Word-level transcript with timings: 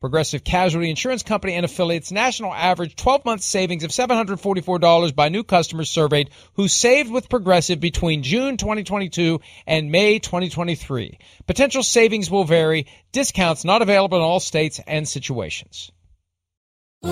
Progressive 0.00 0.42
Casualty 0.42 0.88
Insurance 0.88 1.22
Company 1.22 1.52
and 1.52 1.66
affiliates 1.66 2.10
national 2.10 2.54
average 2.54 2.96
12 2.96 3.26
month 3.26 3.42
savings 3.42 3.84
of 3.84 3.90
$744 3.90 5.14
by 5.14 5.28
new 5.28 5.44
customers 5.44 5.90
surveyed 5.90 6.30
who 6.54 6.68
saved 6.68 7.10
with 7.10 7.28
Progressive 7.28 7.80
between 7.80 8.22
June 8.22 8.56
2022 8.56 9.42
and 9.66 9.92
May 9.92 10.18
2023. 10.18 11.18
Potential 11.46 11.82
savings 11.82 12.30
will 12.30 12.44
vary. 12.44 12.86
Discounts 13.12 13.62
not 13.62 13.82
available 13.82 14.16
in 14.16 14.24
all 14.24 14.40
states 14.40 14.80
and 14.86 15.06
situations. 15.06 15.92
The 17.02 17.10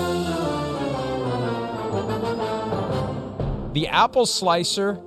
apple 3.87 4.25
slicer, 4.25 4.99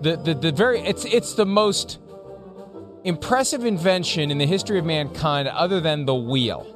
the, 0.00 0.16
the, 0.16 0.34
the 0.34 0.50
very, 0.50 0.80
it's, 0.80 1.04
it's 1.04 1.34
the 1.34 1.46
most 1.46 2.00
impressive 3.04 3.66
invention 3.66 4.30
in 4.30 4.38
the 4.38 4.46
history 4.46 4.78
of 4.78 4.84
mankind 4.86 5.46
other 5.46 5.78
than 5.78 6.06
the 6.06 6.14
wheel. 6.14 6.66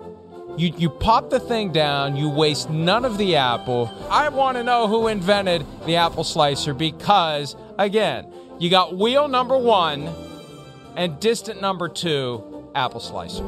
You, 0.59 0.73
you 0.77 0.91
pop 0.91 1.31
the 1.31 1.41
thing 1.41 1.73
down, 1.73 2.17
you 2.17 2.29
waste 2.29 2.69
none 2.69 3.05
of 3.07 3.17
the 3.17 3.37
apple. 3.37 3.91
I 4.11 4.29
want 4.29 4.59
to 4.59 4.65
know 4.65 4.89
who 4.89 5.09
invented 5.09 5.65
the 5.87 5.97
apple 5.97 6.25
slicer 6.25 6.75
because, 6.75 7.57
again, 7.79 8.31
you 8.59 8.69
got 8.69 8.95
wheel 8.97 9.29
number 9.29 9.57
one 9.57 10.13
and 10.97 11.19
distant 11.19 11.63
number 11.63 11.89
two, 11.89 12.69
apple 12.75 13.01
slicer. 13.01 13.45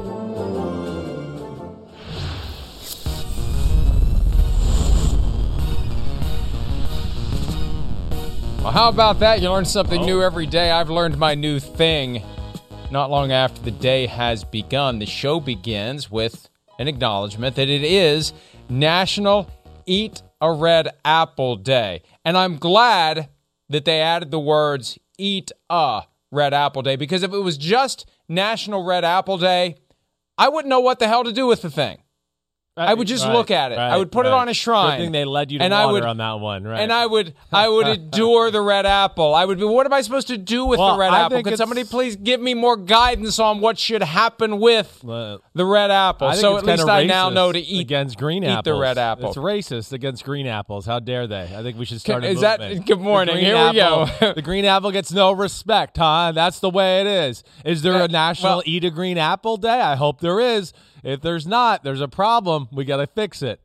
Well, 8.57 8.71
how 8.71 8.89
about 8.89 9.19
that? 9.19 9.41
You 9.41 9.51
learn 9.51 9.65
something 9.65 10.01
new 10.01 10.21
oh. 10.21 10.25
every 10.25 10.45
day. 10.45 10.71
I've 10.71 10.89
learned 10.89 11.17
my 11.17 11.35
new 11.35 11.59
thing. 11.59 12.23
Not 12.91 13.09
long 13.09 13.31
after 13.31 13.61
the 13.61 13.71
day 13.71 14.05
has 14.07 14.43
begun, 14.43 14.99
the 14.99 15.05
show 15.05 15.39
begins 15.39 16.11
with 16.11 16.49
an 16.77 16.89
acknowledgement 16.89 17.55
that 17.55 17.69
it 17.69 17.85
is 17.85 18.33
National 18.67 19.49
Eat 19.85 20.21
a 20.41 20.51
Red 20.51 20.89
Apple 21.05 21.55
Day. 21.55 22.01
And 22.25 22.37
I'm 22.37 22.57
glad 22.57 23.29
that 23.69 23.85
they 23.85 24.01
added 24.01 24.29
the 24.29 24.41
words 24.41 24.99
Eat 25.17 25.53
a 25.69 26.03
Red 26.33 26.53
Apple 26.53 26.81
Day 26.81 26.97
because 26.97 27.23
if 27.23 27.31
it 27.31 27.39
was 27.39 27.57
just 27.57 28.09
National 28.27 28.83
Red 28.83 29.05
Apple 29.05 29.37
Day, 29.37 29.75
I 30.37 30.49
wouldn't 30.49 30.67
know 30.69 30.81
what 30.81 30.99
the 30.99 31.07
hell 31.07 31.23
to 31.23 31.31
do 31.31 31.47
with 31.47 31.61
the 31.61 31.69
thing. 31.69 31.99
I 32.77 32.93
would 32.93 33.05
just 33.05 33.25
Right, 33.25 33.33
look 33.33 33.51
at 33.51 33.73
it. 33.73 33.77
I 33.77 33.97
would 33.97 34.13
put 34.13 34.25
it 34.25 34.31
on 34.31 34.47
a 34.47 34.53
shrine. 34.53 34.97
Good 34.97 35.03
thing 35.03 35.11
they 35.11 35.25
led 35.25 35.51
you 35.51 35.59
to 35.59 35.65
and 35.65 35.73
I 35.73 35.81
water 35.87 35.93
would, 35.95 36.03
on 36.05 36.17
that 36.17 36.39
one, 36.39 36.63
right? 36.63 36.79
And 36.79 36.91
I 36.93 37.05
would, 37.05 37.33
I 37.51 37.67
would 37.67 37.85
adore 37.87 38.49
the 38.49 38.61
red 38.61 38.85
apple. 38.85 39.35
I 39.35 39.43
would 39.43 39.59
be. 39.59 39.65
What 39.65 39.85
am 39.85 39.91
I 39.91 39.99
supposed 39.99 40.29
to 40.29 40.37
do 40.37 40.63
with 40.65 40.79
Well, 40.79 40.93
the 40.93 40.99
red 40.99 41.11
I 41.11 41.25
apple? 41.25 41.43
Could 41.43 41.57
somebody 41.57 41.83
please 41.83 42.15
give 42.15 42.39
me 42.39 42.53
more 42.53 42.77
guidance 42.77 43.39
on 43.39 43.59
what 43.59 43.77
should 43.77 44.01
happen 44.01 44.59
with 44.59 45.03
Uh, 45.07 45.39
the 45.53 45.65
red 45.65 45.91
apple? 45.91 46.29
I 46.29 46.35
so 46.35 46.57
at 46.57 46.63
least 46.65 46.87
I 46.87 47.03
now 47.03 47.29
know 47.29 47.51
to 47.51 47.59
eat 47.59 47.81
against 47.81 48.17
green 48.17 48.45
apples. 48.45 48.59
eat 48.59 48.63
the 48.71 48.79
red 48.79 48.97
apple. 48.97 49.27
It's 49.27 49.37
racist 49.37 49.91
against 49.91 50.23
green 50.23 50.47
apples. 50.47 50.85
How 50.85 50.99
dare 50.99 51.27
they? 51.27 51.53
I 51.53 51.61
think 51.63 51.77
we 51.77 51.83
should 51.83 51.99
start 51.99 52.23
a 52.23 52.29
Is 52.29 52.39
that- 52.39 52.85
good 52.85 53.01
morning. 53.01 53.35
Here 53.35 53.53
we 53.67 53.73
go. 53.75 54.03
apple- 54.05 54.33
the 54.35 54.41
green 54.41 54.63
apple 54.63 54.91
gets 54.91 55.11
no 55.11 55.33
respect, 55.33 55.97
huh? 55.97 56.31
That's 56.33 56.59
the 56.59 56.69
way 56.69 57.01
it 57.01 57.07
is. 57.07 57.43
Is 57.65 57.81
there 57.81 57.95
Uh, 57.95 58.05
a 58.05 58.07
national 58.07 58.51
well- 58.57 58.63
eat 58.65 58.85
a 58.85 58.89
green 58.91 59.17
apple 59.17 59.57
day? 59.57 59.81
I 59.81 59.97
hope 59.97 60.21
there 60.21 60.39
is. 60.39 60.71
If 61.03 61.21
there's 61.21 61.47
not, 61.47 61.83
there's 61.83 62.01
a 62.01 62.07
problem. 62.07 62.67
We 62.71 62.85
got 62.85 62.97
to 62.97 63.07
fix 63.07 63.41
it. 63.41 63.59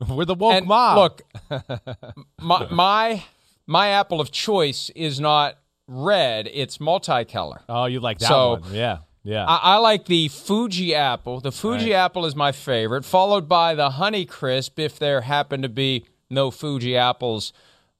We're 0.08 0.24
the 0.24 0.34
woke 0.34 0.54
and 0.54 0.66
mob. 0.66 0.96
look, 0.96 1.22
my, 2.40 2.66
my 2.70 3.24
my 3.66 3.88
apple 3.88 4.20
of 4.20 4.30
choice 4.30 4.90
is 4.94 5.18
not 5.20 5.58
red; 5.86 6.48
it's 6.52 6.78
multicolor. 6.78 7.60
oh, 7.68 7.86
you 7.86 8.00
like 8.00 8.18
that 8.20 8.28
So- 8.28 8.50
one? 8.60 8.62
Yeah, 8.74 8.98
yeah. 9.24 9.44
I, 9.44 9.74
I 9.74 9.76
like 9.78 10.04
the 10.06 10.28
Fuji 10.28 10.94
apple. 10.94 11.40
The 11.40 11.50
Fuji 11.52 11.86
Right. 11.92 11.98
apple 11.98 12.26
is 12.26 12.36
my 12.36 12.52
favorite, 12.52 13.04
followed 13.04 13.48
by 13.48 13.74
the 13.74 13.90
Honey 13.90 14.24
Crisp. 14.24 14.78
If 14.78 14.98
there 14.98 15.22
happen 15.22 15.62
to 15.62 15.68
be 15.68 16.04
no 16.30 16.50
Fuji 16.52 16.96
apples 16.96 17.52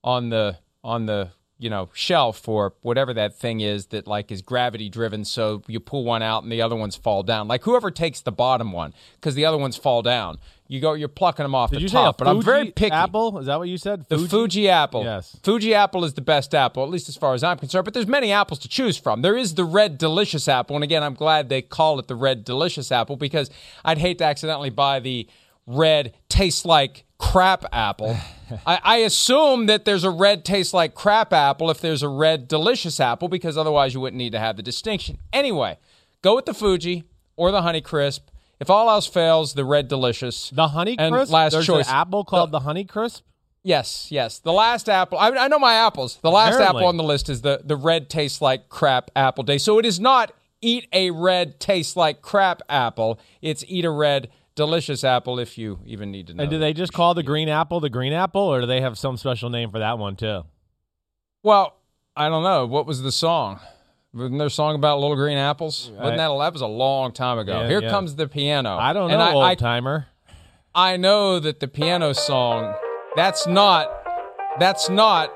on 0.04 0.28
the 0.30 0.58
on 0.84 1.06
the 1.06 1.30
you 1.58 1.69
know 1.69 1.88
shelf 1.92 2.48
or 2.48 2.74
whatever 2.82 3.12
that 3.14 3.34
thing 3.36 3.60
is 3.60 3.86
that 3.86 4.06
like 4.06 4.30
is 4.30 4.42
gravity 4.42 4.88
driven, 4.88 5.24
so 5.24 5.62
you 5.66 5.80
pull 5.80 6.04
one 6.04 6.22
out 6.22 6.42
and 6.42 6.52
the 6.52 6.62
other 6.62 6.76
ones 6.76 6.96
fall 6.96 7.22
down. 7.22 7.48
Like 7.48 7.64
whoever 7.64 7.91
takes 7.91 8.20
the 8.20 8.32
bottom 8.32 8.72
one, 8.72 8.94
because 9.16 9.34
the 9.34 9.44
other 9.44 9.58
ones 9.58 9.76
fall 9.76 10.02
down. 10.02 10.38
You 10.70 10.80
go, 10.80 10.92
you're 10.92 11.08
plucking 11.08 11.44
them 11.44 11.54
off 11.54 11.70
Did 11.70 11.82
the 11.82 11.88
top. 11.88 12.19
but 12.19 12.28
I'm 12.28 12.42
very 12.42 12.64
Fuji 12.64 12.72
picky. 12.72 12.92
apple? 12.92 13.38
Is 13.38 13.46
that 13.46 13.58
what 13.58 13.70
you 13.70 13.78
said? 13.78 14.04
The 14.08 14.19
Fuji 14.19 14.69
apple. 14.69 15.02
Yes. 15.02 15.34
Fuji 15.42 15.74
apple 15.74 16.04
is 16.04 16.12
the 16.12 16.20
best 16.20 16.54
apple, 16.54 16.82
at 16.82 16.91
least 16.91 17.08
as 17.08 17.16
far 17.16 17.32
as 17.32 17.42
I'm 17.42 17.56
concerned. 17.56 17.86
But 17.86 17.94
there's 17.94 18.06
many 18.06 18.32
apples 18.32 18.58
to 18.60 18.69
choose 18.69 18.98
from. 18.98 19.22
There 19.22 19.36
is 19.36 19.54
the 19.54 19.64
red 19.64 19.96
delicious 19.96 20.46
apple, 20.46 20.76
and 20.76 20.84
again, 20.84 21.02
I'm 21.02 21.14
glad 21.14 21.48
they 21.48 21.62
call 21.62 21.98
it 21.98 22.06
the 22.06 22.14
red 22.14 22.44
delicious 22.44 22.92
apple 22.92 23.16
because 23.16 23.50
I'd 23.82 23.96
hate 23.96 24.19
to 24.19 24.25
accidentally 24.25 24.69
buy 24.69 25.00
the 25.00 25.26
red 25.66 26.14
tastes 26.28 26.66
like 26.66 27.04
crap 27.19 27.64
apple. 27.72 28.16
I, 28.66 28.81
I 28.82 28.97
assume 28.98 29.66
that 29.66 29.84
there's 29.84 30.04
a 30.04 30.10
red 30.10 30.44
tastes 30.44 30.72
like 30.75 30.94
crap 30.94 31.32
apple 31.32 31.70
if 31.70 31.81
there's 31.81 32.03
a 32.03 32.09
red 32.09 32.48
delicious 32.48 33.00
apple 33.00 33.28
because 33.28 33.56
otherwise 33.56 33.94
you 33.94 34.00
wouldn't 34.00 34.19
need 34.19 34.32
to 34.32 34.38
have 34.38 34.56
the 34.56 34.62
distinction. 34.62 35.19
Anyway, 35.32 35.78
go 36.22 36.34
with 36.36 36.47
the 36.47 36.54
Fuji 36.54 37.04
or 37.37 37.50
the 37.50 37.62
Honey 37.62 37.81
Crisp. 37.81 38.28
If 38.60 38.70
all 38.70 38.91
else 38.91 39.06
fails, 39.06 39.54
the 39.54 39.64
red 39.64 39.87
delicious. 39.88 40.50
The 40.50 40.69
Honey 40.69 40.97
And 40.98 41.14
Crisp. 41.14 41.32
last 41.32 41.53
There's 41.53 41.66
choice. 41.66 41.88
an 41.88 41.94
apple 41.94 42.25
called 42.25 42.50
the 42.50 42.60
Honey 42.60 42.84
Crisp. 42.84 43.22
Yes, 43.62 44.08
yes. 44.10 44.38
The 44.38 44.53
last 44.53 44.88
apple. 44.88 45.19
I, 45.19 45.28
I 45.31 45.48
know 45.48 45.58
my 45.58 45.75
apples. 45.75 46.19
The 46.22 46.31
last 46.31 46.54
Apparently. 46.54 46.81
apple 46.81 46.88
on 46.88 46.97
the 46.97 47.03
list 47.04 47.28
is 47.28 47.42
the 47.42 47.60
the 47.64 47.76
red 47.76 48.08
tastes 48.08 48.41
like 48.41 48.69
crap 48.69 49.10
apple 49.14 49.44
day. 49.44 49.58
So 49.58 49.78
it 49.78 49.84
is 49.84 50.00
not 50.00 50.32
eat 50.61 50.88
a 50.93 51.11
red 51.11 51.61
tastes 51.61 51.94
like 51.96 52.22
crap 52.22 52.62
apple. 52.69 53.20
It's 53.43 53.64
eat 53.69 53.84
a 53.84 53.90
red 53.90 54.31
delicious 54.58 55.05
apple 55.05 55.38
if 55.38 55.56
you 55.56 55.78
even 55.87 56.10
need 56.10 56.26
to 56.26 56.34
know. 56.34 56.43
And 56.43 56.50
do 56.50 56.58
they 56.58 56.72
just 56.72 56.93
call 56.93 57.14
the 57.14 57.22
green 57.22 57.49
apple 57.49 57.78
the 57.78 57.88
green 57.88 58.12
apple, 58.12 58.43
or 58.43 58.60
do 58.60 58.66
they 58.66 58.81
have 58.81 58.99
some 58.99 59.16
special 59.16 59.50
name 59.50 59.70
for 59.70 59.78
that 59.78 59.99
one 59.99 60.16
too? 60.16 60.43
Well, 61.44 61.76
I 62.16 62.28
don't 62.28 62.43
know. 62.43 62.66
What 62.66 62.84
was 62.84 63.00
the 63.00 63.12
song? 63.12 63.60
Wasn't 64.12 64.37
there 64.37 64.49
a 64.49 64.50
song 64.50 64.75
about 64.75 64.99
little 64.99 65.14
green 65.14 65.38
apples? 65.38 65.93
Wasn't 65.94 66.16
that 66.16 66.37
that 66.37 66.52
was 66.52 66.60
a 66.60 66.66
long 66.66 67.12
time 67.12 67.38
ago? 67.38 67.60
Yeah, 67.60 67.69
Here 67.69 67.82
yeah. 67.82 67.90
comes 67.90 68.16
the 68.16 68.26
piano. 68.26 68.76
I 68.76 68.93
don't 68.93 69.10
know, 69.10 69.32
old 69.32 69.44
I, 69.44 69.55
timer. 69.55 70.08
I 70.75 70.96
know 70.96 71.38
that 71.38 71.60
the 71.60 71.69
piano 71.69 72.12
song. 72.12 72.75
That's 73.14 73.46
not. 73.46 73.88
That's 74.58 74.90
not 74.90 75.32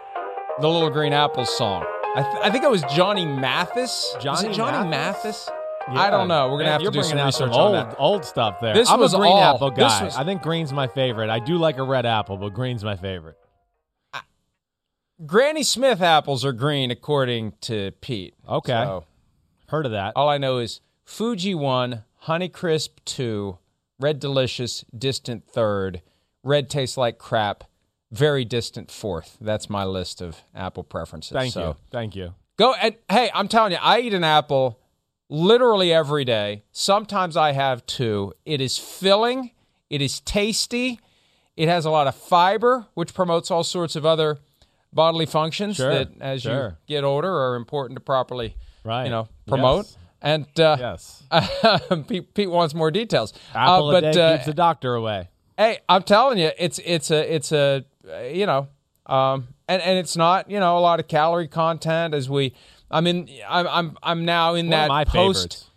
the 0.61 0.69
Little 0.69 0.91
Green 0.91 1.13
Apples 1.13 1.57
song. 1.57 1.85
I, 2.17 2.23
th- 2.23 2.45
I 2.45 2.51
think 2.51 2.65
it 2.65 2.71
was 2.71 2.83
Johnny 2.85 3.25
Mathis. 3.25 4.17
Johnny 4.21 4.49
it 4.49 4.53
Johnny 4.53 4.89
Mathis? 4.89 5.49
Mathis? 5.49 5.62
I 5.89 6.11
don't 6.11 6.29
know. 6.29 6.47
We're 6.49 6.59
gonna 6.59 6.65
Man, 6.71 6.73
have 6.73 6.83
to 6.83 6.91
do 6.91 7.03
some 7.03 7.19
research 7.19 7.53
old, 7.53 7.75
on 7.77 7.89
that. 7.89 7.97
old 7.99 8.25
stuff 8.25 8.61
there. 8.61 8.75
This 8.75 8.89
I'm 8.91 9.01
was 9.01 9.15
a 9.15 9.19
green 9.19 9.33
all- 9.33 9.55
apple 9.57 9.71
guy. 9.71 10.05
was- 10.05 10.17
I 10.17 10.25
think 10.25 10.43
green's 10.43 10.73
my 10.73 10.87
favorite. 10.87 11.31
I 11.31 11.39
do 11.39 11.57
like 11.59 11.79
a 11.79 11.83
red 11.83 12.07
apple, 12.07 12.37
but 12.37 12.51
green's 12.55 12.85
my 12.85 12.97
favorite. 12.97 13.37
Granny 15.25 15.63
Smith 15.63 16.01
apples 16.03 16.45
are 16.45 16.53
green, 16.53 16.91
according 16.91 17.53
to 17.63 17.93
Pete. 18.01 18.35
Okay. 18.49 18.73
So, 18.73 19.05
Heard 19.69 19.87
of 19.87 19.93
that? 19.93 20.15
all 20.17 20.29
I 20.29 20.39
know 20.39 20.59
is 20.59 20.81
Fuji 21.05 21.55
one, 21.55 22.05
Honeycrisp 22.25 22.91
two, 23.05 23.59
Red 24.01 24.19
Delicious 24.19 24.85
distant 24.97 25.47
third, 25.47 26.03
Red 26.43 26.69
tastes 26.69 26.97
like 26.97 27.19
crap, 27.19 27.65
very 28.11 28.45
distant 28.45 28.91
fourth. 28.91 29.39
That's 29.41 29.71
my 29.71 29.85
list 29.85 30.21
of 30.21 30.43
apple 30.55 30.83
preferences. 30.83 31.33
Thank 31.33 31.53
so, 31.53 31.69
you. 31.69 31.77
Thank 31.93 32.17
you. 32.17 32.35
Go 32.59 32.75
and 32.75 32.97
hey, 33.09 33.31
I'm 33.33 33.47
telling 33.49 33.73
you, 33.73 33.79
I 33.81 34.01
eat 34.01 34.15
an 34.15 34.25
apple 34.25 34.79
literally 35.33 35.93
every 35.93 36.25
day. 36.27 36.63
Sometimes 36.73 37.37
I 37.39 37.53
have 37.53 37.85
two. 37.87 38.35
It 38.45 38.61
is 38.61 38.77
filling, 38.77 39.51
it 39.89 40.03
is 40.03 40.21
tasty, 40.21 41.01
it 41.57 41.69
has 41.69 41.87
a 41.87 41.91
lot 41.91 42.07
of 42.07 42.15
fiber, 42.15 42.87
which 42.95 43.15
promotes 43.15 43.51
all 43.51 43.65
sorts 43.65 43.97
of 43.97 44.05
other 44.05 44.39
bodily 44.93 45.25
functions 45.27 45.77
Sure, 45.77 45.91
that 45.91 46.11
as 46.21 46.45
you 46.45 46.77
get 46.87 47.03
older 47.03 47.31
are 47.35 47.57
important 47.57 47.97
to 47.97 48.01
properly 48.05 48.57
Right. 48.85 49.05
you 49.05 49.11
know, 49.11 49.29
promote. 49.47 49.87
Yes. 49.87 49.97
And 50.21 50.61
uh, 50.61 50.77
Yes. 50.79 51.23
Pete, 52.09 52.35
Pete 52.35 52.51
wants 52.51 52.75
more 52.75 52.91
details. 52.91 53.33
Apple 53.55 53.87
uh, 53.87 53.89
a 53.89 54.01
but 54.01 54.13
day 54.13 54.21
uh, 54.21 54.37
keeps 54.37 54.47
the 54.47 54.55
doctor 54.55 54.95
away. 54.95 55.31
hey, 55.57 55.79
I'm 55.89 56.03
telling 56.03 56.39
you, 56.39 56.51
it's 56.59 56.79
it's 56.85 57.11
a 57.11 57.35
it's 57.35 57.53
a 57.53 57.85
uh, 58.09 58.21
you 58.25 58.45
know, 58.47 58.69
um, 59.07 59.49
and 59.67 59.81
and 59.83 59.99
it's 59.99 60.17
not 60.17 60.51
you 60.51 60.61
know 60.61 60.77
a 60.79 60.81
lot 60.81 61.01
of 61.01 61.09
calorie 61.09 61.49
content 61.49 62.13
as 62.15 62.29
we. 62.29 62.55
I 62.93 63.01
mean, 63.01 63.29
I'm 63.49 63.67
I'm 63.67 63.99
I'm 64.03 64.25
now 64.25 64.55
in 64.55 64.69
One 64.69 64.89
that 64.89 65.09
post. 65.09 65.71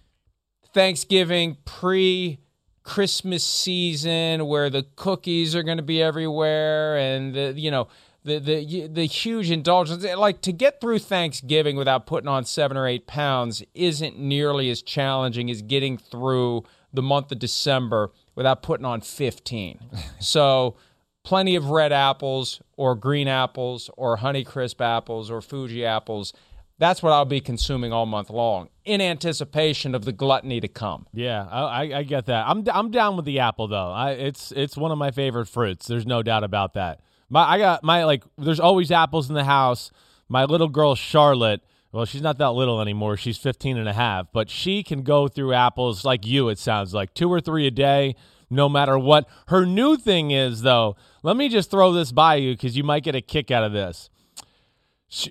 Thanksgiving 0.73 1.57
pre 1.63 2.39
Christmas 2.83 3.43
season 3.43 4.45
where 4.45 4.69
the 4.69 4.85
cookies 4.95 5.55
are 5.55 5.63
going 5.63 5.77
to 5.77 5.83
be 5.83 6.01
everywhere 6.01 6.97
and 6.97 7.33
the 7.33 7.53
you 7.55 7.71
know 7.71 7.87
the 8.25 8.39
the 8.39 8.87
the 8.87 9.05
huge 9.05 9.49
indulgence 9.49 10.03
like 10.03 10.41
to 10.41 10.51
get 10.51 10.81
through 10.81 10.99
Thanksgiving 10.99 11.77
without 11.77 12.05
putting 12.05 12.27
on 12.27 12.43
7 12.43 12.75
or 12.75 12.87
8 12.87 13.07
pounds 13.07 13.63
isn't 13.73 14.19
nearly 14.19 14.69
as 14.69 14.81
challenging 14.81 15.49
as 15.49 15.61
getting 15.61 15.97
through 15.97 16.63
the 16.93 17.01
month 17.01 17.31
of 17.31 17.39
December 17.39 18.11
without 18.35 18.61
putting 18.61 18.85
on 18.85 19.01
15. 19.01 19.79
so 20.19 20.75
plenty 21.23 21.55
of 21.55 21.69
red 21.69 21.91
apples 21.91 22.61
or 22.77 22.95
green 22.95 23.27
apples 23.27 23.89
or 23.95 24.17
Honeycrisp 24.17 24.81
apples 24.81 25.31
or 25.31 25.41
Fuji 25.41 25.85
apples. 25.85 26.33
That's 26.77 27.01
what 27.01 27.13
I'll 27.13 27.25
be 27.25 27.39
consuming 27.39 27.93
all 27.93 28.05
month 28.05 28.29
long 28.29 28.69
in 28.83 28.99
anticipation 28.99 29.95
of 29.95 30.03
the 30.03 30.11
gluttony 30.11 30.59
to 30.59 30.67
come. 30.67 31.07
Yeah, 31.13 31.45
I, 31.45 31.93
I, 31.93 32.03
get 32.03 32.25
that. 32.25 32.47
I'm 32.47 32.65
I'm 32.71 32.91
down 32.91 33.15
with 33.15 33.25
the 33.25 33.39
apple 33.39 33.67
though. 33.67 33.91
I 33.91 34.11
it's 34.11 34.51
it's 34.51 34.75
one 34.75 34.91
of 34.91 34.97
my 34.97 35.11
favorite 35.11 35.47
fruits. 35.47 35.87
There's 35.87 36.05
no 36.05 36.21
doubt 36.21 36.43
about 36.43 36.73
that. 36.73 36.99
My 37.29 37.43
I 37.43 37.57
got 37.57 37.83
my 37.83 38.03
like. 38.03 38.23
There's 38.37 38.59
always 38.59 38.91
apples 38.91 39.29
in 39.29 39.35
the 39.35 39.45
house. 39.45 39.91
My 40.27 40.43
little 40.45 40.67
girl 40.67 40.95
Charlotte. 40.95 41.61
Well, 41.93 42.03
she's 42.03 42.21
not 42.21 42.39
that 42.39 42.51
little 42.51 42.81
anymore. 42.81 43.15
She's 43.15 43.37
15 43.37 43.77
and 43.77 43.87
a 43.87 43.93
half, 43.93 44.27
but 44.33 44.49
she 44.49 44.83
can 44.83 45.03
go 45.03 45.29
through 45.29 45.53
apples 45.53 46.03
like 46.03 46.25
you. 46.25 46.49
It 46.49 46.59
sounds 46.59 46.93
like 46.93 47.13
two 47.13 47.31
or 47.31 47.39
three 47.39 47.67
a 47.67 47.71
day, 47.71 48.17
no 48.49 48.67
matter 48.67 48.99
what. 48.99 49.29
Her 49.47 49.65
new 49.65 49.95
thing 49.95 50.31
is 50.31 50.63
though. 50.63 50.97
Let 51.23 51.37
me 51.37 51.47
just 51.47 51.71
throw 51.71 51.93
this 51.93 52.11
by 52.11 52.35
you 52.35 52.51
because 52.51 52.75
you 52.75 52.83
might 52.83 53.03
get 53.03 53.15
a 53.15 53.21
kick 53.21 53.49
out 53.49 53.63
of 53.63 53.71
this 53.71 54.09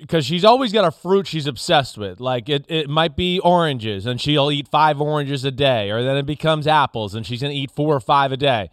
because 0.00 0.24
she's 0.24 0.44
always 0.44 0.72
got 0.72 0.84
a 0.84 0.90
fruit 0.90 1.26
she's 1.26 1.46
obsessed 1.46 1.98
with. 1.98 2.20
Like 2.20 2.48
it, 2.48 2.64
it 2.68 2.88
might 2.88 3.16
be 3.16 3.40
oranges, 3.40 4.06
and 4.06 4.20
she'll 4.20 4.50
eat 4.50 4.68
five 4.68 5.00
oranges 5.00 5.44
a 5.44 5.50
day, 5.50 5.90
or 5.90 6.02
then 6.02 6.16
it 6.16 6.26
becomes 6.26 6.66
apples, 6.66 7.14
and 7.14 7.26
she's 7.26 7.42
gonna 7.42 7.54
eat 7.54 7.70
four 7.70 7.94
or 7.94 8.00
five 8.00 8.32
a 8.32 8.36
day. 8.36 8.70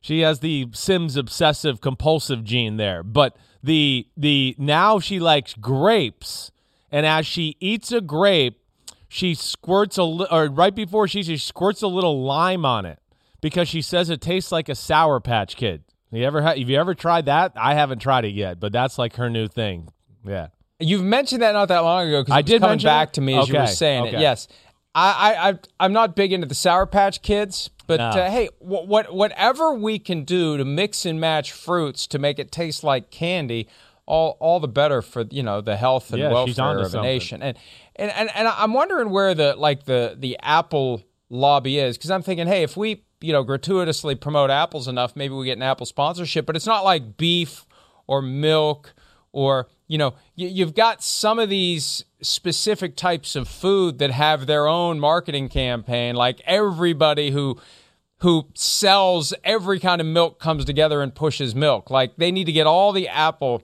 She 0.00 0.20
has 0.20 0.40
the 0.40 0.68
Sims 0.72 1.16
obsessive 1.16 1.80
compulsive 1.80 2.44
gene 2.44 2.76
there, 2.76 3.02
but 3.02 3.36
the 3.62 4.06
the 4.16 4.54
now 4.58 4.98
she 4.98 5.18
likes 5.18 5.54
grapes, 5.54 6.52
and 6.92 7.06
as 7.06 7.26
she 7.26 7.56
eats 7.58 7.90
a 7.90 8.02
grape, 8.02 8.60
she 9.08 9.34
squirts 9.34 9.96
a 9.96 10.04
li- 10.04 10.26
or 10.30 10.46
right 10.48 10.74
before 10.74 11.08
she 11.08 11.22
she 11.22 11.38
squirts 11.38 11.80
a 11.80 11.86
little 11.86 12.22
lime 12.22 12.66
on 12.66 12.84
it 12.84 12.98
because 13.40 13.68
she 13.68 13.80
says 13.80 14.10
it 14.10 14.20
tastes 14.20 14.52
like 14.52 14.68
a 14.68 14.74
Sour 14.74 15.20
Patch 15.20 15.56
Kid. 15.56 15.84
You 16.12 16.24
ever 16.24 16.42
ha- 16.42 16.54
have 16.56 16.58
you 16.58 16.78
ever 16.78 16.94
tried 16.94 17.26
that? 17.26 17.52
I 17.56 17.74
haven't 17.74 18.00
tried 18.00 18.24
it 18.24 18.34
yet, 18.34 18.60
but 18.60 18.72
that's 18.72 18.98
like 18.98 19.16
her 19.16 19.30
new 19.30 19.48
thing. 19.48 19.88
Yeah. 20.24 20.48
You've 20.80 21.04
mentioned 21.04 21.42
that 21.42 21.52
not 21.52 21.68
that 21.68 21.80
long 21.80 22.08
ago 22.08 22.22
because 22.22 22.34
I 22.36 22.42
did 22.42 22.60
coming 22.60 22.78
back 22.80 23.08
it? 23.08 23.14
to 23.14 23.20
me 23.20 23.38
as 23.38 23.48
you 23.48 23.54
were 23.54 23.60
Okay, 23.60 23.72
saying 23.72 24.06
it. 24.06 24.14
Yes, 24.14 24.48
I, 24.94 25.10
I, 25.36 25.48
I, 25.50 25.58
I'm 25.80 25.92
not 25.92 26.14
big 26.16 26.32
into 26.32 26.46
the 26.46 26.54
Sour 26.54 26.86
Patch 26.86 27.22
Kids, 27.22 27.70
but 27.86 27.98
No. 27.98 28.04
uh, 28.06 28.30
hey, 28.30 28.48
wh- 28.58 28.86
what, 28.88 29.14
whatever 29.14 29.72
we 29.74 29.98
can 29.98 30.24
do 30.24 30.56
to 30.56 30.64
mix 30.64 31.04
and 31.06 31.20
match 31.20 31.52
fruits 31.52 32.06
to 32.08 32.18
make 32.18 32.38
it 32.38 32.50
taste 32.52 32.82
like 32.84 33.10
candy, 33.10 33.68
all, 34.06 34.36
all 34.40 34.60
the 34.60 34.68
better 34.68 35.00
for 35.00 35.24
you 35.30 35.42
know 35.42 35.60
the 35.60 35.76
health 35.76 36.12
and 36.12 36.20
Yeah, 36.20 36.32
welfare 36.32 36.78
of 36.80 36.94
a 36.94 37.00
nation. 37.02 37.42
And, 37.42 37.56
and, 37.96 38.10
and, 38.10 38.30
and 38.34 38.48
I'm 38.48 38.72
wondering 38.74 39.10
where 39.10 39.34
the 39.34 39.54
like 39.56 39.84
the 39.84 40.16
the 40.18 40.36
Apple 40.42 41.02
lobby 41.30 41.78
is 41.78 41.96
because 41.96 42.10
I'm 42.10 42.22
thinking, 42.22 42.46
hey, 42.46 42.62
if 42.64 42.76
we 42.76 43.02
you 43.20 43.32
know 43.32 43.42
gratuitously 43.42 44.16
promote 44.16 44.50
apples 44.50 44.88
enough, 44.88 45.16
maybe 45.16 45.34
we 45.34 45.46
get 45.46 45.56
an 45.56 45.62
Apple 45.62 45.86
sponsorship. 45.86 46.44
But 46.46 46.56
it's 46.56 46.66
not 46.66 46.84
like 46.84 47.16
beef 47.16 47.64
or 48.06 48.20
milk 48.20 48.92
or 49.32 49.68
you 49.86 49.98
know 49.98 50.14
you, 50.34 50.48
you've 50.48 50.74
got 50.74 51.02
some 51.02 51.38
of 51.38 51.48
these 51.48 52.04
specific 52.20 52.96
types 52.96 53.36
of 53.36 53.48
food 53.48 53.98
that 53.98 54.10
have 54.10 54.46
their 54.46 54.66
own 54.66 54.98
marketing 54.98 55.48
campaign. 55.48 56.14
Like 56.14 56.40
everybody 56.46 57.30
who 57.30 57.58
who 58.18 58.46
sells 58.54 59.34
every 59.44 59.78
kind 59.78 60.00
of 60.00 60.06
milk 60.06 60.38
comes 60.40 60.64
together 60.64 61.02
and 61.02 61.14
pushes 61.14 61.54
milk. 61.54 61.90
Like 61.90 62.16
they 62.16 62.32
need 62.32 62.44
to 62.44 62.52
get 62.52 62.66
all 62.66 62.92
the 62.92 63.08
apple 63.08 63.62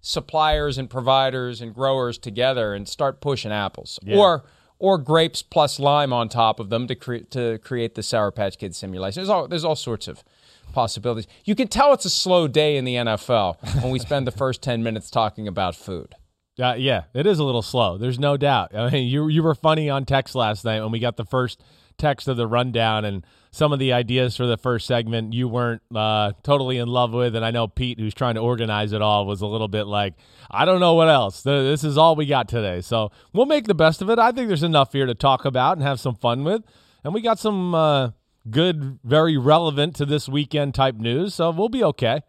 suppliers 0.00 0.78
and 0.78 0.88
providers 0.90 1.60
and 1.60 1.74
growers 1.74 2.18
together 2.18 2.74
and 2.74 2.88
start 2.88 3.20
pushing 3.20 3.52
apples. 3.52 3.98
Or 4.18 4.44
or 4.78 4.98
grapes 4.98 5.42
plus 5.42 5.78
lime 5.78 6.12
on 6.12 6.28
top 6.28 6.58
of 6.58 6.68
them 6.68 6.88
to 6.88 6.94
create 6.94 7.30
to 7.32 7.58
create 7.58 7.94
the 7.94 8.02
sour 8.02 8.30
patch 8.30 8.58
kid 8.58 8.74
simulation. 8.74 9.20
There's 9.20 9.30
all 9.30 9.46
there's 9.46 9.64
all 9.64 9.76
sorts 9.76 10.08
of 10.08 10.24
possibilities 10.72 11.26
you 11.44 11.54
can 11.54 11.68
tell 11.68 11.92
it's 11.92 12.04
a 12.04 12.10
slow 12.10 12.48
day 12.48 12.76
in 12.76 12.84
the 12.84 12.94
NFL 12.96 13.56
when 13.82 13.92
we 13.92 13.98
spend 13.98 14.26
the 14.26 14.32
first 14.32 14.62
10 14.62 14.82
minutes 14.82 15.10
talking 15.10 15.46
about 15.46 15.76
food 15.76 16.14
Uh, 16.60 16.74
yeah, 16.76 17.04
it 17.14 17.26
is 17.26 17.38
a 17.38 17.44
little 17.44 17.62
slow. 17.62 17.96
There's 17.96 18.18
no 18.18 18.36
doubt. 18.36 18.74
I 18.76 18.90
mean, 18.90 19.08
you 19.08 19.26
you 19.28 19.42
were 19.42 19.54
funny 19.54 19.88
on 19.88 20.04
text 20.04 20.34
last 20.34 20.64
night 20.66 20.80
when 20.82 20.92
we 20.92 20.98
got 20.98 21.16
the 21.16 21.24
first 21.24 21.62
text 21.96 22.28
of 22.28 22.36
the 22.36 22.46
rundown 22.46 23.04
and 23.06 23.24
some 23.50 23.72
of 23.72 23.78
the 23.78 23.92
ideas 23.92 24.36
for 24.36 24.46
the 24.46 24.56
first 24.58 24.86
segment 24.86 25.32
you 25.32 25.48
weren't 25.48 25.80
uh, 25.94 26.32
totally 26.42 26.76
in 26.76 26.88
love 26.88 27.12
with, 27.14 27.34
and 27.36 27.44
I 27.44 27.50
know 27.52 27.68
Pete, 27.68 27.98
who's 27.98 28.14
trying 28.14 28.34
to 28.34 28.40
organize 28.42 28.92
it 28.92 29.00
all, 29.02 29.26
was 29.26 29.40
a 29.40 29.46
little 29.46 29.68
bit 29.68 29.86
like, 29.86 30.14
I 30.50 30.64
don't 30.66 30.80
know 30.80 30.94
what 30.94 31.08
else. 31.08 31.42
This 31.42 31.84
is 31.84 31.96
all 31.96 32.16
we 32.16 32.26
got 32.26 32.48
today, 32.48 32.80
so 32.82 33.10
we'll 33.32 33.46
make 33.46 33.66
the 33.66 33.74
best 33.74 34.02
of 34.02 34.10
it. 34.10 34.18
I 34.18 34.30
think 34.32 34.48
there's 34.48 34.62
enough 34.62 34.92
here 34.92 35.06
to 35.06 35.14
talk 35.14 35.44
about 35.46 35.76
and 35.78 35.86
have 35.86 36.00
some 36.00 36.14
fun 36.16 36.44
with, 36.44 36.62
and 37.04 37.14
we 37.14 37.20
got 37.22 37.38
some 37.38 37.74
uh, 37.74 38.10
good, 38.50 38.98
very 39.04 39.36
relevant 39.36 39.96
to 39.96 40.06
this 40.06 40.28
weekend 40.28 40.74
type 40.74 40.96
news, 40.96 41.34
so 41.34 41.50
we'll 41.50 41.68
be 41.68 41.84
okay. 41.84 42.22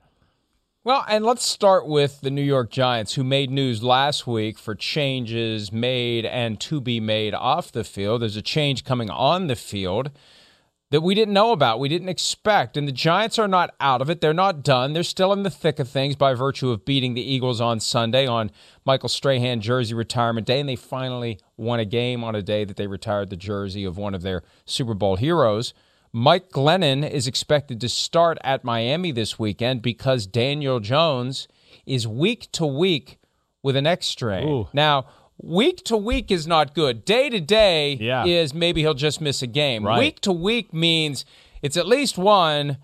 Well, 0.86 1.06
and 1.08 1.24
let's 1.24 1.46
start 1.46 1.88
with 1.88 2.20
the 2.22 2.30
New 2.30 2.42
York 2.42 2.70
Giants, 2.70 3.14
who 3.14 3.24
made 3.24 3.50
news 3.50 3.82
last 3.82 4.28
week 4.28 4.58
for 4.60 4.76
changes 4.76 5.72
made 5.72 6.26
and 6.26 6.60
to 6.60 6.82
be 6.82 7.00
made 7.00 7.34
off 7.34 7.72
the 7.72 7.86
field. 7.86 8.22
There's 8.22 8.36
a 8.36 8.42
change 8.42 8.84
coming 8.84 9.10
on 9.10 9.48
the 9.48 9.56
field 9.56 10.12
that 10.94 11.02
we 11.02 11.16
didn't 11.16 11.34
know 11.34 11.54
about, 11.54 11.80
we 11.80 11.90
didn't 11.90 12.10
expect. 12.10 12.78
And 12.78 12.88
the 12.88 12.92
Giants 12.92 13.40
are 13.40 13.48
not 13.48 13.74
out 13.80 14.00
of 14.00 14.12
it. 14.12 14.22
They're 14.22 14.32
not 14.32 14.62
done. 14.64 14.94
They're 14.94 15.02
still 15.02 15.34
in 15.34 15.42
the 15.42 15.50
thick 15.50 15.80
of 15.80 15.90
things 15.90 16.16
by 16.16 16.36
virtue 16.36 16.70
of 16.70 16.86
beating 16.86 17.16
the 17.16 17.28
Eagles 17.28 17.60
on 17.60 17.80
Sunday 17.80 18.28
on 18.28 18.52
Michael 18.86 19.10
Strahan 19.10 19.60
jersey 19.60 19.96
retirement 19.96 20.46
day. 20.46 20.60
And 20.60 20.70
they 20.70 20.76
finally 20.76 21.40
won 21.58 21.80
a 21.80 21.86
game 21.86 22.24
on 22.24 22.36
a 22.36 22.44
day 22.44 22.64
that 22.64 22.76
they 22.76 22.86
retired 22.86 23.32
the 23.32 23.36
jersey 23.36 23.86
of 23.86 23.98
one 23.98 24.14
of 24.14 24.22
their 24.22 24.44
Super 24.66 24.94
Bowl 24.94 25.16
heroes. 25.16 25.74
Mike 26.16 26.52
Glennon 26.52 27.10
is 27.10 27.26
expected 27.26 27.82
to 27.82 27.90
start 27.90 28.38
at 28.44 28.64
Miami 28.64 29.12
this 29.12 29.40
weekend 29.40 29.82
because 29.82 30.28
Daniel 30.28 30.80
Jones 30.80 31.48
is 31.88 32.08
week 32.08 32.52
to 32.52 32.68
week 32.68 33.18
with 33.64 33.76
a 33.76 33.82
neck 33.82 34.04
strain. 34.04 34.48
Ooh. 34.48 34.68
Now, 34.74 35.08
week 35.42 35.84
to 35.86 35.98
week 35.98 36.30
is 36.30 36.46
not 36.46 36.76
good. 36.76 37.04
Day 37.04 37.30
to 37.32 37.40
day 37.42 37.96
Yeah. 37.96 38.26
is 38.26 38.54
maybe 38.54 38.82
he'll 38.82 38.94
just 38.94 39.22
miss 39.22 39.42
a 39.42 39.48
game. 39.48 39.84
Right. 39.86 39.98
Week 39.98 40.20
to 40.22 40.32
week 40.32 40.72
means 40.72 41.26
it's 41.64 41.78
at 41.78 41.88
least 41.88 42.16
one, 42.20 42.78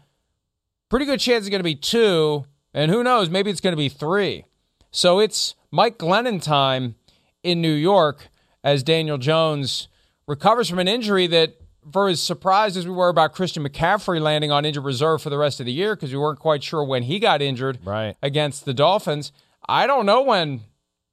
pretty 0.90 1.06
good 1.06 1.20
chance 1.20 1.44
it's 1.44 1.50
going 1.50 1.60
to 1.60 1.64
be 1.64 1.76
two, 1.76 2.46
and 2.74 2.90
who 2.90 3.04
knows, 3.04 3.30
maybe 3.30 3.52
it's 3.52 3.62
going 3.62 3.74
to 3.74 3.78
be 3.78 3.90
three. 3.90 4.46
So 4.90 5.20
it's 5.20 5.54
Mike 5.70 6.00
Glennon 6.00 6.42
time 6.42 6.96
in 7.44 7.62
New 7.62 7.74
York 7.74 8.30
as 8.64 8.82
Daniel 8.82 9.20
Jones 9.20 9.88
recovers 10.28 10.68
from 10.68 10.80
an 10.80 10.88
injury 10.88 11.28
that, 11.28 11.58
for 11.92 12.08
as 12.10 12.22
surprised 12.22 12.78
as 12.78 12.86
we 12.88 12.94
were 12.94 13.10
about 13.10 13.34
Christian 13.34 13.64
McCaffrey 13.68 14.20
landing 14.22 14.52
on 14.52 14.66
injured 14.66 14.84
reserve 14.86 15.22
for 15.22 15.30
the 15.30 15.38
rest 15.38 15.60
of 15.60 15.66
the 15.66 15.72
year 15.72 15.96
because 15.96 16.12
we 16.12 16.18
weren't 16.20 16.40
quite 16.40 16.64
sure 16.64 16.84
when 16.84 17.04
he 17.04 17.20
got 17.20 17.42
injured 17.42 17.80
Right. 17.86 18.16
against 18.22 18.66
the 18.66 18.74
Dolphins, 18.74 19.32
I 19.68 19.88
don't 19.88 20.06
know 20.06 20.22
when 20.24 20.62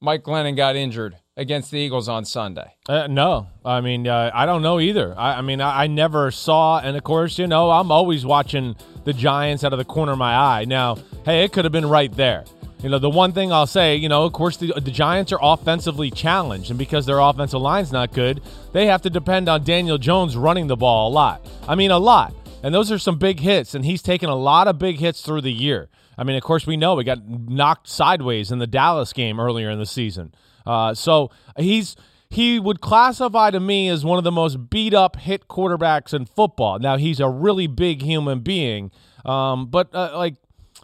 Mike 0.00 0.22
Glennon 0.22 0.56
got 0.56 0.76
injured 0.76 1.16
against 1.38 1.70
the 1.70 1.78
Eagles 1.78 2.08
on 2.08 2.24
Sunday. 2.24 2.74
Uh, 2.88 3.06
no, 3.08 3.48
I 3.64 3.80
mean 3.80 4.06
uh, 4.08 4.30
I 4.32 4.46
don't 4.46 4.62
know 4.62 4.80
either. 4.80 5.14
I, 5.18 5.38
I 5.38 5.42
mean 5.42 5.60
I, 5.60 5.84
I 5.84 5.86
never 5.86 6.30
saw, 6.30 6.78
and 6.78 6.96
of 6.96 7.04
course 7.04 7.38
you 7.38 7.46
know 7.46 7.70
I'm 7.70 7.90
always 7.92 8.24
watching 8.24 8.76
the 9.04 9.12
Giants 9.12 9.62
out 9.64 9.72
of 9.72 9.78
the 9.78 9.84
corner 9.84 10.12
of 10.12 10.18
my 10.18 10.34
eye. 10.34 10.64
Now, 10.66 10.96
hey, 11.24 11.44
it 11.44 11.52
could 11.52 11.64
have 11.64 11.72
been 11.72 11.88
right 11.88 12.10
there. 12.12 12.44
You 12.82 12.90
know, 12.90 12.98
the 12.98 13.10
one 13.10 13.32
thing 13.32 13.52
I'll 13.52 13.66
say, 13.66 13.96
you 13.96 14.08
know, 14.08 14.24
of 14.24 14.32
course, 14.32 14.58
the, 14.58 14.72
the 14.74 14.90
Giants 14.90 15.32
are 15.32 15.38
offensively 15.40 16.10
challenged, 16.10 16.70
and 16.70 16.78
because 16.78 17.06
their 17.06 17.18
offensive 17.18 17.60
line's 17.60 17.90
not 17.90 18.12
good, 18.12 18.42
they 18.72 18.86
have 18.86 19.02
to 19.02 19.10
depend 19.10 19.48
on 19.48 19.64
Daniel 19.64 19.98
Jones 19.98 20.36
running 20.36 20.66
the 20.66 20.76
ball 20.76 21.08
a 21.08 21.12
lot. 21.12 21.46
I 21.66 21.74
mean, 21.74 21.90
a 21.90 21.98
lot. 21.98 22.34
And 22.62 22.74
those 22.74 22.92
are 22.92 22.98
some 22.98 23.18
big 23.18 23.40
hits, 23.40 23.74
and 23.74 23.84
he's 23.84 24.02
taken 24.02 24.28
a 24.28 24.34
lot 24.34 24.68
of 24.68 24.78
big 24.78 24.98
hits 24.98 25.22
through 25.22 25.40
the 25.42 25.52
year. 25.52 25.88
I 26.18 26.24
mean, 26.24 26.36
of 26.36 26.42
course, 26.42 26.66
we 26.66 26.76
know 26.76 26.94
we 26.94 27.04
got 27.04 27.26
knocked 27.28 27.88
sideways 27.88 28.50
in 28.50 28.58
the 28.58 28.66
Dallas 28.66 29.12
game 29.12 29.38
earlier 29.38 29.70
in 29.70 29.78
the 29.78 29.86
season. 29.86 30.34
Uh, 30.66 30.94
so 30.94 31.30
he's 31.58 31.96
he 32.28 32.58
would 32.58 32.80
classify 32.80 33.50
to 33.50 33.60
me 33.60 33.88
as 33.88 34.04
one 34.04 34.18
of 34.18 34.24
the 34.24 34.32
most 34.32 34.68
beat 34.68 34.94
up 34.94 35.16
hit 35.16 35.48
quarterbacks 35.48 36.12
in 36.12 36.26
football. 36.26 36.78
Now 36.78 36.96
he's 36.96 37.20
a 37.20 37.28
really 37.28 37.66
big 37.66 38.02
human 38.02 38.40
being, 38.40 38.90
um, 39.24 39.66
but 39.66 39.94
uh, 39.94 40.16
like 40.16 40.34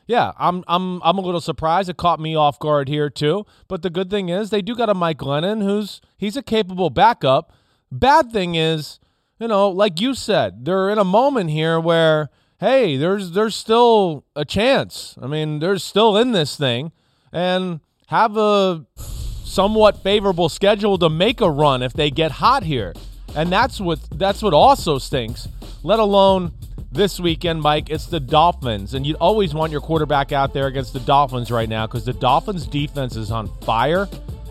yeah, 0.06 0.32
I'm 0.38 0.64
I'm 0.66 1.02
I'm 1.02 1.18
a 1.18 1.20
little 1.20 1.40
surprised. 1.40 1.88
It 1.88 1.96
caught 1.96 2.20
me 2.20 2.34
off 2.34 2.58
guard 2.58 2.88
here 2.88 3.08
too. 3.10 3.46
But 3.68 3.82
the 3.82 3.90
good 3.90 4.10
thing 4.10 4.28
is 4.28 4.50
they 4.50 4.62
do 4.62 4.74
got 4.74 4.88
a 4.88 4.94
Mike 4.94 5.18
Glennon 5.18 5.62
who's 5.62 6.00
he's 6.16 6.36
a 6.36 6.42
capable 6.42 6.90
backup. 6.90 7.52
Bad 7.90 8.32
thing 8.32 8.54
is, 8.54 8.98
you 9.38 9.48
know, 9.48 9.68
like 9.68 10.00
you 10.00 10.14
said, 10.14 10.64
they're 10.64 10.90
in 10.90 10.98
a 10.98 11.04
moment 11.04 11.50
here 11.50 11.78
where 11.78 12.30
hey, 12.58 12.96
there's 12.96 13.32
there's 13.32 13.56
still 13.56 14.24
a 14.36 14.44
chance. 14.44 15.16
I 15.20 15.26
mean, 15.26 15.58
there's 15.58 15.82
still 15.82 16.16
in 16.16 16.32
this 16.32 16.56
thing 16.56 16.92
and 17.32 17.80
have 18.06 18.36
a 18.36 18.86
somewhat 18.96 20.02
favorable 20.02 20.48
schedule 20.48 20.96
to 20.98 21.08
make 21.08 21.40
a 21.40 21.50
run 21.50 21.82
if 21.82 21.92
they 21.92 22.10
get 22.10 22.32
hot 22.32 22.62
here. 22.62 22.94
And 23.34 23.50
that's 23.50 23.80
what 23.80 23.98
that's 24.12 24.42
what 24.42 24.54
also 24.54 24.98
stinks. 24.98 25.48
Let 25.82 25.98
alone 25.98 26.52
this 26.92 27.18
weekend, 27.18 27.62
Mike, 27.62 27.90
it's 27.90 28.06
the 28.06 28.20
Dolphins, 28.20 28.94
and 28.94 29.06
you 29.06 29.14
always 29.14 29.54
want 29.54 29.72
your 29.72 29.80
quarterback 29.80 30.30
out 30.30 30.52
there 30.52 30.66
against 30.66 30.92
the 30.92 31.00
Dolphins 31.00 31.50
right 31.50 31.68
now 31.68 31.86
because 31.86 32.04
the 32.04 32.12
Dolphins' 32.12 32.66
defense 32.66 33.16
is 33.16 33.30
on 33.30 33.48
fire, 33.62 34.08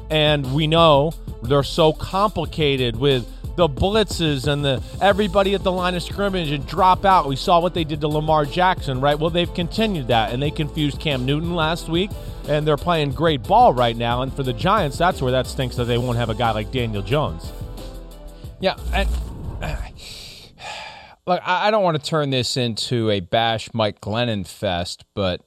and 0.10 0.54
we 0.54 0.66
know 0.66 1.14
they're 1.44 1.64
so 1.64 1.94
complicated 1.94 2.96
with 2.96 3.28
the 3.58 3.68
blitzes 3.68 4.48
and 4.48 4.64
the 4.64 4.82
everybody 5.02 5.54
at 5.54 5.64
the 5.64 5.72
line 5.72 5.94
of 5.94 6.02
scrimmage 6.02 6.52
and 6.52 6.66
drop 6.66 7.06
out. 7.06 7.28
We 7.28 7.36
saw 7.36 7.60
what 7.60 7.74
they 7.74 7.84
did 7.84 8.02
to 8.02 8.08
Lamar 8.08 8.46
Jackson, 8.46 9.02
right? 9.02 9.18
Well, 9.20 9.30
they've 9.30 9.54
continued 9.54 10.08
that, 10.08 10.34
and 10.34 10.42
they 10.42 10.52
confused 10.52 11.00
Cam 11.00 11.26
Newton 11.26 11.54
last 11.54 11.90
week, 11.90 12.10
and 12.48 12.66
they're 12.66 12.78
playing 12.78 13.12
great 13.12 13.44
ball 13.44 13.74
right 13.74 13.96
now. 13.96 14.24
And 14.24 14.34
for 14.34 14.42
the 14.42 14.54
Giants, 14.54 14.98
that's 14.98 15.22
where 15.22 15.32
that 15.32 15.46
stinks 15.46 15.76
that 15.76 15.86
they 15.86 15.98
won't 15.98 16.18
have 16.18 16.30
a 16.30 16.36
guy 16.36 16.52
like 16.52 16.72
Daniel 16.72 17.04
Jones. 17.04 17.52
Yeah, 18.60 18.78
and 18.94 19.10
look, 21.32 21.48
I 21.48 21.72
don't 21.72 21.84
want 21.84 22.02
to 22.02 22.10
turn 22.10 22.30
this 22.30 22.58
into 22.58 23.10
a 23.10 23.20
bash 23.20 23.74
Mike 23.74 24.02
Glennon 24.02 24.46
fest, 24.46 25.06
but 25.14 25.42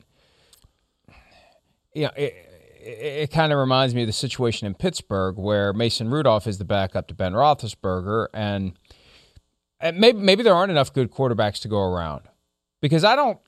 yeah, 1.95 2.11
it, 2.17 2.35
it, 2.81 3.23
it 3.23 3.31
kind 3.31 3.53
of 3.53 3.59
reminds 3.59 3.95
me 3.95 4.03
of 4.03 4.07
the 4.07 4.13
situation 4.13 4.67
in 4.67 4.75
Pittsburgh 4.75 5.37
where 5.37 5.73
Mason 5.73 6.11
Rudolph 6.11 6.47
is 6.47 6.59
the 6.59 6.65
backup 6.65 7.09
to 7.09 7.15
Ben 7.15 7.33
Roethlisberger, 7.33 8.29
and, 8.33 8.73
and 9.81 9.99
maybe 9.99 10.19
maybe 10.19 10.43
there 10.43 10.55
aren't 10.55 10.71
enough 10.71 10.93
good 10.93 11.11
quarterbacks 11.11 11.61
to 11.63 11.69
go 11.69 11.81
around 11.81 12.23
because 12.81 13.05
I 13.05 13.15
don't 13.15 13.39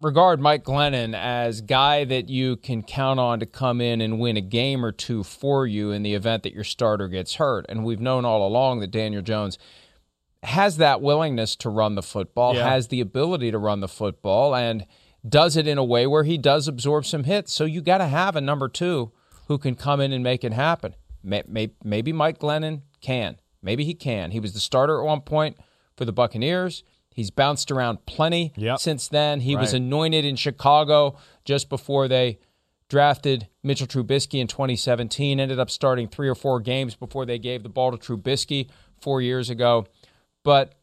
regard 0.00 0.40
Mike 0.40 0.64
Glennon 0.64 1.14
as 1.14 1.60
guy 1.60 2.04
that 2.04 2.28
you 2.28 2.56
can 2.56 2.82
count 2.82 3.18
on 3.18 3.40
to 3.40 3.46
come 3.46 3.80
in 3.80 4.00
and 4.00 4.20
win 4.20 4.36
a 4.36 4.42
game 4.42 4.84
or 4.84 4.92
two 4.92 5.24
for 5.24 5.66
you 5.66 5.90
in 5.90 6.02
the 6.02 6.14
event 6.14 6.44
that 6.44 6.52
your 6.52 6.62
starter 6.62 7.08
gets 7.08 7.34
hurt. 7.34 7.66
And 7.68 7.84
we've 7.84 8.00
known 8.00 8.24
all 8.24 8.46
along 8.46 8.78
that 8.80 8.92
Daniel 8.92 9.22
Jones 9.22 9.58
has 10.42 10.76
that 10.76 11.00
willingness 11.00 11.56
to 11.56 11.68
run 11.68 11.94
the 11.94 12.02
football, 12.02 12.54
yeah. 12.54 12.68
has 12.68 12.88
the 12.88 13.00
ability 13.00 13.50
to 13.50 13.58
run 13.58 13.80
the 13.80 13.88
football, 13.88 14.54
and 14.54 14.86
does 15.28 15.56
it 15.56 15.66
in 15.66 15.78
a 15.78 15.84
way 15.84 16.06
where 16.06 16.24
he 16.24 16.38
does 16.38 16.68
absorb 16.68 17.04
some 17.04 17.24
hits. 17.24 17.52
So 17.52 17.64
you 17.64 17.80
got 17.80 17.98
to 17.98 18.06
have 18.06 18.36
a 18.36 18.40
number 18.40 18.68
two 18.68 19.12
who 19.48 19.58
can 19.58 19.74
come 19.74 20.00
in 20.00 20.12
and 20.12 20.22
make 20.22 20.44
it 20.44 20.52
happen. 20.52 20.94
Maybe 21.22 22.12
Mike 22.12 22.38
Glennon 22.38 22.82
can. 23.00 23.36
Maybe 23.62 23.84
he 23.84 23.94
can. 23.94 24.30
He 24.30 24.40
was 24.40 24.52
the 24.52 24.60
starter 24.60 25.00
at 25.00 25.04
one 25.04 25.22
point 25.22 25.56
for 25.96 26.04
the 26.04 26.12
Buccaneers. 26.12 26.84
He's 27.12 27.30
bounced 27.30 27.72
around 27.72 28.06
plenty 28.06 28.52
yep. 28.56 28.78
since 28.78 29.08
then. 29.08 29.40
He 29.40 29.56
right. 29.56 29.60
was 29.60 29.74
anointed 29.74 30.24
in 30.24 30.36
Chicago 30.36 31.18
just 31.44 31.68
before 31.68 32.06
they 32.06 32.38
drafted 32.88 33.48
Mitchell 33.64 33.88
Trubisky 33.88 34.40
in 34.40 34.46
2017. 34.46 35.40
Ended 35.40 35.58
up 35.58 35.70
starting 35.70 36.06
three 36.06 36.28
or 36.28 36.36
four 36.36 36.60
games 36.60 36.94
before 36.94 37.26
they 37.26 37.38
gave 37.38 37.64
the 37.64 37.68
ball 37.68 37.90
to 37.90 37.98
Trubisky 37.98 38.68
four 39.00 39.20
years 39.20 39.50
ago 39.50 39.86
but 40.44 40.74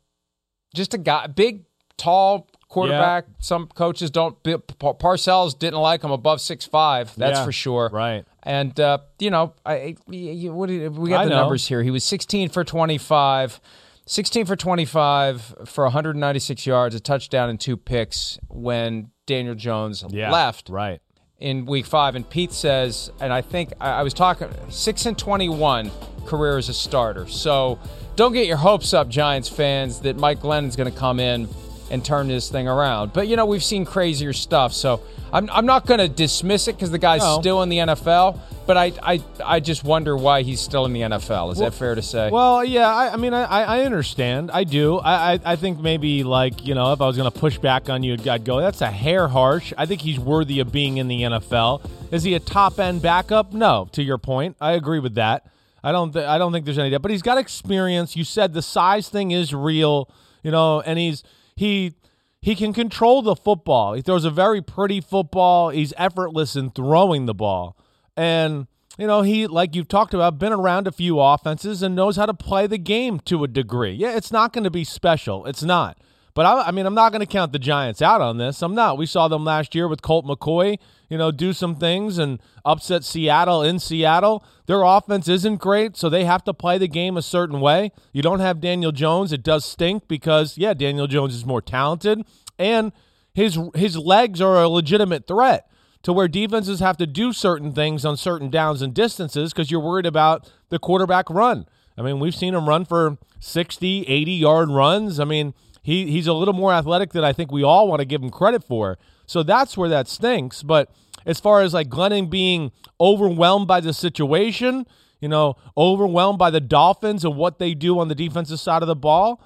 just 0.73 0.93
a 0.93 0.97
guy, 0.97 1.27
big, 1.27 1.65
tall 1.97 2.47
quarterback. 2.69 3.25
Yeah. 3.27 3.35
Some 3.39 3.67
coaches 3.67 4.11
don't. 4.11 4.41
Parcells 4.43 5.57
didn't 5.57 5.79
like 5.79 6.03
him 6.03 6.11
above 6.11 6.41
six 6.41 6.65
five. 6.65 7.15
That's 7.15 7.39
yeah, 7.39 7.45
for 7.45 7.51
sure. 7.51 7.89
Right. 7.91 8.25
And 8.43 8.77
uh, 8.79 8.99
you 9.19 9.31
know, 9.31 9.53
I, 9.65 9.95
what 10.07 10.67
did, 10.67 10.97
we 10.97 11.09
got 11.09 11.25
the 11.25 11.29
numbers 11.29 11.67
here. 11.67 11.81
He 11.81 11.91
was 11.91 12.03
16 12.03 12.49
for 12.49 12.63
25. 12.63 13.59
16 14.07 14.45
for 14.45 14.55
25 14.55 15.55
for 15.65 15.85
196 15.85 16.67
yards, 16.67 16.93
a 16.93 16.99
touchdown, 16.99 17.49
and 17.49 17.59
two 17.59 17.75
picks 17.75 18.37
when 18.49 19.09
Daniel 19.25 19.55
Jones 19.55 20.05
yeah, 20.09 20.31
left. 20.31 20.69
Right. 20.69 21.01
In 21.39 21.65
week 21.65 21.87
five. 21.87 22.15
And 22.15 22.29
Pete 22.29 22.53
says, 22.53 23.09
and 23.19 23.33
I 23.33 23.41
think 23.41 23.73
I, 23.81 23.89
I 23.89 24.03
was 24.03 24.13
talking, 24.13 24.47
6 24.69 25.05
and 25.07 25.17
21 25.17 25.91
career 26.25 26.57
as 26.57 26.69
a 26.69 26.73
starter. 26.73 27.27
So 27.27 27.79
don't 28.15 28.33
get 28.33 28.47
your 28.47 28.57
hopes 28.57 28.93
up, 28.93 29.09
Giants 29.09 29.49
fans, 29.49 29.99
that 30.01 30.17
Mike 30.17 30.41
Glennon's 30.41 30.75
going 30.75 30.91
to 30.91 30.97
come 30.97 31.19
in 31.19 31.47
and 31.91 32.03
turn 32.03 32.27
this 32.27 32.49
thing 32.49 32.67
around. 32.67 33.13
But, 33.13 33.27
you 33.27 33.35
know, 33.35 33.45
we've 33.45 33.63
seen 33.63 33.85
crazier 33.85 34.33
stuff. 34.33 34.73
So 34.73 35.01
I'm, 35.31 35.49
I'm 35.51 35.65
not 35.65 35.85
going 35.85 35.99
to 35.99 36.09
dismiss 36.09 36.67
it 36.67 36.73
because 36.73 36.91
the 36.91 36.97
guy's 36.97 37.21
no. 37.21 37.39
still 37.39 37.61
in 37.61 37.69
the 37.69 37.77
NFL. 37.77 38.39
But 38.65 38.77
I, 38.77 38.93
I, 39.03 39.23
I 39.43 39.59
just 39.59 39.83
wonder 39.83 40.17
why 40.17 40.41
he's 40.41 40.59
still 40.59 40.85
in 40.85 40.93
the 40.93 41.01
NFL. 41.01 41.51
Is 41.51 41.59
well, 41.59 41.69
that 41.69 41.77
fair 41.77 41.93
to 41.93 42.01
say? 42.01 42.31
Well, 42.31 42.65
yeah. 42.65 42.87
I, 42.87 43.13
I 43.13 43.17
mean, 43.17 43.33
I, 43.33 43.43
I 43.43 43.81
understand. 43.81 44.49
I 44.49 44.63
do. 44.63 44.97
I, 44.97 45.33
I, 45.33 45.39
I 45.45 45.55
think 45.55 45.79
maybe, 45.79 46.23
like, 46.23 46.65
you 46.65 46.73
know, 46.73 46.91
if 46.91 47.01
I 47.01 47.05
was 47.05 47.15
going 47.15 47.31
to 47.31 47.39
push 47.39 47.59
back 47.59 47.89
on 47.89 48.01
you, 48.01 48.17
I'd 48.29 48.43
go, 48.43 48.59
that's 48.59 48.81
a 48.81 48.89
hair 48.89 49.27
harsh. 49.27 49.71
I 49.77 49.85
think 49.85 50.01
he's 50.01 50.19
worthy 50.19 50.59
of 50.61 50.71
being 50.71 50.97
in 50.97 51.07
the 51.07 51.21
NFL. 51.21 51.87
Is 52.11 52.23
he 52.23 52.33
a 52.33 52.39
top 52.39 52.79
end 52.79 53.03
backup? 53.03 53.53
No, 53.53 53.87
to 53.91 54.01
your 54.01 54.17
point. 54.17 54.57
I 54.59 54.71
agree 54.71 54.99
with 54.99 55.15
that. 55.15 55.45
I 55.85 55.91
don't 55.91 56.11
th- 56.11 56.25
I 56.25 56.39
don't 56.39 56.51
think 56.51 56.65
there's 56.65 56.79
any 56.79 56.89
doubt. 56.89 57.03
But 57.03 57.11
he's 57.11 57.21
got 57.21 57.37
experience. 57.37 58.15
You 58.15 58.23
said 58.23 58.53
the 58.53 58.63
size 58.63 59.07
thing 59.07 59.29
is 59.29 59.53
real, 59.53 60.09
you 60.41 60.49
know, 60.49 60.81
and 60.81 60.97
he's 60.97 61.23
he 61.55 61.93
he 62.41 62.55
can 62.55 62.73
control 62.73 63.21
the 63.21 63.35
football. 63.35 63.93
He 63.93 64.01
throws 64.01 64.25
a 64.25 64.31
very 64.31 64.63
pretty 64.63 64.99
football. 64.99 65.69
He's 65.69 65.93
effortless 65.95 66.55
in 66.55 66.71
throwing 66.71 67.27
the 67.27 67.35
ball. 67.35 67.77
And 68.17 68.65
you 68.97 69.05
know, 69.05 69.21
he 69.21 69.45
like 69.45 69.75
you've 69.75 69.87
talked 69.87 70.15
about, 70.15 70.39
been 70.39 70.53
around 70.53 70.87
a 70.87 70.91
few 70.91 71.19
offenses 71.19 71.83
and 71.83 71.95
knows 71.95 72.15
how 72.15 72.25
to 72.25 72.33
play 72.33 72.65
the 72.65 72.79
game 72.79 73.19
to 73.25 73.43
a 73.43 73.47
degree. 73.47 73.91
Yeah, 73.91 74.15
it's 74.17 74.31
not 74.31 74.53
going 74.53 74.63
to 74.63 74.71
be 74.71 74.83
special. 74.83 75.45
It's 75.45 75.63
not. 75.63 75.99
But 76.35 76.45
I, 76.45 76.67
I 76.67 76.71
mean, 76.71 76.85
I'm 76.85 76.93
not 76.93 77.11
going 77.11 77.21
to 77.21 77.25
count 77.25 77.53
the 77.53 77.59
Giants 77.59 78.01
out 78.01 78.21
on 78.21 78.37
this. 78.37 78.61
I'm 78.61 78.75
not. 78.75 78.97
We 78.97 79.07
saw 79.07 79.27
them 79.27 79.43
last 79.43 79.73
year 79.73 79.87
with 79.87 80.03
Colt 80.03 80.25
McCoy, 80.25 80.77
you 81.09 81.17
know, 81.17 81.31
do 81.31 81.53
some 81.53 81.75
things 81.75 82.17
and 82.19 82.39
upset 82.63 83.03
Seattle 83.03 83.63
in 83.63 83.79
Seattle. 83.79 84.45
Their 84.67 84.83
offense 84.83 85.27
isn't 85.27 85.57
great, 85.57 85.95
so 85.97 86.09
they 86.09 86.25
have 86.25 86.43
to 86.43 86.53
play 86.53 86.77
the 86.77 86.87
game 86.87 87.17
a 87.17 87.21
certain 87.23 87.61
way. 87.61 87.91
You 88.11 88.21
don't 88.21 88.41
have 88.41 88.61
Daniel 88.61 88.91
Jones. 88.91 89.31
It 89.31 89.41
does 89.41 89.65
stink 89.65 90.07
because, 90.07 90.57
yeah, 90.57 90.73
Daniel 90.75 91.07
Jones 91.07 91.33
is 91.33 91.45
more 91.45 91.61
talented 91.61 92.21
and 92.57 92.91
his 93.33 93.59
his 93.75 93.97
legs 93.97 94.41
are 94.41 94.61
a 94.61 94.69
legitimate 94.69 95.27
threat 95.27 95.69
to 96.03 96.13
where 96.13 96.27
defenses 96.27 96.79
have 96.79 96.97
to 96.97 97.07
do 97.07 97.33
certain 97.33 97.73
things 97.73 98.05
on 98.05 98.15
certain 98.15 98.49
downs 98.49 98.81
and 98.81 98.93
distances 98.93 99.51
because 99.51 99.71
you're 99.71 99.79
worried 99.79 100.05
about 100.05 100.49
the 100.69 100.79
quarterback 100.79 101.29
run. 101.29 101.65
I 101.97 102.01
mean, 102.01 102.19
we've 102.19 102.35
seen 102.35 102.53
him 102.53 102.69
run 102.69 102.85
for 102.85 103.17
60, 103.39 104.03
80 104.03 104.31
yard 104.31 104.69
runs. 104.69 105.19
I 105.19 105.25
mean, 105.25 105.53
he 105.85 106.09
he's 106.09 106.25
a 106.25 106.33
little 106.33 106.55
more 106.55 106.73
athletic 106.73 107.11
than 107.11 107.23
I 107.23 107.31
think 107.31 107.51
we 107.51 107.63
all 107.63 107.87
want 107.87 107.99
to 107.99 108.05
give 108.05 108.23
him 108.23 108.31
credit 108.31 108.63
for. 108.63 108.97
So 109.27 109.43
that's 109.43 109.77
where 109.77 109.87
that 109.89 110.07
stinks. 110.07 110.63
But 110.63 110.89
as 111.27 111.39
far 111.39 111.61
as 111.61 111.75
like 111.75 111.89
Glennon 111.89 112.27
being 112.27 112.71
overwhelmed 112.99 113.67
by 113.67 113.81
the 113.81 113.93
situation, 113.93 114.87
you 115.21 115.29
know, 115.29 115.57
overwhelmed 115.77 116.39
by 116.39 116.49
the 116.49 116.59
Dolphins 116.59 117.23
and 117.23 117.35
what 117.35 117.59
they 117.59 117.75
do 117.75 117.99
on 117.99 118.07
the 118.07 118.15
defensive 118.15 118.59
side 118.59 118.81
of 118.81 118.87
the 118.87 118.95
ball, 118.95 119.43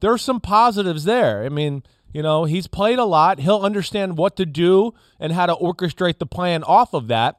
there's 0.00 0.22
some 0.22 0.40
positives 0.40 1.04
there. 1.04 1.44
I 1.44 1.50
mean, 1.50 1.84
you 2.12 2.20
know, 2.20 2.46
he's 2.46 2.66
played 2.66 2.98
a 2.98 3.04
lot. 3.04 3.38
He'll 3.38 3.60
understand 3.60 4.18
what 4.18 4.36
to 4.38 4.44
do 4.44 4.92
and 5.20 5.34
how 5.34 5.46
to 5.46 5.54
orchestrate 5.54 6.18
the 6.18 6.26
plan 6.26 6.64
off 6.64 6.94
of 6.94 7.06
that. 7.06 7.38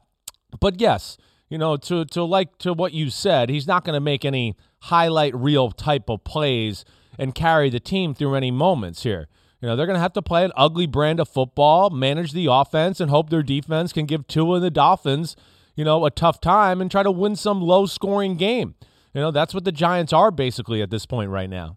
But 0.58 0.80
yes, 0.80 1.18
you 1.50 1.58
know, 1.58 1.76
to 1.76 2.06
to 2.06 2.24
like 2.24 2.56
to 2.60 2.72
what 2.72 2.94
you 2.94 3.10
said, 3.10 3.50
he's 3.50 3.66
not 3.66 3.84
going 3.84 3.92
to 3.92 4.00
make 4.00 4.24
any 4.24 4.56
highlight 4.84 5.34
reel 5.34 5.70
type 5.70 6.08
of 6.08 6.24
plays 6.24 6.86
and 7.18 7.34
carry 7.34 7.68
the 7.68 7.80
team 7.80 8.14
through 8.14 8.34
any 8.34 8.50
moments 8.50 9.02
here. 9.02 9.28
You 9.60 9.68
know, 9.68 9.74
they're 9.74 9.86
going 9.86 9.96
to 9.96 10.00
have 10.00 10.12
to 10.12 10.22
play 10.22 10.44
an 10.44 10.52
ugly 10.56 10.86
brand 10.86 11.18
of 11.18 11.28
football, 11.28 11.90
manage 11.90 12.32
the 12.32 12.46
offense, 12.46 13.00
and 13.00 13.10
hope 13.10 13.28
their 13.28 13.42
defense 13.42 13.92
can 13.92 14.06
give 14.06 14.28
Tua 14.28 14.56
and 14.56 14.64
the 14.64 14.70
Dolphins, 14.70 15.34
you 15.74 15.84
know, 15.84 16.04
a 16.06 16.10
tough 16.12 16.40
time 16.40 16.80
and 16.80 16.90
try 16.90 17.02
to 17.02 17.10
win 17.10 17.34
some 17.34 17.60
low 17.60 17.84
scoring 17.86 18.36
game. 18.36 18.76
You 19.14 19.20
know, 19.20 19.30
that's 19.32 19.54
what 19.54 19.64
the 19.64 19.72
Giants 19.72 20.12
are 20.12 20.30
basically 20.30 20.80
at 20.80 20.90
this 20.90 21.06
point 21.06 21.30
right 21.30 21.50
now. 21.50 21.76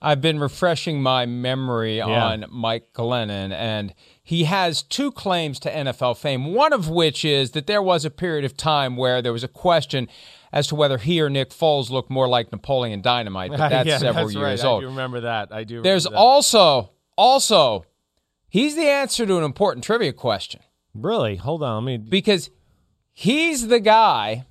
I've 0.00 0.20
been 0.20 0.38
refreshing 0.38 1.02
my 1.02 1.26
memory 1.26 1.98
Yeah. 1.98 2.06
on 2.06 2.44
Mike 2.50 2.92
Glennon, 2.94 3.52
and 3.52 3.92
he 4.22 4.44
has 4.44 4.82
two 4.82 5.10
claims 5.10 5.58
to 5.60 5.70
NFL 5.70 6.14
fame. 6.16 6.52
One 6.54 6.72
of 6.72 6.88
which 6.88 7.24
is 7.24 7.50
that 7.52 7.66
there 7.66 7.82
was 7.82 8.04
a 8.04 8.10
period 8.10 8.44
of 8.44 8.56
time 8.56 8.96
where 8.96 9.20
there 9.20 9.32
was 9.32 9.42
a 9.42 9.48
question 9.48 10.08
as 10.52 10.66
to 10.68 10.74
whether 10.74 10.98
he 10.98 11.20
or 11.20 11.28
Nick 11.30 11.50
Foles 11.50 11.90
looked 11.90 12.10
more 12.10 12.28
like 12.28 12.50
Napoleon 12.52 13.00
Dynamite, 13.02 13.50
but 13.50 13.56
that's 13.70 13.86
yeah, 13.86 13.98
several 13.98 14.26
that's 14.26 14.36
years 14.36 14.62
right. 14.62 14.68
old. 14.68 14.82
I 14.82 14.86
do 14.86 14.90
remember 14.90 15.20
that. 15.20 15.52
I 15.52 15.64
do. 15.64 15.82
There's 15.82 16.04
that. 16.04 16.14
also, 16.14 16.90
also, 17.16 17.84
he's 18.48 18.74
the 18.76 18.86
answer 18.88 19.26
to 19.26 19.36
an 19.38 19.44
important 19.44 19.84
trivia 19.84 20.12
question 20.12 20.60
really. 20.94 21.36
Hold 21.36 21.62
on. 21.62 21.84
Let 21.84 21.90
me. 21.90 21.96
because 21.98 22.50
he's 23.12 23.68
the 23.68 23.78
guy 23.80 24.46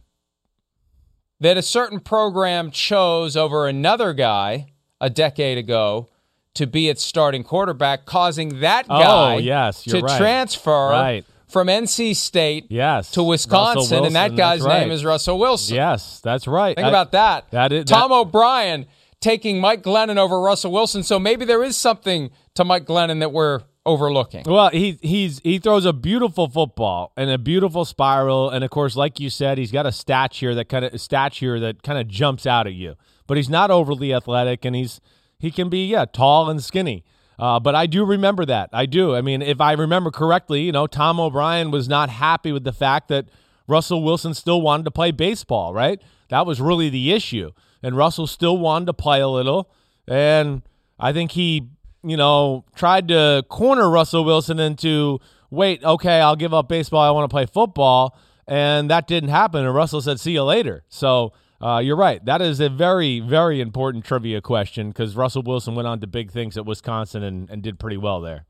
that 1.39 1.57
a 1.57 1.61
certain 1.61 1.99
program 1.99 2.71
chose 2.71 3.35
over 3.35 3.67
another 3.67 4.13
guy 4.13 4.67
a 4.99 5.09
decade 5.09 5.57
ago 5.57 6.09
to 6.55 6.65
be 6.65 6.89
its 6.89 7.03
starting 7.03 7.43
quarterback, 7.43 8.05
causing 8.05 8.61
that 8.61 8.87
guy 8.87 8.95
Oh, 9.01 9.35
guy 9.35 9.37
yes, 9.37 9.83
to 9.83 9.99
right. 9.99 10.17
transfer 10.17 10.89
Right. 10.89 11.25
From 11.47 11.67
NC 11.67 12.15
State 12.15 12.67
Yes, 12.69 13.11
to 13.11 13.23
Wisconsin, 13.23 14.05
and 14.05 14.15
that 14.15 14.35
guy's 14.35 14.61
right. 14.61 14.81
name 14.81 14.91
is 14.91 15.05
Russell 15.05 15.39
Wilson. 15.39 15.75
Yes, 15.75 16.19
that's 16.23 16.47
right. 16.47 16.75
Think 16.75 16.85
I- 16.85 16.89
about 16.89 17.11
that. 17.13 17.49
that 17.51 17.71
is- 17.71 17.85
Tom 17.85 18.09
that- 18.09 18.15
O'Brien 18.15 18.85
taking 19.21 19.59
Mike 19.59 19.81
Glennon 19.83 20.17
over 20.17 20.39
Russell 20.39 20.71
Wilson. 20.71 21.03
So 21.03 21.17
maybe 21.19 21.45
there 21.45 21.63
is 21.63 21.75
something 21.77 22.29
to 22.55 22.63
Mike 22.63 22.85
Glennon 22.85 23.19
that 23.19 23.31
we're 23.31 23.61
overlooking. 23.85 24.43
Well, 24.45 24.69
he 24.69 24.99
he's 25.01 25.39
he 25.39 25.59
throws 25.59 25.85
a 25.85 25.93
beautiful 25.93 26.49
football 26.49 27.13
and 27.15 27.29
a 27.29 27.37
beautiful 27.37 27.85
spiral, 27.85 28.49
and 28.49 28.63
of 28.63 28.69
course, 28.69 28.95
like 28.97 29.19
you 29.19 29.29
said, 29.29 29.57
he's 29.57 29.71
got 29.71 29.85
a 29.85 29.91
stature 29.93 30.53
that 30.55 30.67
kind 30.69 30.83
of 30.85 30.99
stature 30.99 31.59
that 31.61 31.81
kind 31.83 31.97
of 31.97 32.07
jumps 32.09 32.45
out 32.45 32.67
at 32.67 32.73
you. 32.73 32.95
But 33.25 33.37
he's 33.37 33.49
not 33.49 33.71
overly 33.71 34.13
athletic, 34.13 34.65
and 34.65 34.75
he's 34.75 34.99
he 35.39 35.51
can 35.51 35.69
be 35.69 35.85
yeah 35.87 36.03
tall 36.05 36.49
and 36.49 36.61
skinny. 36.61 37.05
Uh, 37.39 37.59
but 37.59 37.75
I 37.75 37.85
do 37.85 38.03
remember 38.05 38.45
that. 38.45 38.69
I 38.73 38.85
do. 38.85 39.15
I 39.15 39.21
mean, 39.21 39.41
if 39.41 39.61
I 39.61 39.73
remember 39.73 40.11
correctly, 40.11 40.61
you 40.61 40.71
know, 40.71 40.87
Tom 40.87 41.19
O'Brien 41.19 41.71
was 41.71 41.87
not 41.87 42.09
happy 42.09 42.51
with 42.51 42.63
the 42.63 42.73
fact 42.73 43.09
that 43.09 43.27
Russell 43.67 44.03
Wilson 44.03 44.33
still 44.33 44.61
wanted 44.61 44.83
to 44.83 44.91
play 44.91 45.11
baseball. 45.11 45.73
Right? 45.73 46.01
That 46.29 46.45
was 46.45 46.59
really 46.59 46.89
the 46.89 47.11
issue, 47.11 47.51
and 47.83 47.95
Russell 47.95 48.27
still 48.27 48.57
wanted 48.57 48.85
to 48.87 48.93
play 48.93 49.21
a 49.21 49.27
little, 49.27 49.71
and 50.07 50.61
I 50.99 51.13
think 51.13 51.31
he 51.31 51.69
you 52.03 52.15
know, 52.15 52.63
tried 52.75 53.09
to 53.09 53.43
corner 53.49 53.89
Russell 53.89 54.23
Wilson 54.23 54.59
into, 54.59 55.19
wait, 55.49 55.83
okay, 55.83 56.21
I'll 56.21 56.35
give 56.35 56.53
up 56.53 56.69
baseball. 56.69 57.01
I 57.01 57.11
want 57.11 57.29
to 57.29 57.33
play 57.33 57.45
football. 57.45 58.17
And 58.47 58.89
that 58.89 59.07
didn't 59.07 59.29
happen. 59.29 59.65
And 59.65 59.75
Russell 59.75 60.01
said, 60.01 60.19
see 60.19 60.31
you 60.31 60.43
later. 60.43 60.83
So 60.87 61.33
uh, 61.61 61.79
you're 61.79 61.95
right. 61.95 62.23
That 62.25 62.41
is 62.41 62.59
a 62.59 62.69
very, 62.69 63.19
very 63.19 63.61
important 63.61 64.05
trivia 64.05 64.41
question 64.41 64.89
because 64.89 65.15
Russell 65.15 65.43
Wilson 65.43 65.75
went 65.75 65.87
on 65.87 65.99
to 66.01 66.07
big 66.07 66.31
things 66.31 66.57
at 66.57 66.65
Wisconsin 66.65 67.23
and, 67.23 67.49
and 67.49 67.61
did 67.61 67.79
pretty 67.79 67.97
well 67.97 68.21
there. 68.21 68.45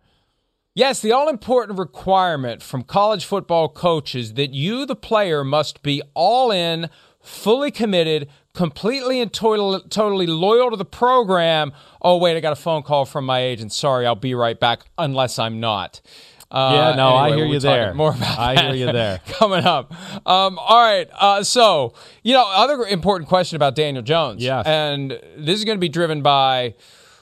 Yes, 0.74 1.00
the 1.00 1.12
all 1.12 1.28
important 1.28 1.80
requirement 1.80 2.62
from 2.62 2.84
college 2.84 3.26
football 3.26 3.68
coaches 3.68 4.36
that 4.36 4.54
you, 4.54 4.86
the 4.86 4.96
player, 4.96 5.44
must 5.44 5.82
be 5.82 6.04
all 6.14 6.52
in, 6.52 6.90
fully 7.20 7.72
committed, 7.72 8.30
completely 8.54 9.20
and 9.20 9.34
total, 9.34 9.80
totally 9.80 10.28
loyal 10.28 10.70
to 10.70 10.78
the 10.78 10.86
program. 10.86 11.72
Oh, 12.02 12.18
wait, 12.18 12.38
I 12.38 12.42
got 12.42 12.54
a 12.54 12.58
phone 12.58 12.84
call 12.84 13.06
from 13.06 13.26
my 13.26 13.40
agent. 13.40 13.72
Sorry, 13.72 14.06
I'll 14.06 14.16
be 14.16 14.36
right 14.36 14.60
back, 14.60 14.82
unless 14.98 15.40
I'm 15.40 15.60
not. 15.60 16.00
Uh, 16.50 16.72
Yeah, 16.74 16.96
no, 16.96 17.10
I 17.16 17.30
hear 17.36 17.40
we're 17.46 17.54
you 17.54 17.60
there. 17.60 17.94
More 17.94 18.12
about 18.14 18.40
I 18.40 18.56
hear 18.62 18.74
you 18.76 18.92
there. 18.92 19.20
coming 19.28 19.66
up. 19.66 19.92
Um, 20.26 20.58
all 20.60 20.80
right, 20.82 21.10
uh, 21.20 21.44
so 21.44 21.94
you 22.24 22.34
know, 22.34 22.46
other 22.48 22.84
important 22.86 23.28
question 23.28 23.56
about 23.58 23.76
Daniel 23.76 24.04
Jones. 24.04 24.42
Yes. 24.44 24.66
and 24.66 25.12
this 25.38 25.60
is 25.60 25.66
going 25.66 25.78
to 25.78 25.82
be 25.82 25.90
driven 25.90 26.22
by 26.22 26.76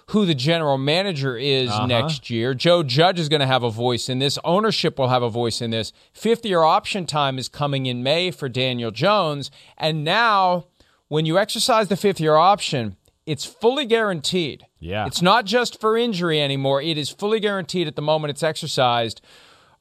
who 0.09 0.27
the 0.27 0.35
general 0.35 0.77
manager 0.77 1.35
is 1.35 1.71
Uh-huh. 1.71 1.87
next 1.87 2.29
year. 2.29 2.53
Joe 2.53 2.83
Judge 2.83 3.19
is 3.19 3.27
going 3.27 3.39
to 3.39 3.47
have 3.47 3.63
a 3.63 3.71
voice 3.71 4.07
in 4.07 4.19
this. 4.19 4.37
Ownership 4.43 4.99
will 4.99 5.07
have 5.07 5.23
a 5.23 5.29
voice 5.29 5.61
in 5.61 5.71
this. 5.71 5.91
Fifth 6.13 6.45
year 6.45 6.61
option 6.61 7.07
time 7.07 7.39
is 7.39 7.49
coming 7.49 7.87
in 7.87 8.03
May 8.03 8.29
for 8.29 8.47
Daniel 8.47 8.91
Jones. 8.91 9.49
And 9.79 10.03
now, 10.03 10.67
when 11.07 11.25
you 11.25 11.39
exercise 11.39 11.87
the 11.87 11.97
fifth 11.97 12.19
year 12.19 12.35
option, 12.35 12.97
it's 13.25 13.45
fully 13.45 13.85
guaranteed. 13.85 14.65
Yeah. 14.79 15.05
It's 15.07 15.21
not 15.21 15.45
just 15.45 15.79
for 15.79 15.97
injury 15.97 16.41
anymore. 16.41 16.81
It 16.81 16.97
is 16.97 17.09
fully 17.09 17.39
guaranteed 17.39 17.87
at 17.87 17.95
the 17.95 18.01
moment 18.01 18.31
it's 18.31 18.43
exercised. 18.43 19.21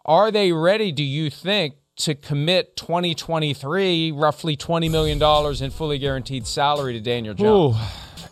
Are 0.05 0.31
they 0.31 0.53
ready, 0.53 0.93
do 0.93 1.05
you 1.05 1.31
think, 1.31 1.75
to 1.97 2.15
commit 2.15 2.77
2023 2.77 4.13
roughly 4.13 4.57
$20 4.57 4.91
million 4.91 5.63
in 5.63 5.71
fully 5.71 5.99
guaranteed 5.99 6.47
salary 6.47 6.93
to 6.95 7.01
Daniel 7.01 7.35
Jones? 7.35 7.77
Ooh. 7.77 7.81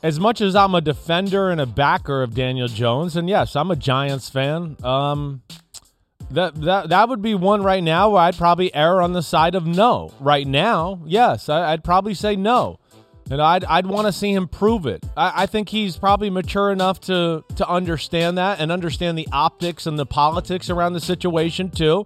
As 0.02 0.18
much 0.18 0.40
as 0.40 0.56
I'm 0.56 0.74
a 0.74 0.80
defender 0.80 1.50
and 1.50 1.60
a 1.60 1.66
backer 1.66 2.22
of 2.22 2.34
Daniel 2.34 2.66
Jones, 2.66 3.14
and 3.14 3.28
yes, 3.28 3.54
I'm 3.54 3.70
a 3.70 3.76
Giants 3.76 4.28
fan. 4.28 4.76
Um, 4.82 5.42
that 6.32 6.54
that 6.62 6.88
that 6.88 7.08
would 7.08 7.22
be 7.22 7.34
one 7.34 7.62
right 7.62 7.82
now 7.82 8.10
where 8.10 8.22
I'd 8.22 8.36
probably 8.36 8.74
err 8.74 9.00
on 9.00 9.12
the 9.12 9.22
side 9.22 9.54
of 9.54 9.66
no. 9.66 10.12
Right 10.18 10.46
now, 10.46 11.00
yes, 11.04 11.48
I, 11.48 11.72
I'd 11.72 11.84
probably 11.84 12.14
say 12.14 12.34
no, 12.34 12.80
and 13.30 13.40
I'd 13.40 13.64
I'd 13.64 13.86
want 13.86 14.06
to 14.06 14.12
see 14.12 14.32
him 14.32 14.48
prove 14.48 14.86
it. 14.86 15.04
I, 15.16 15.42
I 15.42 15.46
think 15.46 15.68
he's 15.68 15.96
probably 15.96 16.30
mature 16.30 16.70
enough 16.70 17.00
to 17.02 17.44
to 17.56 17.68
understand 17.68 18.38
that 18.38 18.60
and 18.60 18.70
understand 18.72 19.18
the 19.18 19.28
optics 19.32 19.86
and 19.86 19.98
the 19.98 20.06
politics 20.06 20.70
around 20.70 20.92
the 20.92 21.00
situation 21.00 21.70
too. 21.70 22.04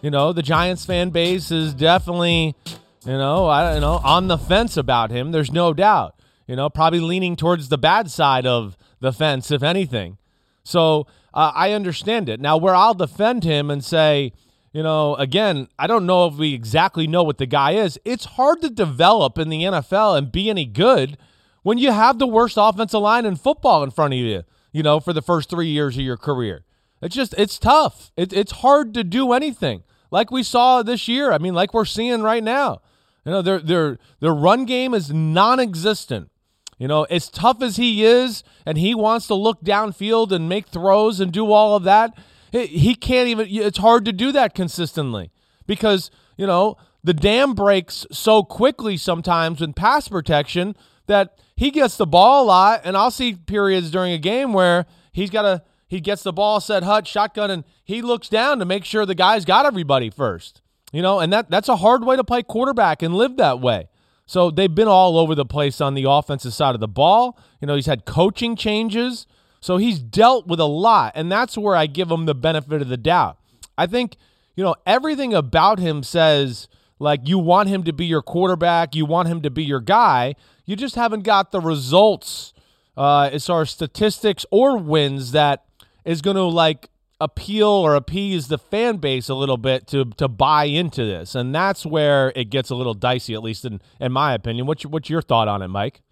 You 0.00 0.10
know, 0.10 0.32
the 0.32 0.42
Giants 0.42 0.84
fan 0.84 1.10
base 1.10 1.50
is 1.50 1.74
definitely, 1.74 2.56
you 3.04 3.12
know, 3.12 3.46
I 3.46 3.72
don't 3.72 3.80
know, 3.80 4.00
on 4.04 4.28
the 4.28 4.38
fence 4.38 4.76
about 4.76 5.10
him. 5.10 5.32
There's 5.32 5.52
no 5.52 5.72
doubt. 5.74 6.14
You 6.46 6.56
know, 6.56 6.68
probably 6.68 7.00
leaning 7.00 7.36
towards 7.36 7.68
the 7.68 7.78
bad 7.78 8.10
side 8.10 8.46
of 8.46 8.76
the 9.00 9.12
fence, 9.12 9.50
if 9.50 9.62
anything. 9.62 10.18
So 10.64 11.06
uh, 11.34 11.52
I 11.54 11.72
understand 11.72 12.28
it. 12.28 12.40
Now, 12.40 12.56
where 12.56 12.74
I'll 12.74 12.94
defend 12.94 13.44
him 13.44 13.70
and 13.70 13.84
say, 13.84 14.32
you 14.72 14.82
know, 14.82 15.14
again, 15.16 15.68
I 15.78 15.86
don't 15.86 16.06
know 16.06 16.26
if 16.26 16.34
we 16.34 16.54
exactly 16.54 17.06
know 17.06 17.22
what 17.22 17.38
the 17.38 17.46
guy 17.46 17.72
is. 17.72 17.98
It's 18.04 18.24
hard 18.24 18.62
to 18.62 18.70
develop 18.70 19.38
in 19.38 19.48
the 19.48 19.62
NFL 19.62 20.16
and 20.16 20.32
be 20.32 20.48
any 20.48 20.64
good 20.64 21.18
when 21.62 21.78
you 21.78 21.92
have 21.92 22.18
the 22.18 22.26
worst 22.26 22.56
offensive 22.58 23.00
line 23.00 23.26
in 23.26 23.36
football 23.36 23.82
in 23.82 23.90
front 23.90 24.14
of 24.14 24.18
you, 24.18 24.42
you 24.72 24.82
know, 24.82 24.98
for 24.98 25.12
the 25.12 25.22
first 25.22 25.50
three 25.50 25.68
years 25.68 25.96
of 25.96 26.02
your 26.02 26.16
career. 26.16 26.64
It's 27.02 27.14
just, 27.14 27.34
it's 27.36 27.58
tough. 27.58 28.12
It, 28.16 28.32
it's 28.32 28.52
hard 28.52 28.94
to 28.94 29.04
do 29.04 29.32
anything 29.32 29.82
like 30.12 30.30
we 30.30 30.42
saw 30.42 30.82
this 30.82 31.08
year. 31.08 31.32
I 31.32 31.38
mean, 31.38 31.54
like 31.54 31.74
we're 31.74 31.84
seeing 31.84 32.22
right 32.22 32.44
now. 32.44 32.80
You 33.24 33.32
know, 33.32 33.42
their 33.42 33.60
their 33.60 33.98
their 34.20 34.34
run 34.34 34.64
game 34.64 34.94
is 34.94 35.12
non-existent. 35.12 36.30
You 36.78 36.88
know, 36.88 37.04
as 37.04 37.28
tough 37.28 37.62
as 37.62 37.76
he 37.76 38.04
is, 38.04 38.42
and 38.66 38.76
he 38.76 38.94
wants 38.94 39.28
to 39.28 39.34
look 39.34 39.62
downfield 39.62 40.32
and 40.32 40.48
make 40.48 40.66
throws 40.66 41.20
and 41.20 41.32
do 41.32 41.52
all 41.52 41.76
of 41.76 41.84
that, 41.84 42.16
he- 42.60 42.94
can't 42.94 43.28
even. 43.28 43.46
It's 43.48 43.78
hard 43.78 44.04
to 44.04 44.12
do 44.12 44.32
that 44.32 44.54
consistently 44.54 45.30
because 45.66 46.10
you 46.36 46.46
know 46.46 46.76
the 47.02 47.14
dam 47.14 47.54
breaks 47.54 48.06
so 48.12 48.42
quickly 48.42 48.96
sometimes 48.96 49.60
with 49.60 49.74
pass 49.74 50.08
protection 50.08 50.76
that 51.06 51.38
he 51.56 51.70
gets 51.70 51.96
the 51.96 52.06
ball 52.06 52.44
a 52.44 52.46
lot, 52.46 52.80
and 52.84 52.96
I'll 52.96 53.10
see 53.10 53.34
periods 53.34 53.90
during 53.90 54.12
a 54.12 54.18
game 54.18 54.52
where 54.52 54.86
he's 55.12 55.30
got 55.30 55.44
a 55.44 55.62
he 55.88 56.00
gets 56.00 56.22
the 56.22 56.32
ball 56.32 56.60
set 56.60 56.82
hut 56.84 57.06
shotgun 57.06 57.50
and 57.50 57.64
he 57.84 58.00
looks 58.00 58.28
down 58.28 58.58
to 58.58 58.64
make 58.64 58.84
sure 58.84 59.04
the 59.04 59.14
guy's 59.14 59.44
got 59.44 59.66
everybody 59.66 60.08
first. 60.08 60.62
You 60.92 61.02
know, 61.02 61.20
and 61.20 61.32
that 61.32 61.50
that's 61.50 61.68
a 61.68 61.76
hard 61.76 62.04
way 62.04 62.16
to 62.16 62.24
play 62.24 62.42
quarterback 62.42 63.02
and 63.02 63.14
live 63.14 63.36
that 63.38 63.60
way. 63.60 63.88
So 64.26 64.50
they've 64.50 64.74
been 64.74 64.88
all 64.88 65.18
over 65.18 65.34
the 65.34 65.44
place 65.44 65.80
on 65.80 65.94
the 65.94 66.04
offensive 66.08 66.54
side 66.54 66.74
of 66.74 66.80
the 66.80 66.88
ball. 66.88 67.38
You 67.60 67.66
know, 67.66 67.74
he's 67.74 67.86
had 67.86 68.04
coaching 68.04 68.56
changes. 68.56 69.26
So 69.62 69.76
he's 69.76 70.00
dealt 70.00 70.46
with 70.48 70.58
a 70.58 70.66
lot, 70.66 71.12
and 71.14 71.30
that's 71.30 71.56
where 71.56 71.76
I 71.76 71.86
give 71.86 72.10
him 72.10 72.26
the 72.26 72.34
benefit 72.34 72.82
of 72.82 72.88
the 72.88 72.96
doubt. 72.96 73.38
I 73.78 73.86
think, 73.86 74.16
you 74.56 74.64
know, 74.64 74.74
everything 74.84 75.32
about 75.32 75.78
him 75.78 76.02
says 76.02 76.66
like 76.98 77.28
you 77.28 77.38
want 77.38 77.68
him 77.68 77.84
to 77.84 77.92
be 77.92 78.04
your 78.04 78.22
quarterback, 78.22 78.94
you 78.96 79.06
want 79.06 79.28
him 79.28 79.40
to 79.42 79.50
be 79.50 79.62
your 79.62 79.80
guy. 79.80 80.34
You 80.66 80.74
just 80.74 80.96
haven't 80.96 81.22
got 81.22 81.52
the 81.52 81.60
results 81.60 82.52
uh, 82.96 83.30
as 83.32 83.46
far 83.46 83.62
as 83.62 83.70
statistics 83.70 84.44
or 84.50 84.78
wins 84.78 85.30
that 85.30 85.64
is 86.04 86.22
going 86.22 86.36
to 86.36 86.42
like 86.42 86.90
appeal 87.20 87.68
or 87.68 87.94
appease 87.94 88.48
the 88.48 88.58
fan 88.58 88.96
base 88.96 89.28
a 89.28 89.34
little 89.34 89.56
bit 89.56 89.86
to 89.86 90.06
to 90.16 90.26
buy 90.26 90.64
into 90.64 91.04
this, 91.04 91.36
and 91.36 91.54
that's 91.54 91.86
where 91.86 92.32
it 92.34 92.50
gets 92.50 92.70
a 92.70 92.74
little 92.74 92.94
dicey, 92.94 93.34
at 93.34 93.44
least 93.44 93.64
in 93.64 93.80
in 94.00 94.10
my 94.10 94.34
opinion. 94.34 94.66
What's 94.66 94.82
your, 94.82 94.90
what's 94.90 95.08
your 95.08 95.22
thought 95.22 95.46
on 95.46 95.62
it, 95.62 95.68
Mike? 95.68 96.02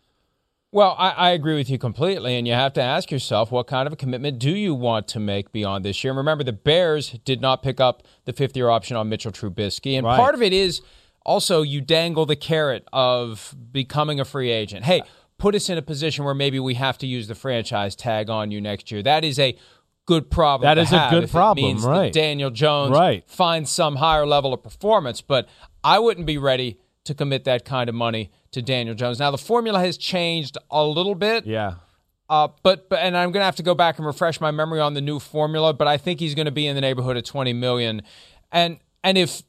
Well, 0.72 0.94
I, 0.98 1.10
I 1.10 1.30
agree 1.30 1.56
with 1.56 1.68
you 1.68 1.78
completely, 1.78 2.36
and 2.36 2.46
you 2.46 2.54
have 2.54 2.72
to 2.74 2.82
ask 2.82 3.10
yourself 3.10 3.50
what 3.50 3.66
kind 3.66 3.88
of 3.88 3.92
a 3.92 3.96
commitment 3.96 4.38
do 4.38 4.50
you 4.54 4.72
want 4.72 5.08
to 5.08 5.18
make 5.18 5.50
beyond 5.50 5.84
this 5.84 6.04
year? 6.04 6.12
And 6.12 6.18
remember, 6.18 6.44
the 6.44 6.52
Bears 6.52 7.10
did 7.24 7.40
not 7.40 7.62
pick 7.62 7.80
up 7.80 8.04
the 8.24 8.32
fifth 8.32 8.56
year 8.56 8.68
option 8.70 8.96
on 8.96 9.08
Mitchell 9.08 9.32
Trubisky, 9.32 9.96
and 9.98 10.06
Right. 10.06 10.16
part 10.16 10.34
of 10.36 10.42
it 10.42 10.52
is 10.52 10.80
also 11.26 11.62
you 11.62 11.80
dangle 11.80 12.24
the 12.24 12.36
carrot 12.36 12.86
of 12.92 13.54
becoming 13.72 14.20
a 14.20 14.24
free 14.24 14.50
agent. 14.50 14.84
Hey, 14.84 15.02
put 15.38 15.56
us 15.56 15.68
in 15.68 15.76
a 15.76 15.82
position 15.82 16.24
where 16.24 16.34
maybe 16.34 16.60
we 16.60 16.74
have 16.74 16.98
to 16.98 17.06
use 17.06 17.26
the 17.26 17.34
franchise 17.34 17.96
tag 17.96 18.30
on 18.30 18.52
you 18.52 18.60
next 18.60 18.92
year. 18.92 19.02
That 19.02 19.24
is 19.24 19.40
a 19.40 19.56
good 20.06 20.30
problem. 20.30 20.66
That 20.68 20.78
is 20.78 20.92
a 20.92 21.08
good 21.10 21.30
problem, 21.30 21.84
right. 21.84 22.12
Daniel 22.12 22.50
Jones 22.50 22.92
Right. 22.92 23.28
finds 23.28 23.70
some 23.72 23.96
higher 23.96 24.26
level 24.26 24.54
of 24.54 24.62
performance, 24.62 25.20
but 25.20 25.48
I 25.82 25.98
wouldn't 25.98 26.26
be 26.26 26.38
ready 26.38 26.78
to 27.04 27.14
commit 27.14 27.44
that 27.44 27.64
kind 27.64 27.88
of 27.88 27.94
money 27.94 28.30
to 28.52 28.62
Daniel 28.62 28.94
Jones. 28.94 29.18
Now 29.18 29.30
the 29.30 29.38
formula 29.38 29.78
has 29.80 29.96
changed 29.96 30.58
a 30.70 30.84
little 30.84 31.14
bit. 31.14 31.46
Yeah, 31.46 31.74
Uh, 32.28 32.48
but, 32.62 32.88
but 32.88 32.98
and 33.00 33.16
I'm 33.16 33.32
going 33.32 33.40
to 33.40 33.44
have 33.44 33.56
to 33.56 33.62
go 33.62 33.74
back 33.74 33.98
and 33.98 34.06
refresh 34.06 34.40
my 34.40 34.50
memory 34.50 34.80
on 34.80 34.94
the 34.94 35.00
new 35.00 35.18
formula. 35.18 35.72
But 35.74 35.88
I 35.88 35.96
think 35.96 36.20
he's 36.20 36.34
going 36.34 36.46
to 36.46 36.52
be 36.52 36.66
in 36.66 36.74
the 36.74 36.80
neighborhood 36.80 37.16
of 37.16 37.24
20 37.24 37.52
million. 37.52 38.02
And 38.52 38.78
and 39.02 39.16
if 39.16 39.42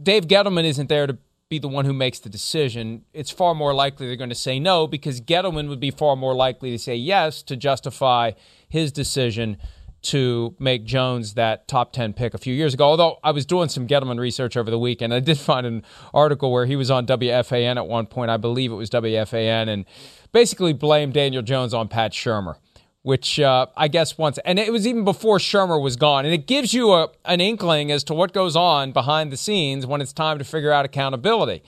Dave 0.00 0.26
Gettleman 0.26 0.64
isn't 0.64 0.88
there 0.88 1.06
to 1.06 1.18
be 1.48 1.58
the 1.58 1.68
one 1.68 1.84
who 1.84 1.92
makes 1.92 2.20
the 2.20 2.28
decision, 2.28 3.04
it's 3.12 3.30
far 3.30 3.54
more 3.54 3.74
likely 3.74 4.06
they're 4.06 4.16
going 4.16 4.28
to 4.30 4.36
say 4.36 4.60
no 4.60 4.86
because 4.86 5.20
Gettleman 5.20 5.68
would 5.68 5.80
be 5.80 5.90
far 5.90 6.14
more 6.16 6.34
likely 6.34 6.70
to 6.70 6.78
say 6.78 6.94
yes 6.94 7.42
to 7.42 7.56
justify 7.56 8.32
his 8.68 8.92
decision 8.92 9.56
to 10.02 10.54
make 10.58 10.84
Jones 10.84 11.34
that 11.34 11.68
top 11.68 11.92
10 11.92 12.14
pick 12.14 12.34
a 12.34 12.38
few 12.38 12.54
years 12.54 12.74
ago. 12.74 12.84
Although 12.84 13.18
I 13.22 13.30
was 13.32 13.44
doing 13.44 13.68
some 13.68 13.86
Gettleman 13.86 14.18
research 14.18 14.56
over 14.56 14.70
the 14.70 14.78
weekend, 14.78 15.12
I 15.12 15.20
did 15.20 15.38
find 15.50 15.66
an 15.66 15.82
article 16.14 16.52
where 16.52 16.66
he 16.66 16.76
was 16.76 16.90
on 16.90 17.06
WFAN 17.06 17.76
at 17.76 17.86
one 17.86 18.06
point. 18.06 18.30
I 18.30 18.36
believe 18.36 18.72
it 18.72 18.76
was 18.76 18.90
WFAN, 18.90 19.68
and 19.68 19.84
basically 20.32 20.72
blamed 20.72 21.14
Daniel 21.14 21.42
Jones 21.42 21.74
on 21.74 21.88
Pat 21.88 22.12
Shurmur. 22.12 22.56
Which 23.02 23.40
uh, 23.40 23.64
I 23.78 23.88
guess 23.88 24.18
once, 24.18 24.38
and 24.44 24.58
it 24.58 24.70
was 24.70 24.86
even 24.86 25.04
before 25.04 25.38
Shurmur 25.38 25.82
was 25.82 25.96
gone. 25.96 26.26
And 26.26 26.34
it 26.34 26.46
gives 26.46 26.74
you 26.74 26.92
a, 26.92 27.08
an 27.24 27.40
inkling 27.40 27.90
as 27.90 28.04
to 28.04 28.14
what 28.14 28.34
goes 28.34 28.56
on 28.56 28.92
behind 28.92 29.32
the 29.32 29.38
scenes 29.38 29.86
when 29.86 30.02
it's 30.02 30.12
time 30.12 30.36
to 30.36 30.44
figure 30.44 30.70
out 30.70 30.84
accountability. 30.84 31.62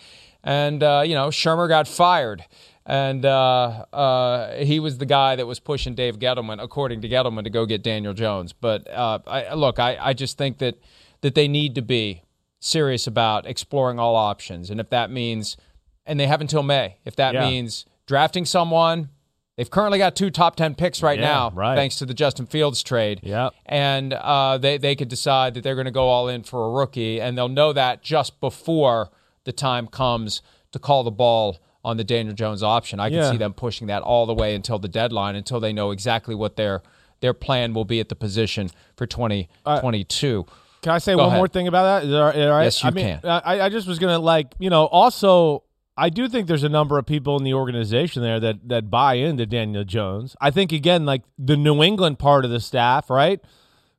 And, 0.44 0.82
uh, 0.82 1.02
you 1.06 1.14
know, 1.14 1.28
Shurmur 1.28 1.68
got 1.68 1.88
fired 1.88 2.44
and 2.84 3.24
uh, 3.24 3.84
uh, 3.92 4.56
he 4.56 4.80
was 4.80 4.98
the 4.98 5.06
guy 5.06 5.36
that 5.36 5.46
was 5.46 5.60
pushing 5.60 5.94
Dave 5.94 6.18
Gettleman, 6.18 6.62
according 6.62 7.00
to 7.02 7.08
Gettleman, 7.08 7.44
to 7.44 7.50
go 7.50 7.64
get 7.64 7.82
Daniel 7.82 8.12
Jones. 8.12 8.52
But 8.52 8.90
uh, 8.90 9.20
I, 9.26 9.54
look, 9.54 9.78
I, 9.78 9.96
I 10.00 10.12
just 10.12 10.36
think 10.36 10.58
that 10.58 10.78
that 11.20 11.34
they 11.34 11.46
need 11.46 11.76
to 11.76 11.82
be 11.82 12.22
serious 12.58 13.06
about 13.06 13.46
exploring 13.46 13.98
all 13.98 14.16
options, 14.16 14.70
and 14.70 14.80
if 14.80 14.90
that 14.90 15.10
means, 15.10 15.56
and 16.04 16.18
they 16.18 16.26
have 16.26 16.40
until 16.40 16.62
May, 16.62 16.96
if 17.04 17.14
that 17.16 17.34
yeah. 17.34 17.48
means 17.48 17.86
drafting 18.06 18.44
someone. 18.44 19.10
They've 19.56 19.70
currently 19.70 19.98
got 19.98 20.16
two 20.16 20.30
top 20.30 20.56
ten 20.56 20.74
picks 20.74 21.02
right 21.02 21.18
yeah, 21.18 21.26
now, 21.26 21.50
right. 21.54 21.76
thanks 21.76 21.96
to 21.96 22.06
the 22.06 22.14
Justin 22.14 22.46
Fields 22.46 22.82
trade. 22.82 23.20
Yeah, 23.22 23.50
and 23.66 24.14
uh, 24.14 24.56
they 24.56 24.78
they 24.78 24.96
could 24.96 25.08
decide 25.08 25.54
that 25.54 25.62
they're 25.62 25.74
going 25.74 25.84
to 25.84 25.90
go 25.92 26.08
all 26.08 26.26
in 26.26 26.42
for 26.42 26.64
a 26.66 26.70
rookie, 26.70 27.20
and 27.20 27.36
they'll 27.36 27.50
know 27.50 27.74
that 27.74 28.02
just 28.02 28.40
before 28.40 29.10
the 29.44 29.52
time 29.52 29.88
comes 29.88 30.40
to 30.72 30.78
call 30.78 31.04
the 31.04 31.10
ball 31.10 31.58
on 31.84 31.96
the 31.96 32.04
Daniel 32.04 32.34
Jones 32.34 32.62
option. 32.62 33.00
I 33.00 33.08
can 33.08 33.18
yeah. 33.18 33.30
see 33.30 33.36
them 33.36 33.52
pushing 33.52 33.88
that 33.88 34.02
all 34.02 34.26
the 34.26 34.34
way 34.34 34.54
until 34.54 34.78
the 34.78 34.88
deadline, 34.88 35.34
until 35.34 35.60
they 35.60 35.72
know 35.72 35.90
exactly 35.90 36.34
what 36.34 36.56
their 36.56 36.82
their 37.20 37.34
plan 37.34 37.72
will 37.72 37.84
be 37.84 38.00
at 38.00 38.08
the 38.08 38.16
position 38.16 38.68
for 38.96 39.06
2022. 39.06 40.44
Uh, 40.46 40.52
can 40.82 40.92
I 40.92 40.98
say 40.98 41.12
Go 41.12 41.18
one 41.18 41.28
ahead. 41.28 41.38
more 41.38 41.48
thing 41.48 41.68
about 41.68 41.84
that? 41.84 42.06
Is 42.06 42.10
that 42.10 42.36
Yes, 42.64 42.82
you 42.82 42.88
I 42.88 42.90
mean, 42.90 43.20
can. 43.20 43.42
I, 43.44 43.60
I 43.62 43.68
just 43.68 43.86
was 43.86 44.00
going 44.00 44.12
to 44.12 44.18
like, 44.18 44.54
you 44.58 44.68
know, 44.68 44.86
also 44.86 45.62
I 45.96 46.08
do 46.08 46.28
think 46.28 46.48
there's 46.48 46.64
a 46.64 46.68
number 46.68 46.98
of 46.98 47.06
people 47.06 47.36
in 47.36 47.44
the 47.44 47.54
organization 47.54 48.22
there 48.22 48.40
that 48.40 48.68
that 48.68 48.90
buy 48.90 49.14
into 49.14 49.46
Daniel 49.46 49.84
Jones. 49.84 50.34
I 50.40 50.50
think 50.50 50.72
again, 50.72 51.04
like 51.04 51.22
the 51.38 51.56
New 51.56 51.82
England 51.82 52.18
part 52.18 52.44
of 52.44 52.50
the 52.50 52.60
staff, 52.60 53.10
right? 53.10 53.40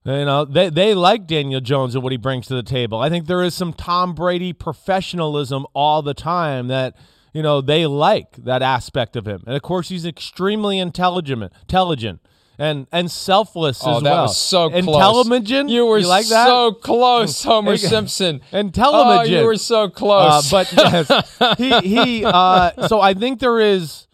You 0.04 0.26
know, 0.26 0.44
they 0.44 0.70
they 0.70 0.94
like 0.94 1.28
Daniel 1.28 1.62
Jones 1.62 1.96
and 1.96 2.04
what 2.04 2.12
he 2.12 2.18
brings 2.18 2.48
to 2.48 2.56
the 2.56 2.64
table. 2.64 3.00
I 3.00 3.10
think 3.10 3.28
there 3.28 3.44
is 3.44 3.54
some 3.54 3.72
Tom 3.72 4.16
Brady 4.16 4.52
professionalism 4.52 5.66
all 5.74 6.02
the 6.02 6.14
time 6.14 6.68
that 6.68 6.96
you 7.34 7.42
know, 7.42 7.62
they 7.62 7.86
like 7.86 8.32
that 8.38 8.62
aspect 8.62 9.16
of 9.16 9.28
him. 9.28 9.44
And 9.46 9.56
of 9.56 9.62
course, 9.62 9.90
he's 9.90 10.06
extremely 10.06 10.80
intelligent, 10.80 11.52
intelligent 11.62 12.22
and 12.60 12.88
and 12.92 13.10
selfless 13.10 13.82
oh, 13.84 13.98
as 13.98 14.04
that 14.04 14.12
well. 14.12 14.24
was 14.24 14.38
so 14.38 14.70
close. 14.70 14.80
Intelligent. 14.80 15.70
You 15.70 15.86
were 15.86 16.00
you 16.00 16.08
like 16.08 16.28
that? 16.28 16.46
so 16.48 16.72
close, 16.72 17.44
Homer 17.44 17.78
Simpson. 17.78 18.42
And 18.52 18.68
intelligent. 18.68 19.36
Oh, 19.36 19.40
you 19.40 19.46
were 19.46 19.58
so 19.58 19.90
close. 19.90 20.54
Uh, 20.54 20.64
but 20.64 20.74
yes, 21.40 21.58
he 21.58 21.80
he. 21.80 22.26
Uh, 22.26 22.88
so 22.88 23.02
I 23.02 23.14
think 23.14 23.40
there 23.40 23.60
is 23.60 24.08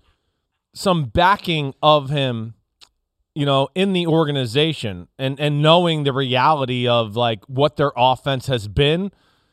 some 0.74 1.06
backing 1.06 1.74
of 1.84 2.10
him, 2.10 2.54
you 3.36 3.46
know, 3.46 3.70
in 3.76 3.94
the 3.94 4.08
organization, 4.08 5.08
and 5.18 5.40
and 5.40 5.62
knowing 5.62 6.04
the 6.04 6.14
reality 6.14 6.88
of 6.88 7.16
like 7.16 7.44
what 7.46 7.76
their 7.76 7.92
offense 7.96 8.48
has 8.48 8.68
been 8.68 9.12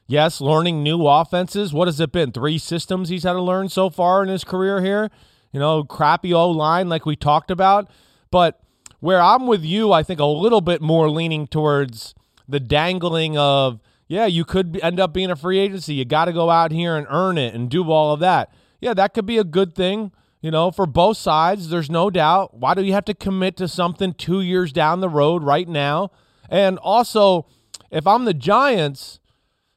Yes, 0.08 0.40
learning 0.40 0.82
new 0.82 1.06
offenses. 1.06 1.72
What 1.72 1.88
has 1.88 1.98
it 1.98 2.12
been? 2.12 2.30
Three 2.30 2.58
systems 2.58 3.08
he's 3.08 3.24
had 3.24 3.32
to 3.32 3.42
learn 3.42 3.68
so 3.68 3.90
far 3.90 4.22
in 4.22 4.28
his 4.28 4.44
career 4.44 4.80
here. 4.80 5.10
You 5.52 5.58
know, 5.58 5.82
crappy 5.82 6.32
O 6.32 6.48
line 6.48 6.88
like 6.88 7.06
we 7.06 7.16
talked 7.16 7.50
about. 7.50 7.90
But 8.30 8.60
where 9.00 9.20
I'm 9.20 9.46
with 9.46 9.64
you, 9.64 9.92
I 9.92 10.02
think 10.02 10.20
a 10.20 10.26
little 10.26 10.60
bit 10.60 10.80
more 10.80 11.10
leaning 11.10 11.46
towards 11.46 12.14
the 12.48 12.60
dangling 12.60 13.36
of, 13.36 13.80
yeah, 14.06 14.26
you 14.26 14.44
could 14.44 14.78
end 14.80 15.00
up 15.00 15.12
being 15.12 15.30
a 15.30 15.36
free 15.36 15.58
agency. 15.58 15.94
You 15.94 16.04
got 16.04 16.26
to 16.26 16.32
go 16.32 16.50
out 16.50 16.70
here 16.70 16.96
and 16.96 17.06
earn 17.10 17.36
it 17.36 17.54
and 17.54 17.68
do 17.68 17.90
all 17.90 18.12
of 18.12 18.20
that. 18.20 18.52
Yeah, 18.80 18.94
that 18.94 19.12
could 19.12 19.26
be 19.26 19.38
a 19.38 19.44
good 19.44 19.74
thing, 19.74 20.12
you 20.40 20.52
know, 20.52 20.70
for 20.70 20.86
both 20.86 21.16
sides. 21.16 21.68
There's 21.68 21.90
no 21.90 22.10
doubt. 22.10 22.54
Why 22.54 22.74
do 22.74 22.84
you 22.84 22.92
have 22.92 23.04
to 23.06 23.14
commit 23.14 23.56
to 23.56 23.66
something 23.66 24.14
two 24.14 24.40
years 24.40 24.72
down 24.72 25.00
the 25.00 25.08
road 25.08 25.42
right 25.42 25.68
now? 25.68 26.12
And 26.48 26.78
also, 26.78 27.46
if 27.90 28.06
I'm 28.06 28.24
the 28.24 28.34
Giants, 28.34 29.18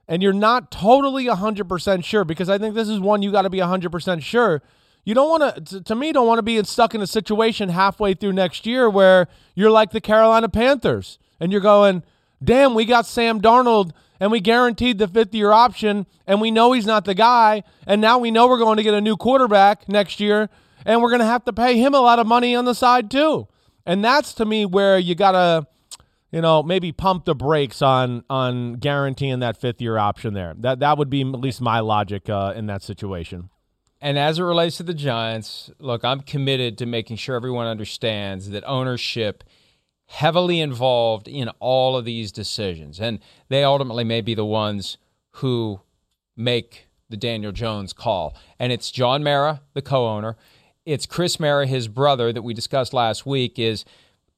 and 0.09 0.23
you're 0.23 0.33
not 0.33 0.71
totally 0.71 1.25
100% 1.25 2.03
sure 2.03 2.25
because 2.25 2.49
I 2.49 2.57
think 2.57 2.73
this 2.73 2.89
is 2.89 2.99
one 2.99 3.21
you 3.21 3.31
got 3.31 3.43
to 3.43 3.49
be 3.49 3.59
100% 3.59 4.23
sure. 4.23 4.63
You 5.05 5.13
don't 5.13 5.29
want 5.29 5.67
to, 5.67 5.81
to 5.81 5.95
me, 5.95 6.11
don't 6.11 6.27
want 6.27 6.39
to 6.39 6.43
be 6.43 6.61
stuck 6.63 6.95
in 6.95 7.01
a 7.01 7.07
situation 7.07 7.69
halfway 7.69 8.15
through 8.15 8.33
next 8.33 8.65
year 8.65 8.89
where 8.89 9.27
you're 9.53 9.69
like 9.69 9.91
the 9.91 10.01
Carolina 10.01 10.49
Panthers 10.49 11.19
and 11.39 11.51
you're 11.51 11.61
going, 11.61 12.01
damn, 12.43 12.73
we 12.73 12.85
got 12.85 13.05
Sam 13.05 13.39
Darnold 13.39 13.91
and 14.19 14.31
we 14.31 14.39
guaranteed 14.39 14.97
the 14.97 15.07
fifth 15.07 15.33
year 15.33 15.51
option 15.51 16.07
and 16.25 16.41
we 16.41 16.49
know 16.49 16.71
he's 16.71 16.87
not 16.87 17.05
the 17.05 17.13
guy. 17.13 17.63
And 17.85 18.01
now 18.01 18.17
we 18.17 18.31
know 18.31 18.47
we're 18.47 18.57
going 18.57 18.77
to 18.77 18.83
get 18.83 18.95
a 18.95 19.01
new 19.01 19.15
quarterback 19.15 19.87
next 19.87 20.19
year 20.19 20.49
and 20.85 21.03
we're 21.03 21.11
going 21.11 21.19
to 21.19 21.25
have 21.25 21.45
to 21.45 21.53
pay 21.53 21.77
him 21.77 21.93
a 21.93 22.01
lot 22.01 22.17
of 22.17 22.25
money 22.25 22.55
on 22.55 22.65
the 22.65 22.73
side 22.73 23.11
too. 23.11 23.47
And 23.85 24.03
that's 24.03 24.33
to 24.33 24.45
me 24.45 24.65
where 24.65 24.97
you 24.97 25.13
got 25.13 25.33
to 25.33 25.67
you 26.31 26.41
know, 26.41 26.61
maybe 26.61 26.91
pump 26.91 27.25
the 27.25 27.35
brakes 27.35 27.81
on 27.81 28.23
on 28.29 28.73
guaranteeing 28.73 29.39
that 29.39 29.57
fifth 29.57 29.81
year 29.81 29.97
option 29.97 30.33
there. 30.33 30.53
That 30.57 30.79
that 30.79 30.97
would 30.97 31.09
be 31.09 31.21
at 31.21 31.39
least 31.39 31.61
my 31.61 31.79
logic 31.79 32.29
uh, 32.29 32.53
in 32.55 32.67
that 32.67 32.83
situation. 32.83 33.49
And 34.01 34.17
as 34.17 34.39
it 34.39 34.43
relates 34.43 34.77
to 34.77 34.83
the 34.83 34.93
Giants, 34.93 35.69
look, 35.79 36.05
I'm 36.05 36.21
committed 36.21 36.77
to 36.77 36.85
making 36.85 37.17
sure 37.17 37.35
everyone 37.35 37.67
understands 37.67 38.49
that 38.51 38.63
ownership 38.65 39.43
heavily 40.05 40.59
involved 40.61 41.27
in 41.27 41.49
all 41.59 41.97
of 41.97 42.05
these 42.05 42.31
decisions, 42.31 42.99
and 42.99 43.19
they 43.49 43.63
ultimately 43.63 44.03
may 44.03 44.21
be 44.21 44.33
the 44.33 44.45
ones 44.45 44.97
who 45.31 45.81
make 46.37 46.87
the 47.09 47.17
Daniel 47.17 47.51
Jones 47.51 47.91
call. 47.91 48.35
And 48.57 48.71
it's 48.71 48.89
John 48.89 49.23
Mara, 49.23 49.61
the 49.73 49.81
co-owner. 49.81 50.37
It's 50.85 51.05
Chris 51.05 51.39
Mara, 51.39 51.67
his 51.67 51.87
brother, 51.87 52.31
that 52.31 52.41
we 52.41 52.53
discussed 52.53 52.93
last 52.93 53.25
week. 53.25 53.59
Is 53.59 53.83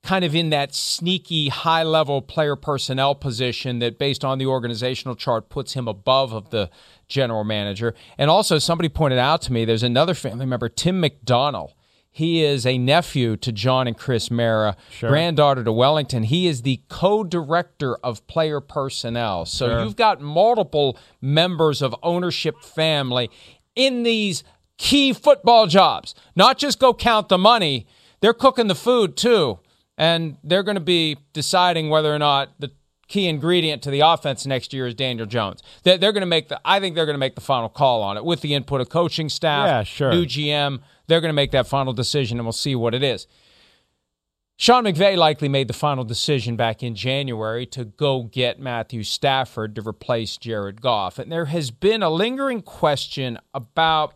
kind 0.04 0.26
of 0.26 0.34
in 0.34 0.50
that 0.50 0.74
sneaky 0.74 1.50
high 1.50 1.84
level 1.84 2.22
player 2.22 2.56
personnel 2.56 3.14
position 3.14 3.80
that 3.80 4.00
based 4.00 4.26
on 4.26 4.38
the 4.40 4.46
organizational 4.46 5.16
chart 5.16 5.50
puts 5.50 5.74
him 5.74 5.88
above 5.88 6.34
of 6.34 6.50
the 6.50 6.70
general 7.08 7.44
manager 7.44 7.94
and 8.18 8.30
also 8.30 8.58
somebody 8.58 8.90
pointed 8.90 9.20
out 9.20 9.42
to 9.42 9.54
me 9.54 9.66
there's 9.66 9.84
another 9.84 10.14
family 10.14 10.46
member 10.46 10.70
Tim 10.70 11.02
McDonnell 11.02 11.74
he 12.14 12.44
is 12.44 12.66
a 12.66 12.78
nephew 12.78 13.38
to 13.38 13.54
John 13.54 13.88
and 13.88 13.98
Chris 13.98 14.30
Mara, 14.30 14.76
sure. 14.90 15.10
granddaughter 15.10 15.64
to 15.64 15.72
Wellington. 15.72 16.24
He 16.24 16.46
is 16.46 16.64
the 16.64 16.82
co-director 16.90 17.96
of 18.04 18.28
player 18.28 18.60
personnel. 18.60 19.46
So 19.46 19.70
sure. 19.70 19.84
you've 19.84 19.96
got 19.96 20.20
multiple 20.20 20.98
members 21.22 21.82
of 21.82 21.96
ownership 22.04 22.62
family 22.62 23.32
in 23.78 24.04
these 24.04 24.44
key 24.78 25.14
football 25.14 25.68
jobs. 25.68 26.14
Not 26.36 26.58
just 26.58 26.80
go 26.80 26.94
count 26.94 27.30
the 27.30 27.38
money, 27.38 27.88
they're 28.20 28.34
cooking 28.34 28.68
the 28.68 28.76
food 28.76 29.16
too 29.16 29.60
and 30.02 30.38
they're 30.44 30.64
going 30.64 30.76
to 30.76 30.82
be 30.82 31.16
deciding 31.32 31.92
whether 31.92 32.14
or 32.14 32.18
not 32.18 32.60
the 32.60 32.72
key 33.08 33.28
ingredient 33.28 33.84
to 33.84 33.92
the 33.92 34.00
offense 34.00 34.48
next 34.48 34.74
year 34.74 34.88
is 34.88 34.96
Daniel 34.96 35.28
Jones. 35.28 35.62
They're, 35.84 36.00
they're 36.00 36.12
going 36.12 36.22
to 36.22 36.28
make 36.28 36.50
the. 36.50 36.60
I 36.66 36.80
think 36.80 36.96
they're 36.96 37.06
going 37.06 37.14
to 37.14 37.20
make 37.20 37.36
the 37.36 37.42
final 37.42 37.70
call 37.70 38.02
on 38.02 38.18
it 38.18 38.26
with 38.26 38.42
the 38.42 38.56
input 38.56 38.82
of 38.82 38.90
coaching 38.90 39.30
staff. 39.30 39.68
Yeah, 39.68 39.84
sure. 39.84 40.12
New 40.12 40.26
GM. 40.26 40.80
They're 41.06 41.22
going 41.22 41.30
to 41.30 41.34
make 41.34 41.52
that 41.52 41.68
final 41.68 41.94
decision, 41.94 42.40
and 42.40 42.46
we'll 42.46 42.52
see 42.52 42.74
what 42.74 42.96
it 42.96 43.04
is. 43.04 43.28
Sean 44.58 44.86
McVay 44.86 45.18
likely 45.18 45.50
made 45.50 45.68
the 45.68 45.74
final 45.74 46.04
decision 46.04 46.56
back 46.56 46.82
in 46.82 46.96
January 46.96 47.68
to 47.68 47.86
go 47.86 48.24
get 48.24 48.60
Matthew 48.60 49.04
Stafford 49.04 49.76
to 49.76 49.88
replace 49.88 50.38
Jared 50.38 50.82
Goff. 50.82 51.20
And 51.20 51.32
there 51.32 51.46
has 51.46 51.70
been 51.70 52.02
a 52.02 52.10
lingering 52.10 52.62
question 52.62 53.38
about 53.54 54.16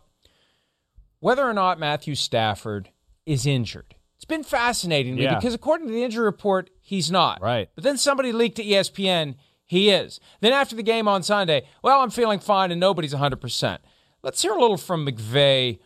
whether 1.20 1.44
or 1.44 1.52
not 1.52 1.78
Matthew 1.78 2.14
Stafford 2.14 2.90
is 3.24 3.44
injured. 3.44 3.95
It's 4.26 4.34
been 4.34 4.42
fascinating 4.42 5.16
to 5.18 5.22
me 5.22 5.34
because 5.36 5.54
according 5.54 5.86
to 5.86 5.92
the 5.92 6.02
injury 6.02 6.24
report, 6.24 6.68
he's 6.80 7.12
not. 7.12 7.40
Right. 7.40 7.70
But 7.76 7.84
then 7.84 7.96
somebody 7.96 8.32
leaked 8.32 8.56
to 8.56 8.64
ESPN 8.64 9.36
he 9.64 9.90
is. 9.90 10.18
Then 10.40 10.52
after 10.52 10.74
the 10.74 10.82
game 10.82 11.06
on 11.06 11.22
Sunday, 11.22 11.64
well, 11.80 12.00
I'm 12.00 12.10
feeling 12.10 12.40
fine 12.40 12.72
and 12.72 12.80
nobody's 12.80 13.14
100%. 13.14 13.78
Let's 14.24 14.42
hear 14.42 14.50
a 14.50 14.60
little 14.60 14.76
from 14.76 15.06
McVay 15.06 15.78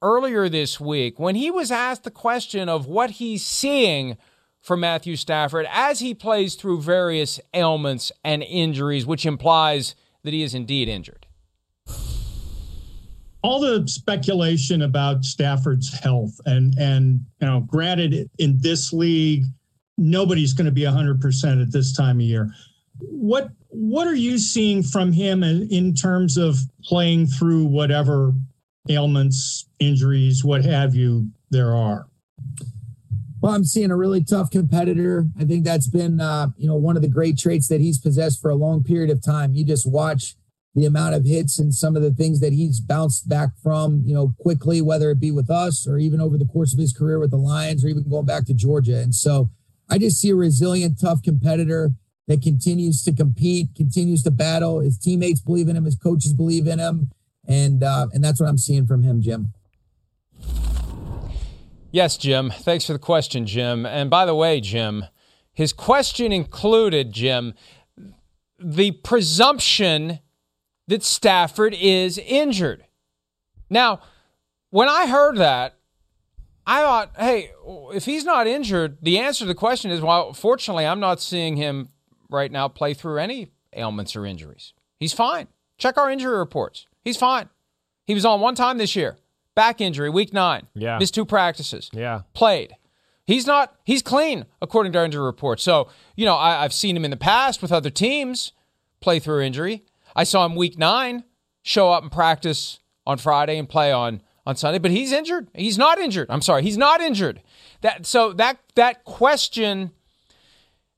earlier 0.00 0.48
this 0.48 0.78
week 0.78 1.18
when 1.18 1.34
he 1.34 1.50
was 1.50 1.72
asked 1.72 2.04
the 2.04 2.12
question 2.12 2.68
of 2.68 2.86
what 2.86 3.10
he's 3.10 3.44
seeing 3.44 4.16
from 4.60 4.78
Matthew 4.78 5.16
Stafford 5.16 5.66
as 5.68 5.98
he 5.98 6.14
plays 6.14 6.54
through 6.54 6.82
various 6.82 7.40
ailments 7.52 8.12
and 8.22 8.44
injuries, 8.44 9.06
which 9.06 9.26
implies 9.26 9.96
that 10.22 10.32
he 10.32 10.44
is 10.44 10.54
indeed 10.54 10.88
injured. 10.88 11.17
All 13.42 13.60
the 13.60 13.86
speculation 13.86 14.82
about 14.82 15.24
Stafford's 15.24 15.96
health 15.98 16.40
and 16.46 16.74
and 16.78 17.20
you 17.40 17.46
know, 17.46 17.60
granted 17.60 18.30
in 18.38 18.58
this 18.60 18.92
league, 18.92 19.44
nobody's 19.96 20.52
going 20.52 20.66
to 20.66 20.72
be 20.72 20.82
100% 20.82 21.62
at 21.62 21.72
this 21.72 21.94
time 21.96 22.16
of 22.16 22.22
year. 22.22 22.50
What 22.98 23.50
what 23.68 24.06
are 24.06 24.14
you 24.14 24.38
seeing 24.38 24.82
from 24.82 25.12
him 25.12 25.42
in 25.42 25.94
terms 25.94 26.36
of 26.36 26.56
playing 26.82 27.26
through 27.26 27.64
whatever 27.66 28.32
ailments, 28.88 29.68
injuries, 29.78 30.44
what 30.44 30.64
have 30.64 30.94
you 30.94 31.28
there 31.50 31.74
are? 31.74 32.06
Well, 33.40 33.54
I'm 33.54 33.64
seeing 33.64 33.90
a 33.90 33.96
really 33.96 34.24
tough 34.24 34.50
competitor. 34.50 35.26
I 35.38 35.44
think 35.44 35.64
that's 35.64 35.86
been, 35.86 36.20
uh, 36.20 36.48
you 36.56 36.66
know, 36.66 36.74
one 36.74 36.96
of 36.96 37.02
the 37.02 37.08
great 37.08 37.38
traits 37.38 37.68
that 37.68 37.80
he's 37.80 37.98
possessed 37.98 38.40
for 38.40 38.50
a 38.50 38.56
long 38.56 38.82
period 38.82 39.10
of 39.10 39.22
time. 39.22 39.54
You 39.54 39.64
just 39.64 39.88
watch 39.88 40.34
the 40.78 40.86
amount 40.86 41.14
of 41.14 41.24
hits 41.24 41.58
and 41.58 41.74
some 41.74 41.96
of 41.96 42.02
the 42.02 42.12
things 42.12 42.40
that 42.40 42.52
he's 42.52 42.80
bounced 42.80 43.28
back 43.28 43.50
from, 43.62 44.02
you 44.04 44.14
know, 44.14 44.32
quickly, 44.38 44.80
whether 44.80 45.10
it 45.10 45.18
be 45.18 45.32
with 45.32 45.50
us 45.50 45.86
or 45.88 45.98
even 45.98 46.20
over 46.20 46.38
the 46.38 46.44
course 46.44 46.72
of 46.72 46.78
his 46.78 46.92
career 46.92 47.18
with 47.18 47.32
the 47.32 47.36
Lions 47.36 47.84
or 47.84 47.88
even 47.88 48.08
going 48.08 48.26
back 48.26 48.46
to 48.46 48.54
Georgia. 48.54 48.98
And 48.98 49.14
so 49.14 49.50
I 49.90 49.98
just 49.98 50.20
see 50.20 50.30
a 50.30 50.36
resilient, 50.36 51.00
tough 51.00 51.22
competitor 51.22 51.90
that 52.28 52.42
continues 52.42 53.02
to 53.02 53.12
compete, 53.12 53.74
continues 53.74 54.22
to 54.22 54.30
battle. 54.30 54.80
His 54.80 54.98
teammates 54.98 55.40
believe 55.40 55.68
in 55.68 55.76
him, 55.76 55.84
his 55.84 55.96
coaches 55.96 56.32
believe 56.32 56.66
in 56.66 56.78
him, 56.78 57.10
and 57.46 57.82
uh, 57.82 58.06
and 58.12 58.22
that's 58.22 58.38
what 58.38 58.48
I'm 58.48 58.58
seeing 58.58 58.86
from 58.86 59.02
him, 59.02 59.20
Jim. 59.20 59.54
Yes, 61.90 62.18
Jim. 62.18 62.50
Thanks 62.50 62.84
for 62.84 62.92
the 62.92 62.98
question, 62.98 63.46
Jim. 63.46 63.86
And 63.86 64.10
by 64.10 64.26
the 64.26 64.34
way, 64.34 64.60
Jim, 64.60 65.06
his 65.54 65.72
question 65.72 66.32
included, 66.32 67.12
Jim, 67.12 67.54
the 68.58 68.92
presumption 68.92 70.20
that 70.88 71.04
Stafford 71.04 71.74
is 71.74 72.18
injured. 72.18 72.84
Now, 73.70 74.00
when 74.70 74.88
I 74.88 75.06
heard 75.06 75.36
that, 75.36 75.76
I 76.66 76.82
thought, 76.82 77.12
hey, 77.16 77.52
if 77.94 78.04
he's 78.04 78.24
not 78.24 78.46
injured, 78.46 78.98
the 79.00 79.18
answer 79.18 79.44
to 79.44 79.48
the 79.48 79.54
question 79.54 79.90
is, 79.90 80.00
well, 80.00 80.32
fortunately, 80.32 80.84
I'm 80.84 81.00
not 81.00 81.20
seeing 81.20 81.56
him 81.56 81.88
right 82.28 82.52
now 82.52 82.68
play 82.68 82.92
through 82.92 83.18
any 83.18 83.52
ailments 83.74 84.14
or 84.16 84.26
injuries. 84.26 84.74
He's 84.98 85.12
fine. 85.12 85.48
Check 85.78 85.96
our 85.96 86.10
injury 86.10 86.36
reports. 86.36 86.86
He's 87.04 87.16
fine. 87.16 87.48
He 88.06 88.14
was 88.14 88.24
on 88.24 88.40
one 88.40 88.54
time 88.54 88.78
this 88.78 88.96
year. 88.96 89.16
Back 89.54 89.80
injury, 89.80 90.10
week 90.10 90.32
nine. 90.32 90.66
Yeah. 90.74 90.98
Missed 90.98 91.14
two 91.14 91.24
practices. 91.24 91.90
Yeah. 91.92 92.22
Played. 92.34 92.76
He's 93.26 93.46
not, 93.46 93.74
he's 93.84 94.02
clean, 94.02 94.46
according 94.62 94.92
to 94.92 94.98
our 94.98 95.04
injury 95.04 95.24
report. 95.24 95.60
So, 95.60 95.88
you 96.16 96.24
know, 96.24 96.34
I, 96.34 96.64
I've 96.64 96.72
seen 96.72 96.96
him 96.96 97.04
in 97.04 97.10
the 97.10 97.16
past 97.16 97.60
with 97.60 97.72
other 97.72 97.90
teams 97.90 98.52
play 99.00 99.18
through 99.18 99.42
injury. 99.42 99.84
I 100.16 100.24
saw 100.24 100.44
him 100.44 100.54
week 100.54 100.78
nine 100.78 101.24
show 101.62 101.92
up 101.92 102.02
and 102.02 102.10
practice 102.10 102.78
on 103.06 103.18
Friday 103.18 103.58
and 103.58 103.68
play 103.68 103.92
on 103.92 104.22
on 104.46 104.56
Sunday, 104.56 104.78
but 104.78 104.90
he's 104.90 105.12
injured. 105.12 105.48
He's 105.54 105.76
not 105.76 105.98
injured. 105.98 106.28
I'm 106.30 106.40
sorry, 106.40 106.62
he's 106.62 106.78
not 106.78 107.02
injured. 107.02 107.42
That 107.82 108.06
so 108.06 108.32
that 108.34 108.58
that 108.76 109.04
question 109.04 109.90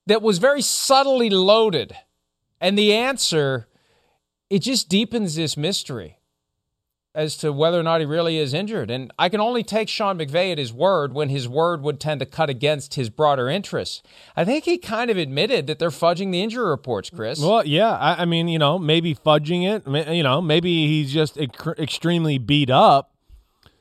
that 0.07 0.23
was 0.23 0.39
very 0.39 0.63
subtly 0.63 1.31
loaded, 1.31 1.97
and 2.61 2.79
the 2.79 2.93
answer 2.93 3.67
it 4.49 4.61
just 4.61 4.89
deepens 4.89 5.35
this 5.35 5.57
mystery 5.57 6.20
as 7.15 7.37
to 7.37 7.53
whether 7.53 7.81
or 7.81 7.83
not 7.83 8.01
he 8.01 8.07
really 8.07 8.39
is 8.39 8.55
injured. 8.55 8.91
And 8.91 9.13
I 9.19 9.29
can 9.29 9.41
only 9.41 9.65
take 9.65 9.89
Sean 9.89 10.19
McVay 10.19 10.53
at 10.53 10.59
his 10.59 10.73
word 10.73 11.13
when 11.13 11.29
his 11.29 11.49
word 11.49 11.83
would 11.83 11.99
tend 11.99 12.21
to 12.21 12.27
cut 12.27 12.49
against 12.49 12.95
his 12.95 13.11
broader 13.11 13.49
interests. 13.49 14.03
I 14.37 14.45
think 14.45 14.65
he 14.65 14.79
kind 14.79 15.11
of 15.11 15.17
admitted 15.17 15.67
that 15.67 15.81
they're 15.81 15.91
fudging 15.91 16.31
the 16.31 16.41
injury 16.41 16.69
reports, 16.69 17.11
Chris. 17.11 17.41
Well, 17.41 17.67
yeah. 17.67 17.97
I, 17.97 18.23
I 18.23 18.25
mean, 18.27 18.47
you 18.47 18.61
know, 18.61 18.79
maybe 18.79 19.15
fudging 19.15 19.69
it. 19.69 20.13
You 20.15 20.23
know, 20.23 20.41
maybe 20.41 20.87
he's 20.87 21.13
just 21.13 21.37
extremely 21.37 22.39
beat 22.39 22.71
up. 22.71 23.13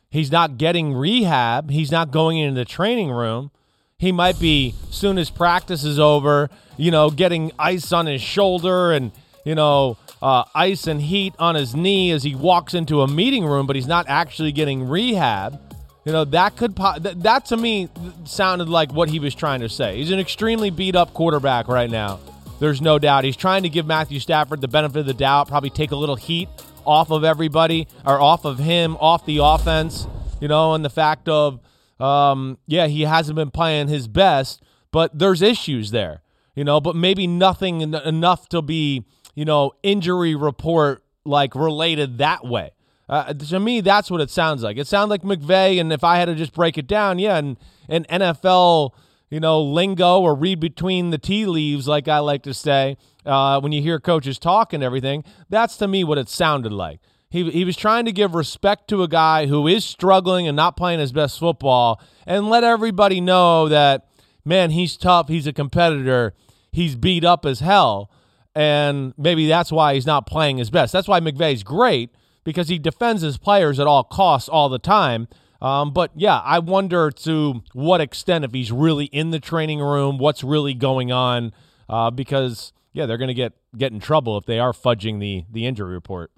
He's 0.10 0.32
not 0.32 0.58
getting 0.58 0.94
rehab. 0.94 1.70
He's 1.70 1.92
not 1.92 2.10
going 2.10 2.40
into 2.40 2.56
the 2.56 2.66
training 2.66 3.12
room. 3.12 3.52
He 4.00 4.12
might 4.12 4.40
be 4.40 4.74
soon 4.90 5.20
as 5.20 5.30
practice 5.30 5.84
is 5.84 6.00
over, 6.00 6.50
you 6.78 6.90
know, 6.90 7.12
getting 7.12 7.52
ice 7.60 7.92
on 7.92 8.08
his 8.08 8.22
shoulder 8.22 8.92
and 8.92 9.12
you 9.46 9.56
know 9.56 9.98
uh, 10.22 10.44
ice 10.54 10.88
and 10.88 11.02
heat 11.02 11.34
on 11.40 11.56
his 11.56 11.76
knee 11.76 12.12
as 12.12 12.24
he 12.24 12.36
walks 12.36 12.74
into 12.74 13.02
a 13.02 13.08
meeting 13.08 13.46
room, 13.46 13.66
but 13.68 13.76
he's 13.76 13.88
not 13.88 14.06
actually 14.10 14.52
getting 14.52 14.88
rehab. 14.88 15.60
You 16.06 16.14
know, 16.14 16.26
that 16.26 16.56
could, 16.56 16.76
po- 16.76 17.00
that, 17.00 17.24
that 17.24 17.46
to 17.46 17.58
me 17.58 17.90
sounded 18.26 18.70
like 18.70 18.92
what 18.94 19.10
he 19.10 19.20
was 19.20 19.36
trying 19.36 19.62
to 19.62 19.70
say. 19.70 19.98
He's 19.98 20.12
an 20.12 20.20
extremely 20.20 20.70
beat 20.70 20.96
up 20.96 21.14
quarterback 21.14 21.68
right 21.68 21.90
now. 21.90 22.20
There's 22.60 22.82
no 22.82 23.00
doubt. 23.00 23.24
He's 23.24 23.38
trying 23.38 23.64
to 23.64 23.70
give 23.70 23.86
Matthew 23.86 24.20
Stafford 24.20 24.62
the 24.62 24.68
benefit 24.68 25.00
of 25.00 25.06
the 25.06 25.14
doubt, 25.14 25.48
probably 25.48 25.70
take 25.70 25.92
a 25.92 25.96
little 25.96 26.16
heat 26.16 26.50
off 26.86 27.12
of 27.12 27.24
everybody 27.24 27.88
or 28.06 28.20
off 28.20 28.46
of 28.46 28.60
him, 28.60 28.98
off 28.98 29.26
the 29.26 29.40
offense, 29.42 30.08
you 30.42 30.48
know, 30.48 30.74
and 30.74 30.84
the 30.84 30.90
fact 30.90 31.30
of, 31.30 31.60
um, 32.00 32.58
yeah, 32.66 32.88
he 32.88 33.02
hasn't 33.02 33.36
been 33.36 33.52
playing 33.52 33.88
his 33.88 34.08
best, 34.08 34.62
but 34.92 35.18
there's 35.18 35.42
issues 35.42 35.92
there, 35.92 36.22
you 36.56 36.64
know, 36.64 36.82
but 36.82 36.96
maybe 36.96 37.28
nothing 37.28 37.82
enough 37.82 38.50
to 38.50 38.62
be 38.62 39.06
you 39.40 39.46
know, 39.46 39.72
injury 39.84 40.36
report 40.36 41.02
like 41.24 41.56
related 41.56 42.18
that 42.18 42.46
way. 42.46 42.72
Uh, 43.08 43.34
to 43.34 43.58
me, 43.58 43.80
that's 43.80 44.12
what 44.12 44.20
it 44.20 44.30
sounds 44.30 44.64
like. 44.64 44.76
It 44.76 44.86
sounds 44.86 45.10
like 45.10 45.22
McVay, 45.22 45.80
and 45.80 45.94
if 45.94 46.04
I 46.04 46.18
had 46.18 46.26
to 46.26 46.36
just 46.36 46.54
break 46.54 46.78
it 46.78 46.88
down, 46.88 47.20
yeah, 47.20 47.38
and, 47.38 47.56
and 47.88 48.06
NFL, 48.10 48.92
you 49.30 49.40
know, 49.40 49.62
lingo 49.62 50.20
or 50.20 50.36
read 50.36 50.60
between 50.60 51.12
the 51.12 51.18
tea 51.18 51.46
leaves, 51.46 51.88
like 51.88 52.10
I 52.10 52.20
like 52.20 52.44
to 52.44 52.54
say, 52.54 52.98
uh, 53.26 53.62
when 53.62 53.72
you 53.72 53.82
hear 53.82 53.98
coaches 53.98 54.40
talk 54.40 54.74
and 54.74 54.84
everything, 54.84 55.24
that's 55.48 55.78
to 55.78 55.88
me 55.88 56.04
what 56.04 56.18
it 56.18 56.28
sounded 56.28 56.74
like. 56.74 57.00
He, 57.30 57.50
he 57.50 57.64
was 57.64 57.78
trying 57.78 58.04
to 58.08 58.12
give 58.12 58.36
respect 58.36 58.90
to 58.90 59.04
a 59.04 59.08
guy 59.08 59.46
who 59.46 59.70
is 59.70 59.86
struggling 59.86 60.50
and 60.50 60.56
not 60.58 60.76
playing 60.76 61.00
his 61.00 61.14
best 61.14 61.40
football 61.40 62.02
and 62.28 62.50
let 62.50 62.66
everybody 62.66 63.22
know 63.22 63.70
that, 63.70 64.10
man, 64.44 64.72
he's 64.72 64.98
tough, 64.98 65.30
he's 65.30 65.48
a 65.48 65.54
competitor, 65.54 66.34
he's 66.74 66.98
beat 66.98 67.24
up 67.24 67.46
as 67.46 67.62
hell 67.62 68.12
and 68.56 69.14
maybe 69.18 69.48
that's 69.48 69.72
why 69.72 69.94
he's 69.94 70.06
not 70.06 70.26
playing 70.26 70.58
his 70.58 70.70
best. 70.70 70.92
That's 70.92 71.08
why 71.08 71.20
McVay's 71.20 71.64
great 71.64 72.12
because 72.44 72.68
he 72.68 72.80
defends 72.80 73.22
his 73.22 73.38
players 73.38 73.80
at 73.80 73.88
all 73.88 74.04
costs 74.04 74.50
all 74.50 74.70
the 74.70 74.80
time. 74.80 75.28
Um, 75.62 75.92
but 75.92 76.12
yeah, 76.16 76.40
I 76.40 76.60
wonder 76.60 77.12
to 77.12 77.62
what 77.74 78.02
extent 78.02 78.46
if 78.46 78.54
he's 78.54 78.72
really 78.72 79.06
in 79.06 79.32
the 79.32 79.40
training 79.40 79.80
room, 79.80 80.18
what's 80.18 80.44
really 80.44 80.74
going 80.74 81.12
on, 81.12 81.54
uh, 81.90 82.12
because 82.12 82.72
yeah, 82.94 83.06
they're 83.06 83.18
going 83.18 83.30
to 83.30 83.34
get 83.34 83.54
get 83.78 83.92
in 83.92 84.00
trouble 84.00 84.38
if 84.38 84.46
they 84.46 84.60
are 84.60 84.72
fudging 84.72 85.20
the 85.20 85.46
the 85.52 85.66
injury 85.66 85.94
report. 85.94 86.32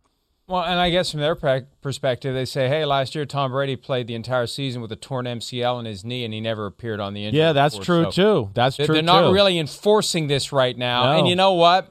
Well, 0.48 0.64
and 0.64 0.80
I 0.80 0.90
guess 0.90 1.12
from 1.12 1.22
their 1.22 1.36
perspective, 1.82 2.34
they 2.34 2.44
say, 2.46 2.68
"Hey, 2.68 2.84
last 2.84 3.16
year 3.16 3.26
Tom 3.26 3.52
Brady 3.52 3.78
played 3.78 4.08
the 4.08 4.16
entire 4.16 4.48
season 4.48 4.82
with 4.82 4.92
a 4.92 4.98
torn 4.98 5.26
MCL 5.26 5.80
in 5.80 5.86
his 5.86 6.04
knee, 6.04 6.26
and 6.26 6.34
he 6.34 6.42
never 6.42 6.66
appeared 6.66 7.00
on 7.00 7.14
the 7.14 7.24
injury." 7.26 7.40
Yeah, 7.40 7.54
that's 7.54 7.76
report. 7.76 7.86
true 7.86 8.04
so 8.06 8.12
too. 8.12 8.52
That's 8.54 8.76
they're, 8.76 8.88
true. 8.88 8.96
They're 8.96 9.04
not 9.04 9.32
really 9.32 9.58
enforcing 9.60 10.28
this 10.28 10.52
right 10.52 10.78
now, 10.78 11.06
no. 11.06 11.20
and 11.20 11.28
you 11.28 11.36
know 11.36 11.54
what? 11.54 11.90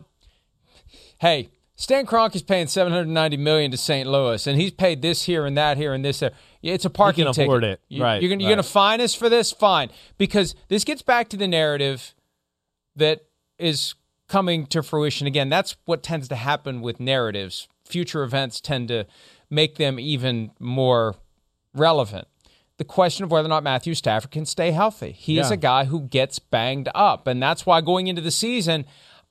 Hey, 1.21 1.51
Stan 1.77 2.05
Kroenke 2.05 2.35
is 2.35 2.43
paying 2.43 2.67
seven 2.67 2.93
hundred 2.93 3.09
ninety 3.09 3.39
million 3.39 3.71
to 3.71 3.77
St. 3.79 4.07
Louis, 4.07 4.47
and 4.47 4.61
he's 4.61 4.71
paid 4.71 5.01
this 5.01 5.23
here 5.23 5.47
and 5.47 5.57
that 5.57 5.79
here 5.79 5.95
and 5.95 6.05
this 6.05 6.19
there. 6.21 6.33
It's 6.63 6.85
a 6.85 6.91
parking 6.91 7.27
he 7.27 7.33
can 7.33 7.45
afford 7.45 7.63
ticket. 7.63 7.81
it, 7.89 8.01
right? 8.03 8.21
You're 8.21 8.29
gonna, 8.31 8.45
right. 8.45 8.51
gonna 8.51 8.63
fine 8.63 9.01
us 9.01 9.15
for 9.15 9.31
this, 9.31 9.51
fine, 9.51 9.89
because 10.19 10.55
this 10.69 10.85
gets 10.85 11.01
back 11.01 11.29
to 11.31 11.39
the 11.39 11.49
narrative 11.49 12.15
that 12.97 13.21
is 13.59 13.95
coming 14.29 14.67
to 14.67 14.83
fruition 14.83 15.27
again. 15.27 15.49
That's 15.49 15.77
what 15.87 16.03
tends 16.03 16.29
to 16.29 16.37
happen 16.37 16.83
with 16.83 17.01
narratives. 17.01 17.67
Future 17.85 18.23
events 18.23 18.61
tend 18.61 18.89
to 18.89 19.07
make 19.49 19.77
them 19.77 19.99
even 19.99 20.51
more 20.61 21.15
relevant. 21.75 22.29
The 22.77 22.85
question 22.85 23.25
of 23.25 23.31
whether 23.31 23.47
or 23.47 23.49
not 23.49 23.63
Matthew 23.63 23.95
Stafford 23.95 24.31
can 24.31 24.47
stay 24.47 24.71
healthy. 24.71 25.13
He 25.13 25.35
Yeah. 25.37 25.43
is 25.43 25.51
a 25.51 25.57
guy 25.57 25.87
who 25.87 26.03
gets 26.03 26.39
banged 26.39 26.89
up, 26.95 27.27
and 27.27 27.43
that's 27.43 27.65
why 27.65 27.81
going 27.81 28.07
into 28.07 28.23
the 28.23 28.31
season, 28.31 28.85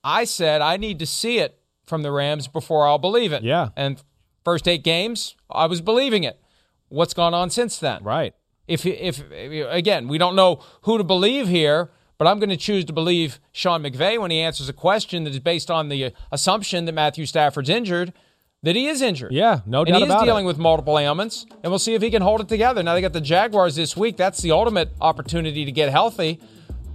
I 0.04 0.24
said 0.24 0.62
I 0.62 0.78
need 0.78 0.98
to 1.00 1.06
see 1.06 1.38
it 1.40 1.59
from 1.90 2.04
the 2.04 2.12
Rams 2.12 2.48
before 2.48 2.88
I'll 2.88 2.98
believe 3.00 3.34
it. 3.34 3.44
Yeah. 3.44 3.70
And 3.76 4.02
first 4.46 4.68
eight 4.68 4.84
games, 4.84 5.36
I 5.50 5.66
was 5.66 5.82
believing 5.82 6.24
it. 6.24 6.40
What's 6.88 7.14
gone 7.14 7.34
on 7.34 7.50
since 7.50 7.78
then? 7.78 8.04
right. 8.04 8.34
If 8.68 8.86
if 8.86 9.24
again, 9.32 10.08
we 10.08 10.20
don't 10.20 10.36
know 10.36 10.62
who 10.84 11.00
to 11.00 11.04
believe 11.04 11.48
here, 11.48 11.90
but 12.20 12.28
I'm 12.28 12.38
going 12.38 12.52
to 12.52 12.58
choose 12.58 12.86
to 12.86 12.94
believe 12.94 13.40
Sean 13.52 13.82
McVay 13.82 14.22
when 14.22 14.30
he 14.30 14.40
answers 14.40 14.70
a 14.70 14.74
question 14.74 15.24
that 15.24 15.32
is 15.32 15.40
based 15.40 15.72
on 15.72 15.90
the 15.90 16.14
assumption 16.32 16.86
that 16.86 16.92
Matthew 16.92 17.26
Stafford's 17.26 17.70
injured, 17.70 18.14
that 18.62 18.76
he 18.76 18.86
is 18.86 19.02
injured. 19.02 19.32
Yeah, 19.32 19.62
no 19.66 19.80
and 19.80 19.88
doubt 19.88 20.02
he 20.02 20.04
is 20.04 20.22
dealing 20.22 20.44
it. 20.46 20.48
with 20.48 20.60
multiple 20.60 21.00
ailments, 21.00 21.48
and 21.64 21.72
we'll 21.72 21.80
see 21.80 21.96
if 21.96 22.04
he 22.04 22.12
can 22.12 22.22
hold 22.22 22.42
it 22.42 22.48
together. 22.48 22.84
Now 22.84 22.94
they 22.94 23.02
got 23.02 23.14
the 23.14 23.22
Jaguars 23.22 23.76
this 23.76 23.98
week. 23.98 24.18
That's 24.18 24.40
the 24.44 24.52
ultimate 24.52 24.92
opportunity 25.02 25.66
to 25.66 25.72
get 25.72 25.90
healthy. 25.90 26.40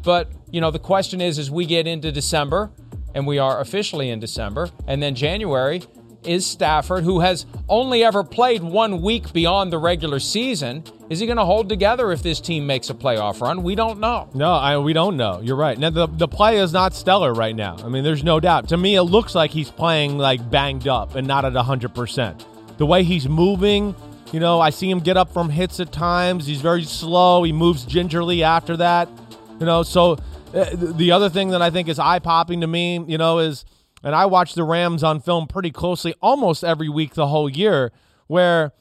But 0.05 0.31
you 0.53 0.61
know, 0.61 0.71
the 0.71 0.79
question 0.79 1.21
is, 1.21 1.41
as 1.41 1.51
we 1.51 1.67
get 1.67 1.89
into 1.89 2.13
December, 2.13 2.71
and 3.15 3.27
we 3.27 3.39
are 3.39 3.61
officially 3.61 4.11
in 4.11 4.21
December, 4.21 4.71
and 4.87 5.03
then 5.03 5.15
January 5.15 5.83
is 6.25 6.47
Stafford, 6.47 7.05
who 7.05 7.21
has 7.21 7.45
only 7.69 8.03
ever 8.03 8.25
played 8.25 8.63
one 8.63 9.03
week 9.03 9.31
beyond 9.35 9.71
the 9.71 9.77
regular 9.77 10.19
season. 10.19 10.83
Is 11.11 11.21
he 11.21 11.27
going 11.27 11.37
to 11.37 11.45
hold 11.45 11.69
together 11.69 12.13
if 12.13 12.23
this 12.23 12.41
team 12.41 12.67
makes 12.67 12.89
a 12.89 12.95
playoff 12.95 13.43
run? 13.43 13.63
We 13.63 13.75
don't 13.75 14.01
know. 14.01 14.31
No, 14.33 14.53
I, 14.55 14.79
we 14.79 14.95
don't 14.95 15.19
know. 15.19 15.41
You're 15.43 15.57
right. 15.57 15.79
Now 15.79 15.91
the 15.91 16.07
the 16.07 16.27
play 16.27 16.57
is 16.57 16.73
not 16.73 16.95
stellar 16.95 17.35
right 17.35 17.55
now. 17.55 17.77
I 17.85 17.89
mean, 17.89 18.05
there's 18.05 18.25
no 18.25 18.41
doubt. 18.41 18.69
To 18.71 18.79
me, 18.79 18.95
it 18.97 19.03
looks 19.03 19.35
like 19.35 19.51
he's 19.51 19.71
playing 19.71 20.17
like 20.17 20.51
banged 20.51 20.89
up 20.89 21.15
and 21.15 21.27
not 21.27 21.45
at 21.45 21.53
hundred 21.55 21.95
percent. 21.95 22.47
the 22.79 22.87
way 22.87 23.03
he's 23.05 23.29
moving. 23.29 23.95
You 24.33 24.41
know, 24.41 24.61
I 24.61 24.71
see 24.71 24.91
him 24.91 25.01
get 25.01 25.17
up 25.19 25.31
from 25.33 25.51
hits 25.51 25.79
at 25.79 25.93
times. 25.93 26.47
He's 26.47 26.63
very 26.63 26.85
slow. 26.85 27.43
He 27.43 27.53
moves 27.53 27.85
gingerly 27.85 28.43
after 28.43 28.77
that. 28.79 29.09
You 29.61 29.67
know, 29.67 29.83
so 29.83 30.17
Uh, 30.55 30.67
the 30.73 31.11
other 31.11 31.29
thing 31.29 31.51
that 31.51 31.63
I 31.63 31.71
think 31.71 31.89
is 31.89 31.99
eye 31.99 32.21
popping 32.21 32.61
to 32.61 32.67
me, 32.67 33.05
you 33.09 33.19
know, 33.19 33.39
is, 33.39 33.65
and 34.03 34.15
I 34.15 34.27
watch 34.27 34.55
the 34.55 34.65
Rams 34.65 35.03
on 35.03 35.21
film 35.21 35.47
pretty 35.47 35.71
closely 35.71 36.15
almost 36.23 36.63
every 36.63 36.89
week 36.89 37.15
the 37.15 37.27
whole 37.27 37.49
year, 37.49 37.93
where, 38.27 38.73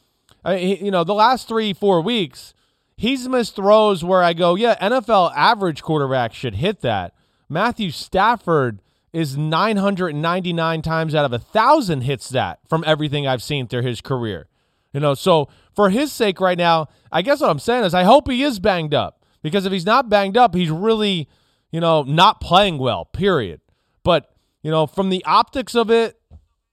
uh, 0.46 0.52
you 0.52 0.92
know, 0.92 1.04
the 1.04 1.14
last 1.14 1.48
three, 1.48 1.74
four 1.74 2.02
weeks, 2.02 2.54
he's 2.96 3.28
missed 3.28 3.56
throws 3.56 4.04
where 4.04 4.22
I 4.22 4.34
go, 4.34 4.56
yeah, 4.56 4.76
NFL 4.76 5.34
average 5.36 5.82
quarterback 5.82 6.34
should 6.34 6.56
hit 6.56 6.82
that. 6.82 7.14
Matthew 7.50 7.92
Stafford 7.92 8.82
is 9.12 9.38
999 9.38 10.82
times 10.82 11.14
out 11.16 11.26
of 11.26 11.34
a 11.34 11.40
thousand 11.40 12.02
hits 12.02 12.30
that 12.30 12.60
from 12.68 12.84
everything 12.86 13.28
I've 13.28 13.44
seen 13.44 13.68
through 13.68 13.84
his 13.84 14.02
career. 14.02 14.48
You 14.92 15.00
know, 15.00 15.14
so 15.14 15.50
for 15.76 15.90
his 15.90 16.12
sake 16.12 16.40
right 16.40 16.58
now, 16.58 16.88
I 17.12 17.22
guess 17.22 17.42
what 17.42 17.50
I'm 17.50 17.60
saying 17.60 17.84
is 17.84 17.94
I 17.94 18.04
hope 18.04 18.30
he 18.30 18.44
is 18.44 18.60
banged 18.60 18.94
up 18.94 19.24
because 19.42 19.66
if 19.66 19.72
he's 19.72 19.86
not 19.86 20.10
banged 20.10 20.38
up, 20.38 20.56
he's 20.56 20.70
really, 20.70 21.28
you 21.74 21.82
know, 21.82 22.04
not 22.04 22.40
playing 22.40 22.78
well, 22.78 23.04
period. 23.04 23.60
But, 24.04 24.32
you 24.62 24.72
know, 24.72 24.86
from 24.86 25.10
the 25.10 25.26
optics 25.26 25.74
of 25.76 25.90
it, 25.90 26.18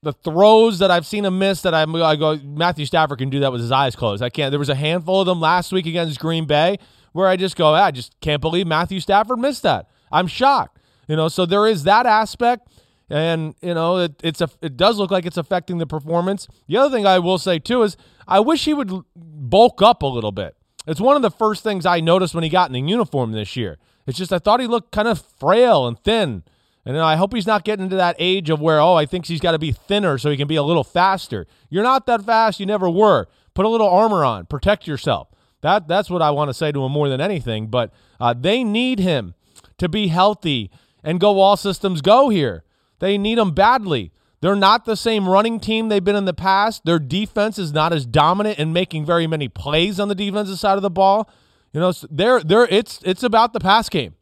the 0.03 0.13
throws 0.13 0.79
that 0.79 0.91
I've 0.91 1.07
seen 1.07 1.25
him 1.25 1.39
miss 1.39 1.63
that 1.63 1.73
I'm, 1.73 1.93
I 1.95 2.15
go, 2.15 2.37
Matthew 2.37 2.85
Stafford 2.85 3.17
can 3.17 3.29
do 3.29 3.39
that 3.41 3.51
with 3.51 3.61
his 3.61 3.71
eyes 3.71 3.95
closed. 3.95 4.21
I 4.21 4.29
can't. 4.29 4.51
There 4.51 4.59
was 4.59 4.69
a 4.69 4.75
handful 4.75 5.19
of 5.19 5.25
them 5.25 5.41
last 5.41 5.71
week 5.71 5.87
against 5.87 6.19
Green 6.19 6.45
Bay 6.45 6.77
where 7.13 7.27
I 7.27 7.35
just 7.35 7.55
go, 7.55 7.73
ah, 7.73 7.85
I 7.85 7.91
just 7.91 8.17
can't 8.21 8.41
believe 8.41 8.67
Matthew 8.67 8.99
Stafford 8.99 9.39
missed 9.39 9.63
that. 9.63 9.89
I'm 10.11 10.27
shocked. 10.27 10.79
You 11.07 11.15
know, 11.15 11.27
so 11.27 11.45
there 11.45 11.67
is 11.67 11.83
that 11.83 12.05
aspect. 12.05 12.67
And 13.09 13.55
you 13.61 13.73
know 13.73 13.97
it, 13.97 14.13
it's 14.23 14.39
a 14.39 14.49
it 14.61 14.77
does 14.77 14.97
look 14.97 15.11
like 15.11 15.25
it's 15.25 15.35
affecting 15.35 15.79
the 15.79 15.85
performance. 15.85 16.47
The 16.69 16.77
other 16.77 16.95
thing 16.95 17.05
I 17.05 17.19
will 17.19 17.37
say 17.37 17.59
too 17.59 17.83
is 17.83 17.97
I 18.25 18.39
wish 18.39 18.63
he 18.63 18.73
would 18.73 18.89
bulk 19.13 19.81
up 19.81 20.01
a 20.01 20.07
little 20.07 20.31
bit. 20.31 20.55
It's 20.87 21.01
one 21.01 21.17
of 21.17 21.21
the 21.21 21.29
first 21.29 21.61
things 21.61 21.85
I 21.85 21.99
noticed 21.99 22.33
when 22.33 22.45
he 22.45 22.49
got 22.49 22.69
in 22.69 22.73
the 22.73 22.89
uniform 22.89 23.33
this 23.33 23.57
year. 23.57 23.79
It's 24.07 24.17
just 24.17 24.33
I 24.33 24.39
thought 24.39 24.59
he 24.59 24.67
looked 24.67 24.91
kind 24.91 25.07
of 25.07 25.21
frail 25.21 25.87
and 25.87 25.99
thin. 25.99 26.43
And 26.85 26.97
I 26.97 27.15
hope 27.15 27.33
he's 27.33 27.45
not 27.45 27.63
getting 27.63 27.83
into 27.83 27.95
that 27.95 28.15
age 28.17 28.49
of 28.49 28.59
where, 28.59 28.79
oh, 28.79 28.95
I 28.95 29.05
think 29.05 29.27
he's 29.27 29.39
got 29.39 29.51
to 29.51 29.59
be 29.59 29.71
thinner 29.71 30.17
so 30.17 30.31
he 30.31 30.37
can 30.37 30.47
be 30.47 30.55
a 30.55 30.63
little 30.63 30.83
faster. 30.83 31.45
You're 31.69 31.83
not 31.83 32.07
that 32.07 32.23
fast. 32.23 32.59
You 32.59 32.65
never 32.65 32.89
were. 32.89 33.27
Put 33.53 33.65
a 33.65 33.69
little 33.69 33.89
armor 33.89 34.25
on. 34.25 34.47
Protect 34.47 34.87
yourself. 34.87 35.27
That 35.61 35.87
That's 35.87 36.09
what 36.09 36.23
I 36.23 36.31
want 36.31 36.49
to 36.49 36.53
say 36.53 36.71
to 36.71 36.83
him 36.83 36.91
more 36.91 37.07
than 37.07 37.21
anything. 37.21 37.67
But 37.67 37.93
uh, 38.19 38.33
they 38.33 38.63
need 38.63 38.99
him 38.99 39.35
to 39.77 39.87
be 39.87 40.07
healthy 40.07 40.71
and 41.03 41.19
go 41.19 41.39
all 41.39 41.55
systems 41.55 42.01
go 42.01 42.29
here. 42.29 42.63
They 42.99 43.17
need 43.17 43.37
him 43.37 43.51
badly. 43.51 44.11
They're 44.41 44.55
not 44.55 44.85
the 44.85 44.95
same 44.95 45.29
running 45.29 45.59
team 45.59 45.89
they've 45.89 46.03
been 46.03 46.15
in 46.15 46.25
the 46.25 46.33
past. 46.33 46.83
Their 46.83 46.97
defense 46.97 47.59
is 47.59 47.71
not 47.71 47.93
as 47.93 48.07
dominant 48.07 48.57
in 48.57 48.73
making 48.73 49.05
very 49.05 49.27
many 49.27 49.47
plays 49.47 49.99
on 49.99 50.07
the 50.07 50.15
defensive 50.15 50.57
side 50.57 50.77
of 50.77 50.81
the 50.81 50.89
ball. 50.89 51.29
You 51.73 51.79
know, 51.79 51.93
they're, 52.09 52.41
they're, 52.41 52.67
it's, 52.67 52.99
it's 53.03 53.23
about 53.23 53.53
the 53.53 53.59
pass 53.59 53.89
game. 53.89 54.15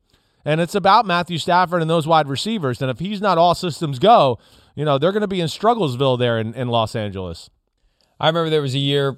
And 0.45 0.61
it's 0.61 0.75
about 0.75 1.05
Matthew 1.05 1.37
Stafford 1.37 1.81
and 1.81 1.89
those 1.89 2.07
wide 2.07 2.27
receivers. 2.27 2.81
And 2.81 2.89
if 2.89 2.99
he's 2.99 3.21
not 3.21 3.37
all 3.37 3.55
systems 3.55 3.99
go, 3.99 4.39
you 4.75 4.85
know, 4.85 4.97
they're 4.97 5.11
going 5.11 5.21
to 5.21 5.27
be 5.27 5.41
in 5.41 5.47
Strugglesville 5.47 6.17
there 6.17 6.39
in, 6.39 6.53
in 6.53 6.69
Los 6.69 6.95
Angeles. 6.95 7.49
I 8.19 8.27
remember 8.27 8.49
there 8.49 8.61
was 8.61 8.75
a 8.75 8.79
year 8.79 9.17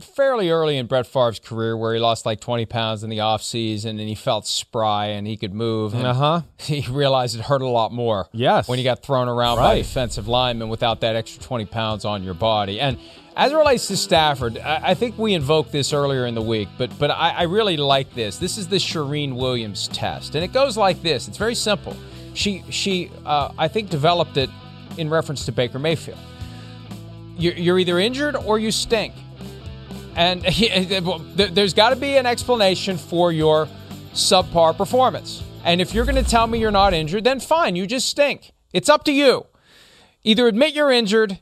fairly 0.00 0.50
early 0.50 0.76
in 0.76 0.86
Brett 0.86 1.06
Favre's 1.06 1.38
career 1.38 1.76
where 1.76 1.94
he 1.94 2.00
lost 2.00 2.26
like 2.26 2.40
20 2.40 2.66
pounds 2.66 3.04
in 3.04 3.10
the 3.10 3.18
offseason 3.18 3.90
and 3.90 4.00
he 4.00 4.14
felt 4.14 4.46
spry 4.46 5.06
and 5.06 5.26
he 5.26 5.36
could 5.36 5.54
move. 5.54 5.94
Uh 5.94 6.12
huh. 6.12 6.40
He 6.58 6.84
realized 6.90 7.38
it 7.38 7.42
hurt 7.42 7.62
a 7.62 7.68
lot 7.68 7.92
more. 7.92 8.28
Yes. 8.32 8.68
When 8.68 8.78
you 8.78 8.84
got 8.84 9.02
thrown 9.02 9.28
around 9.28 9.58
right. 9.58 9.64
by 9.64 9.78
defensive 9.78 10.26
linemen 10.26 10.68
without 10.68 11.02
that 11.02 11.14
extra 11.14 11.42
20 11.42 11.66
pounds 11.66 12.04
on 12.04 12.22
your 12.24 12.34
body. 12.34 12.80
And 12.80 12.98
as 13.36 13.52
it 13.52 13.54
relates 13.54 13.86
to 13.88 13.96
Stafford, 13.96 14.58
I, 14.58 14.90
I 14.90 14.94
think 14.94 15.18
we 15.18 15.34
invoked 15.34 15.72
this 15.72 15.92
earlier 15.92 16.26
in 16.26 16.34
the 16.34 16.42
week, 16.42 16.68
but 16.78 16.96
but 16.98 17.10
I, 17.10 17.30
I 17.30 17.42
really 17.42 17.76
like 17.76 18.14
this. 18.14 18.38
This 18.38 18.58
is 18.58 18.68
the 18.68 18.76
Shireen 18.76 19.34
Williams 19.36 19.88
test, 19.88 20.34
and 20.34 20.44
it 20.44 20.52
goes 20.52 20.76
like 20.76 21.02
this. 21.02 21.28
It's 21.28 21.38
very 21.38 21.54
simple. 21.54 21.96
She 22.34 22.64
she 22.70 23.10
uh, 23.26 23.52
I 23.58 23.68
think 23.68 23.90
developed 23.90 24.36
it 24.36 24.50
in 24.96 25.10
reference 25.10 25.44
to 25.46 25.52
Baker 25.52 25.78
Mayfield. 25.78 26.18
You're, 27.36 27.54
you're 27.54 27.78
either 27.80 27.98
injured 27.98 28.36
or 28.36 28.60
you 28.60 28.70
stink, 28.70 29.12
and 30.16 30.44
he, 30.46 30.68
there's 30.84 31.74
got 31.74 31.90
to 31.90 31.96
be 31.96 32.16
an 32.16 32.26
explanation 32.26 32.98
for 32.98 33.32
your 33.32 33.68
subpar 34.12 34.76
performance. 34.76 35.42
And 35.64 35.80
if 35.80 35.94
you're 35.94 36.04
going 36.04 36.22
to 36.22 36.30
tell 36.30 36.46
me 36.46 36.58
you're 36.58 36.70
not 36.70 36.94
injured, 36.94 37.24
then 37.24 37.40
fine, 37.40 37.74
you 37.74 37.86
just 37.86 38.08
stink. 38.08 38.52
It's 38.72 38.88
up 38.88 39.04
to 39.04 39.12
you. 39.12 39.46
Either 40.22 40.46
admit 40.46 40.74
you're 40.74 40.90
injured 40.90 41.38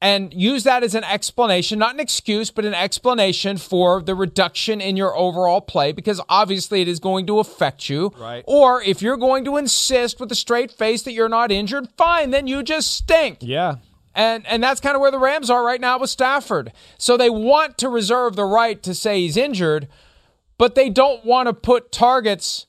and 0.00 0.34
use 0.34 0.64
that 0.64 0.82
as 0.82 0.94
an 0.94 1.04
explanation, 1.04 1.78
not 1.78 1.94
an 1.94 2.00
excuse, 2.00 2.50
but 2.50 2.64
an 2.66 2.74
explanation 2.74 3.56
for 3.56 4.02
the 4.02 4.14
reduction 4.14 4.80
in 4.80 4.96
your 4.96 5.16
overall 5.16 5.62
play 5.62 5.92
because 5.92 6.20
obviously 6.28 6.82
it 6.82 6.88
is 6.88 7.00
going 7.00 7.26
to 7.26 7.38
affect 7.38 7.88
you. 7.88 8.12
Right. 8.18 8.44
Or 8.46 8.82
if 8.82 9.00
you're 9.00 9.16
going 9.16 9.46
to 9.46 9.56
insist 9.56 10.20
with 10.20 10.30
a 10.30 10.34
straight 10.34 10.70
face 10.70 11.02
that 11.04 11.12
you're 11.12 11.30
not 11.30 11.50
injured, 11.50 11.88
fine, 11.96 12.30
then 12.30 12.46
you 12.46 12.62
just 12.62 12.92
stink. 12.92 13.38
Yeah. 13.40 13.76
And 14.14 14.46
and 14.46 14.62
that's 14.62 14.80
kind 14.80 14.94
of 14.94 15.00
where 15.00 15.10
the 15.10 15.18
Rams 15.18 15.50
are 15.50 15.64
right 15.64 15.80
now 15.80 15.98
with 15.98 16.10
Stafford. 16.10 16.72
So 16.98 17.16
they 17.16 17.30
want 17.30 17.78
to 17.78 17.88
reserve 17.88 18.36
the 18.36 18.44
right 18.44 18.82
to 18.82 18.94
say 18.94 19.20
he's 19.20 19.36
injured, 19.36 19.88
but 20.56 20.74
they 20.74 20.88
don't 20.88 21.24
want 21.24 21.48
to 21.48 21.52
put 21.52 21.90
targets 21.90 22.66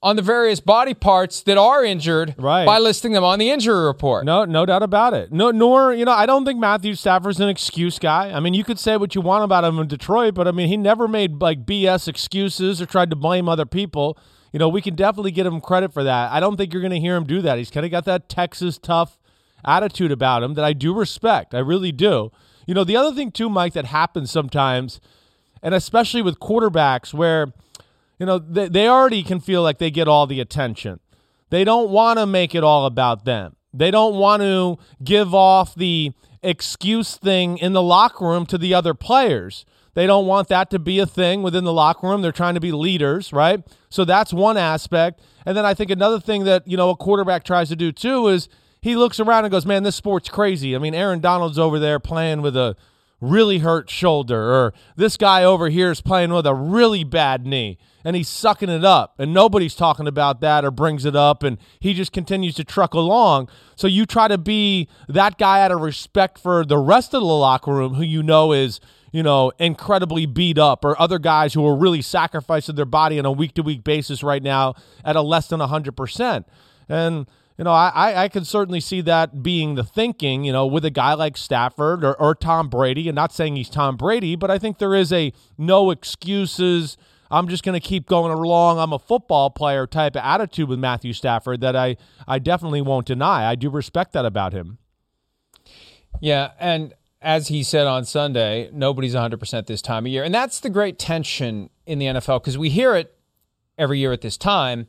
on 0.00 0.16
the 0.16 0.22
various 0.22 0.60
body 0.60 0.94
parts 0.94 1.42
that 1.42 1.58
are 1.58 1.84
injured 1.84 2.34
right. 2.38 2.64
by 2.64 2.78
listing 2.78 3.12
them 3.12 3.24
on 3.24 3.38
the 3.40 3.50
injury 3.50 3.84
report. 3.84 4.24
No, 4.24 4.44
no 4.44 4.64
doubt 4.64 4.82
about 4.82 5.12
it. 5.12 5.32
No, 5.32 5.50
nor 5.50 5.92
you 5.92 6.04
know, 6.04 6.12
I 6.12 6.26
don't 6.26 6.44
think 6.44 6.58
Matthew 6.58 6.94
Stafford's 6.94 7.40
an 7.40 7.48
excuse 7.48 7.98
guy. 7.98 8.30
I 8.32 8.40
mean, 8.40 8.54
you 8.54 8.64
could 8.64 8.78
say 8.78 8.96
what 8.96 9.14
you 9.14 9.20
want 9.20 9.44
about 9.44 9.64
him 9.64 9.78
in 9.78 9.88
Detroit, 9.88 10.34
but 10.34 10.46
I 10.46 10.52
mean, 10.52 10.68
he 10.68 10.76
never 10.76 11.08
made 11.08 11.40
like 11.40 11.66
BS 11.66 12.08
excuses 12.08 12.80
or 12.80 12.86
tried 12.86 13.10
to 13.10 13.16
blame 13.16 13.48
other 13.48 13.66
people. 13.66 14.18
You 14.52 14.58
know, 14.58 14.68
we 14.68 14.80
can 14.80 14.94
definitely 14.94 15.32
give 15.32 15.46
him 15.46 15.60
credit 15.60 15.92
for 15.92 16.04
that. 16.04 16.32
I 16.32 16.40
don't 16.40 16.56
think 16.56 16.72
you're 16.72 16.82
going 16.82 16.92
to 16.92 17.00
hear 17.00 17.16
him 17.16 17.24
do 17.24 17.42
that. 17.42 17.58
He's 17.58 17.70
kind 17.70 17.84
of 17.84 17.92
got 17.92 18.04
that 18.06 18.28
Texas 18.28 18.78
tough 18.78 19.18
attitude 19.64 20.12
about 20.12 20.42
him 20.42 20.54
that 20.54 20.64
I 20.64 20.72
do 20.72 20.94
respect. 20.94 21.54
I 21.54 21.58
really 21.58 21.92
do. 21.92 22.30
You 22.66 22.74
know, 22.74 22.84
the 22.84 22.96
other 22.96 23.14
thing 23.14 23.30
too, 23.30 23.48
Mike, 23.48 23.72
that 23.72 23.86
happens 23.86 24.30
sometimes, 24.30 25.00
and 25.62 25.74
especially 25.74 26.22
with 26.22 26.38
quarterbacks, 26.38 27.14
where 27.14 27.52
you 28.18 28.26
know, 28.26 28.38
they, 28.38 28.68
they 28.68 28.88
already 28.88 29.22
can 29.22 29.40
feel 29.40 29.62
like 29.62 29.78
they 29.78 29.90
get 29.90 30.08
all 30.08 30.26
the 30.26 30.40
attention. 30.40 31.00
They 31.50 31.64
don't 31.64 31.90
want 31.90 32.18
to 32.18 32.26
make 32.26 32.54
it 32.54 32.64
all 32.64 32.84
about 32.84 33.24
them. 33.24 33.56
They 33.72 33.90
don't 33.90 34.16
want 34.16 34.42
to 34.42 34.78
give 35.02 35.34
off 35.34 35.74
the 35.74 36.12
excuse 36.42 37.16
thing 37.16 37.58
in 37.58 37.72
the 37.72 37.82
locker 37.82 38.24
room 38.24 38.46
to 38.46 38.58
the 38.58 38.74
other 38.74 38.94
players. 38.94 39.64
They 39.94 40.06
don't 40.06 40.26
want 40.26 40.48
that 40.48 40.70
to 40.70 40.78
be 40.78 40.98
a 40.98 41.06
thing 41.06 41.42
within 41.42 41.64
the 41.64 41.72
locker 41.72 42.06
room. 42.06 42.22
They're 42.22 42.32
trying 42.32 42.54
to 42.54 42.60
be 42.60 42.72
leaders, 42.72 43.32
right? 43.32 43.62
So 43.88 44.04
that's 44.04 44.32
one 44.32 44.56
aspect. 44.56 45.20
And 45.44 45.56
then 45.56 45.64
I 45.64 45.74
think 45.74 45.90
another 45.90 46.20
thing 46.20 46.44
that, 46.44 46.66
you 46.68 46.76
know, 46.76 46.90
a 46.90 46.96
quarterback 46.96 47.44
tries 47.44 47.68
to 47.70 47.76
do 47.76 47.92
too 47.92 48.28
is 48.28 48.48
he 48.80 48.96
looks 48.96 49.20
around 49.20 49.44
and 49.44 49.52
goes, 49.52 49.66
"Man, 49.66 49.82
this 49.82 49.96
sport's 49.96 50.28
crazy." 50.28 50.74
I 50.74 50.78
mean, 50.78 50.94
Aaron 50.94 51.20
Donald's 51.20 51.58
over 51.58 51.78
there 51.78 51.98
playing 51.98 52.42
with 52.42 52.56
a 52.56 52.76
really 53.20 53.58
hurt 53.58 53.90
shoulder 53.90 54.40
or 54.40 54.72
this 54.96 55.16
guy 55.16 55.42
over 55.42 55.68
here 55.68 55.90
is 55.90 56.00
playing 56.00 56.32
with 56.32 56.46
a 56.46 56.54
really 56.54 57.02
bad 57.02 57.44
knee 57.44 57.76
and 58.04 58.14
he's 58.14 58.28
sucking 58.28 58.68
it 58.68 58.84
up 58.84 59.14
and 59.18 59.34
nobody's 59.34 59.74
talking 59.74 60.06
about 60.06 60.40
that 60.40 60.64
or 60.64 60.70
brings 60.70 61.04
it 61.04 61.16
up 61.16 61.42
and 61.42 61.58
he 61.80 61.92
just 61.92 62.12
continues 62.12 62.54
to 62.54 62.62
truck 62.62 62.94
along 62.94 63.48
so 63.74 63.88
you 63.88 64.06
try 64.06 64.28
to 64.28 64.38
be 64.38 64.86
that 65.08 65.36
guy 65.36 65.60
out 65.62 65.72
of 65.72 65.80
respect 65.80 66.38
for 66.38 66.64
the 66.64 66.78
rest 66.78 67.12
of 67.12 67.20
the 67.20 67.26
locker 67.26 67.72
room 67.72 67.94
who 67.94 68.04
you 68.04 68.22
know 68.22 68.52
is 68.52 68.78
you 69.10 69.22
know 69.22 69.50
incredibly 69.58 70.24
beat 70.24 70.56
up 70.56 70.84
or 70.84 71.00
other 71.00 71.18
guys 71.18 71.54
who 71.54 71.66
are 71.66 71.74
really 71.76 72.02
sacrificing 72.02 72.76
their 72.76 72.84
body 72.84 73.18
on 73.18 73.24
a 73.26 73.32
week 73.32 73.52
to 73.52 73.62
week 73.64 73.82
basis 73.82 74.22
right 74.22 74.44
now 74.44 74.74
at 75.04 75.16
a 75.16 75.22
less 75.22 75.48
than 75.48 75.58
100% 75.58 76.44
and 76.88 77.26
you 77.58 77.64
know, 77.64 77.72
I, 77.72 78.22
I 78.24 78.28
can 78.28 78.44
certainly 78.44 78.80
see 78.80 79.00
that 79.02 79.42
being 79.42 79.74
the 79.74 79.84
thinking, 79.84 80.44
you 80.44 80.52
know, 80.52 80.64
with 80.66 80.84
a 80.84 80.90
guy 80.90 81.14
like 81.14 81.36
Stafford 81.36 82.04
or, 82.04 82.14
or 82.14 82.34
Tom 82.34 82.68
Brady. 82.68 83.08
And 83.08 83.16
not 83.16 83.32
saying 83.32 83.56
he's 83.56 83.68
Tom 83.68 83.96
Brady, 83.96 84.36
but 84.36 84.50
I 84.50 84.58
think 84.58 84.78
there 84.78 84.94
is 84.94 85.12
a 85.12 85.32
no 85.58 85.90
excuses– 85.90 86.96
I'm 87.30 87.48
just 87.48 87.62
going 87.62 87.78
to 87.78 87.86
keep 87.86 88.06
going 88.06 88.32
along. 88.32 88.78
I'm 88.78 88.92
a 88.92 88.98
football 88.98 89.50
player 89.50 89.86
type 89.86 90.16
of 90.16 90.22
attitude 90.24 90.68
with 90.68 90.78
Matthew 90.78 91.12
Stafford 91.12 91.60
that 91.60 91.76
I, 91.76 91.96
I 92.26 92.38
definitely 92.38 92.80
won't 92.80 93.06
deny. 93.06 93.48
I 93.48 93.54
do 93.54 93.70
respect 93.70 94.12
that 94.12 94.24
about 94.24 94.52
him. 94.52 94.78
Yeah. 96.20 96.52
And 96.58 96.94
as 97.20 97.48
he 97.48 97.62
said 97.62 97.86
on 97.86 98.04
Sunday, 98.04 98.70
nobody's 98.72 99.14
100% 99.14 99.66
this 99.66 99.82
time 99.82 100.06
of 100.06 100.12
year. 100.12 100.24
And 100.24 100.34
that's 100.34 100.60
the 100.60 100.70
great 100.70 100.98
tension 100.98 101.70
in 101.86 101.98
the 101.98 102.06
NFL 102.06 102.42
because 102.42 102.56
we 102.56 102.70
hear 102.70 102.94
it 102.94 103.14
every 103.76 103.98
year 103.98 104.12
at 104.12 104.22
this 104.22 104.36
time. 104.36 104.86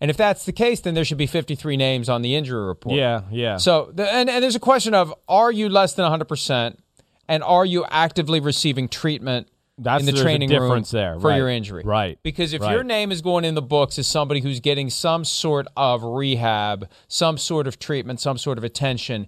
And 0.00 0.10
if 0.10 0.16
that's 0.16 0.44
the 0.44 0.52
case, 0.52 0.80
then 0.80 0.94
there 0.94 1.04
should 1.04 1.18
be 1.18 1.26
53 1.26 1.76
names 1.76 2.08
on 2.08 2.22
the 2.22 2.34
injury 2.34 2.66
report. 2.66 2.96
Yeah, 2.96 3.22
yeah. 3.30 3.56
So, 3.56 3.92
and, 3.96 4.28
and 4.28 4.42
there's 4.42 4.56
a 4.56 4.60
question 4.60 4.94
of 4.94 5.14
are 5.28 5.50
you 5.50 5.68
less 5.68 5.94
than 5.94 6.10
100%? 6.10 6.76
And 7.28 7.42
are 7.42 7.64
you 7.64 7.84
actively 7.90 8.38
receiving 8.38 8.88
treatment 8.88 9.48
that's 9.78 10.06
in 10.06 10.14
the 10.14 10.20
training 10.22 10.48
difference 10.48 10.92
room 10.92 11.00
there 11.00 11.20
for 11.20 11.28
right. 11.28 11.36
your 11.36 11.48
injury. 11.48 11.82
Right. 11.84 12.18
Because 12.22 12.52
if 12.52 12.62
right. 12.62 12.72
your 12.72 12.82
name 12.82 13.12
is 13.12 13.20
going 13.20 13.44
in 13.44 13.54
the 13.54 13.62
books 13.62 13.98
as 13.98 14.06
somebody 14.06 14.40
who's 14.40 14.60
getting 14.60 14.88
some 14.88 15.24
sort 15.24 15.66
of 15.76 16.02
rehab, 16.02 16.88
some 17.08 17.36
sort 17.36 17.66
of 17.66 17.78
treatment, 17.78 18.20
some 18.20 18.38
sort 18.38 18.56
of 18.56 18.64
attention, 18.64 19.26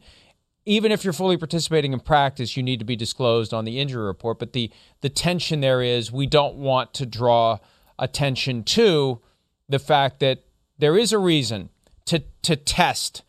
even 0.64 0.90
if 0.90 1.04
you're 1.04 1.12
fully 1.12 1.36
participating 1.36 1.92
in 1.92 2.00
practice, 2.00 2.56
you 2.56 2.62
need 2.62 2.78
to 2.78 2.84
be 2.84 2.96
disclosed 2.96 3.52
on 3.52 3.64
the 3.64 3.78
injury 3.78 4.04
report. 4.04 4.38
But 4.38 4.52
the 4.52 4.70
the 5.00 5.10
tension 5.10 5.60
there 5.60 5.82
is 5.82 6.10
we 6.10 6.26
don't 6.26 6.56
want 6.56 6.94
to 6.94 7.06
draw 7.06 7.58
attention 7.98 8.64
to 8.64 9.20
the 9.68 9.78
fact 9.78 10.20
that 10.20 10.44
there 10.78 10.96
is 10.96 11.12
a 11.12 11.18
reason 11.18 11.70
to 12.06 12.22
to 12.42 12.56
test 12.56 13.22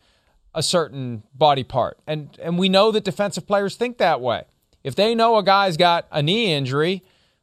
a 0.54 0.62
certain 0.62 1.22
body 1.34 1.64
part. 1.64 1.98
And 2.06 2.36
and 2.42 2.58
we 2.58 2.68
know 2.68 2.90
that 2.92 3.04
defensive 3.04 3.46
players 3.46 3.76
think 3.76 3.98
that 3.98 4.20
way. 4.20 4.44
If 4.82 4.94
they 4.94 5.14
know 5.14 5.36
a 5.36 5.42
guy's 5.42 5.76
got 5.76 6.06
a 6.10 6.22
knee 6.22 6.52
injury, 6.52 7.02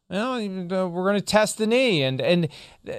well, 0.09 0.39
we're 0.39 1.03
going 1.03 1.19
to 1.19 1.21
test 1.21 1.57
the 1.57 1.67
knee 1.67 2.03
and 2.03 2.19
and 2.19 2.47
uh, 2.89 2.93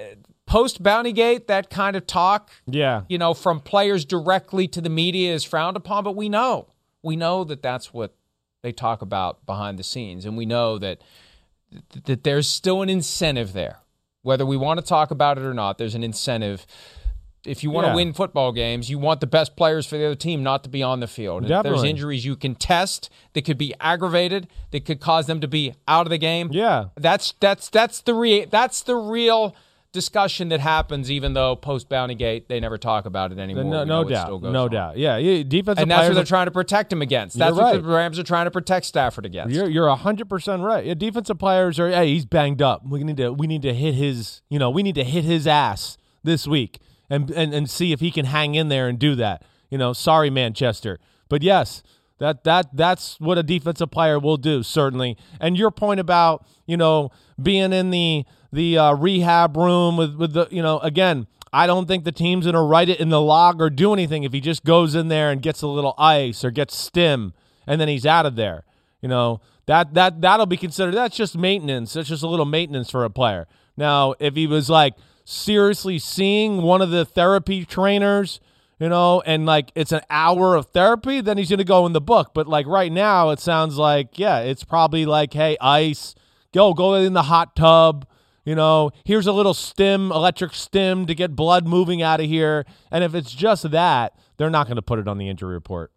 post 0.47 0.83
Bountygate 0.83 1.47
that 1.49 1.71
kind 1.71 1.97
of 1.97 2.07
talk, 2.07 2.51
yeah, 2.67 3.03
you 3.09 3.19
know, 3.19 3.35
from 3.35 3.61
players 3.61 4.05
directly 4.05 4.69
to 4.69 4.81
the 4.81 4.91
media 4.91 5.35
is 5.35 5.45
frowned 5.45 5.77
upon, 5.77 6.05
but 6.05 6.17
we 6.17 6.29
know. 6.29 6.69
We 7.03 7.17
know 7.17 7.45
that 7.45 7.63
that's 7.63 7.93
what 7.93 8.15
they 8.63 8.73
talk 8.73 9.03
about 9.03 9.47
behind 9.47 9.79
the 9.79 9.85
scenes 9.85 10.25
and 10.25 10.37
we 10.37 10.45
know 10.45 10.79
that 10.79 11.01
that 12.05 12.25
there's 12.25 12.49
still 12.49 12.83
an 12.83 12.89
incentive 12.89 13.53
there. 13.53 13.79
Whether 14.23 14.45
we 14.45 14.57
want 14.57 14.81
to 14.81 14.87
talk 14.87 15.11
about 15.11 15.39
it 15.39 15.45
or 15.45 15.55
not, 15.55 15.79
there's 15.79 15.95
an 15.95 16.03
incentive 16.03 16.67
if 17.45 17.63
you 17.63 17.71
want 17.71 17.87
yeah. 17.87 17.93
to 17.93 17.97
win 17.97 18.13
football 18.13 18.53
games, 18.53 18.91
you 18.91 18.99
want 18.99 19.21
the 19.21 19.27
best 19.27 19.57
players 19.57 19.87
for 19.87 19.97
the 19.97 20.07
other 20.07 20.15
team 20.15 20.43
not 20.43 20.65
to 20.65 20.69
be 20.69 20.83
on 20.83 21.01
the 21.01 21.07
field. 21.07 21.49
If 21.49 21.63
there's 21.63 21.85
injuries 21.85 22.25
you 22.25 22.37
can 22.37 22.55
test 22.55 23.11
that 23.33 23.43
could 23.43 23.59
be 23.59 23.75
aggravated, 23.81 24.49
that 24.71 24.85
could 24.85 25.01
cause 25.01 25.27
them 25.27 25.41
to 25.41 25.49
be 25.49 25.75
out 25.87 26.07
of 26.07 26.11
the 26.11 26.19
game. 26.19 26.51
Yeah. 26.53 26.87
That's 26.97 27.35
that's 27.41 27.69
that's 27.69 28.01
the 28.01 28.15
re- 28.15 28.45
that's 28.45 28.83
the 28.83 28.97
real 28.97 29.55
discussion 29.91 30.51
that 30.51 30.61
happens 30.61 31.11
even 31.11 31.33
though 31.33 31.57
post 31.57 31.89
bounty 31.89 32.15
gate 32.15 32.47
they 32.47 32.61
never 32.61 32.77
talk 32.77 33.07
about 33.07 33.33
it 33.33 33.39
anymore. 33.39 33.65
No, 33.65 33.85
no 33.85 34.05
doubt. 34.05 34.43
No 34.43 34.65
on. 34.65 34.71
doubt. 34.71 34.99
Yeah, 34.99 35.19
defensive 35.43 35.83
And 35.83 35.91
that's 35.91 36.09
what 36.09 36.15
they're 36.15 36.25
trying 36.25 36.47
to 36.47 36.51
protect 36.51 36.93
him 36.93 37.01
against. 37.01 37.39
That's 37.39 37.57
what 37.57 37.83
the 37.83 37.89
Rams 37.89 38.19
are 38.19 38.25
trying 38.25 38.45
to 38.45 38.51
protect 38.51 38.85
Stafford 38.87 39.25
against. 39.25 39.55
You're 39.55 39.69
you're 39.69 39.89
100% 39.89 40.63
right. 40.63 40.85
Yeah, 40.85 40.95
defensive 40.95 41.39
players 41.39 41.79
are 41.79 41.89
hey, 41.89 42.13
he's 42.13 42.27
banged 42.27 42.61
up. 42.61 42.87
We 42.87 43.03
need 43.03 43.17
to 43.17 43.33
we 43.33 43.47
need 43.47 43.63
to 43.63 43.73
hit 43.73 43.95
his, 43.95 44.43
you 44.51 44.59
know, 44.59 44.69
we 44.71 44.83
need 44.83 44.97
to 44.97 45.05
hit 45.05 45.25
his 45.25 45.47
ass 45.47 45.97
this 46.23 46.47
week 46.47 46.81
and, 47.11 47.31
and, 47.31 47.55
and 47.55 47.71
see 47.71 47.93
if 47.93 48.01
he 48.01 48.11
can 48.11 48.27
hang 48.27 48.55
in 48.55 48.69
there 48.69 48.89
and 48.89 48.99
do 48.99 49.15
that. 49.17 49.43
You 49.71 49.79
know, 49.79 49.93
sorry, 49.93 50.31
Manchester. 50.31 50.99
But 51.29 51.43
yes, 51.43 51.83
that 52.19 52.45
that 52.45 52.75
that's 52.75 53.19
what 53.21 53.39
a 53.39 53.43
defensive 53.43 53.91
player 53.91 54.19
will 54.19 54.37
do, 54.37 54.63
certainly. 54.63 55.17
And 55.41 55.57
your 55.57 55.71
point 55.71 56.01
about, 56.01 56.47
you 56.67 56.77
know, 56.77 57.11
being 57.41 57.73
in 57.73 57.91
the 57.91 58.25
the 58.53 58.79
uh, 58.79 58.95
rehab 58.95 59.57
room 59.57 59.97
with, 59.97 60.15
with 60.17 60.33
the, 60.33 60.49
you 60.51 60.63
know, 60.63 60.79
again, 60.79 61.27
I 61.53 61.67
don't 61.67 61.87
think 61.87 62.05
the 62.05 62.13
team's 62.13 62.47
to 62.47 62.59
write 62.59 62.89
it 62.89 62.99
in 62.99 63.11
the 63.11 63.21
log 63.21 63.61
or 63.61 63.71
do 63.71 63.93
anything 63.93 64.25
if 64.25 64.33
he 64.33 64.41
just 64.41 64.65
goes 64.65 64.95
in 64.95 65.09
there 65.09 65.31
and 65.31 65.43
gets 65.43 65.63
a 65.63 65.67
little 65.67 65.95
ice 65.99 66.45
or 66.45 66.51
gets 66.51 66.75
stim 66.77 67.35
and 67.67 67.81
then 67.81 67.89
he's 67.89 68.07
out 68.07 68.27
of 68.27 68.37
there. 68.37 68.65
You 69.01 69.09
know, 69.09 69.41
that 69.67 69.95
that 69.95 70.21
that'll 70.21 70.47
be 70.47 70.57
considered 70.57 70.95
that's 70.95 71.17
just 71.17 71.37
maintenance. 71.37 71.93
That's 71.93 72.09
just 72.09 72.23
a 72.23 72.29
little 72.29 72.47
maintenance 72.47 72.91
for 72.91 73.05
a 73.05 73.11
player. 73.11 73.47
Now, 73.77 74.15
if 74.19 74.35
he 74.35 74.47
was 74.47 74.69
like 74.69 74.95
seriously 75.29 75.99
seeing 75.99 76.63
one 76.63 76.81
of 76.81 76.91
the 76.91 77.05
therapy 77.05 77.65
trainers, 77.67 78.41
you 78.81 78.89
know, 78.89 79.23
and 79.27 79.45
like 79.45 79.71
it's 79.75 79.93
an 79.93 80.01
hour 80.09 80.55
of 80.55 80.67
therapy, 80.67 81.21
then 81.21 81.37
he's 81.37 81.51
going 81.51 81.59
to 81.59 81.65
go 81.65 81.85
in 81.85 81.93
the 81.93 82.01
book. 82.01 82.31
But 82.33 82.49
like 82.49 82.67
right 82.67 82.91
now, 82.91 83.29
it 83.29 83.39
sounds 83.39 83.77
like, 83.77 84.19
yeah, 84.19 84.39
it's 84.39 84.65
probably 84.65 85.05
like, 85.05 85.35
hey, 85.35 85.59
ice, 85.61 86.15
go, 86.55 86.73
go 86.73 86.95
in 86.95 87.13
the 87.13 87.25
hot 87.25 87.55
tub. 87.55 88.07
You 88.47 88.55
know, 88.55 88.91
here's 89.05 89.27
a 89.27 89.33
little 89.33 89.53
stim, 89.53 90.11
electric 90.11 90.55
stim 90.55 91.05
to 91.05 91.15
get 91.15 91.37
blood 91.37 91.67
moving 91.67 92.01
out 92.01 92.21
of 92.21 92.27
here. 92.27 92.65
And 92.91 93.05
if 93.05 93.15
it's 93.15 93.33
just 93.35 93.71
that, 93.71 94.15
they're 94.39 94.49
not 94.49 94.67
going 94.67 94.77
to 94.77 94.83
put 94.83 94.99
it 94.99 95.07
on 95.07 95.19
the 95.19 95.29
injury 95.29 95.53
report. 95.53 95.93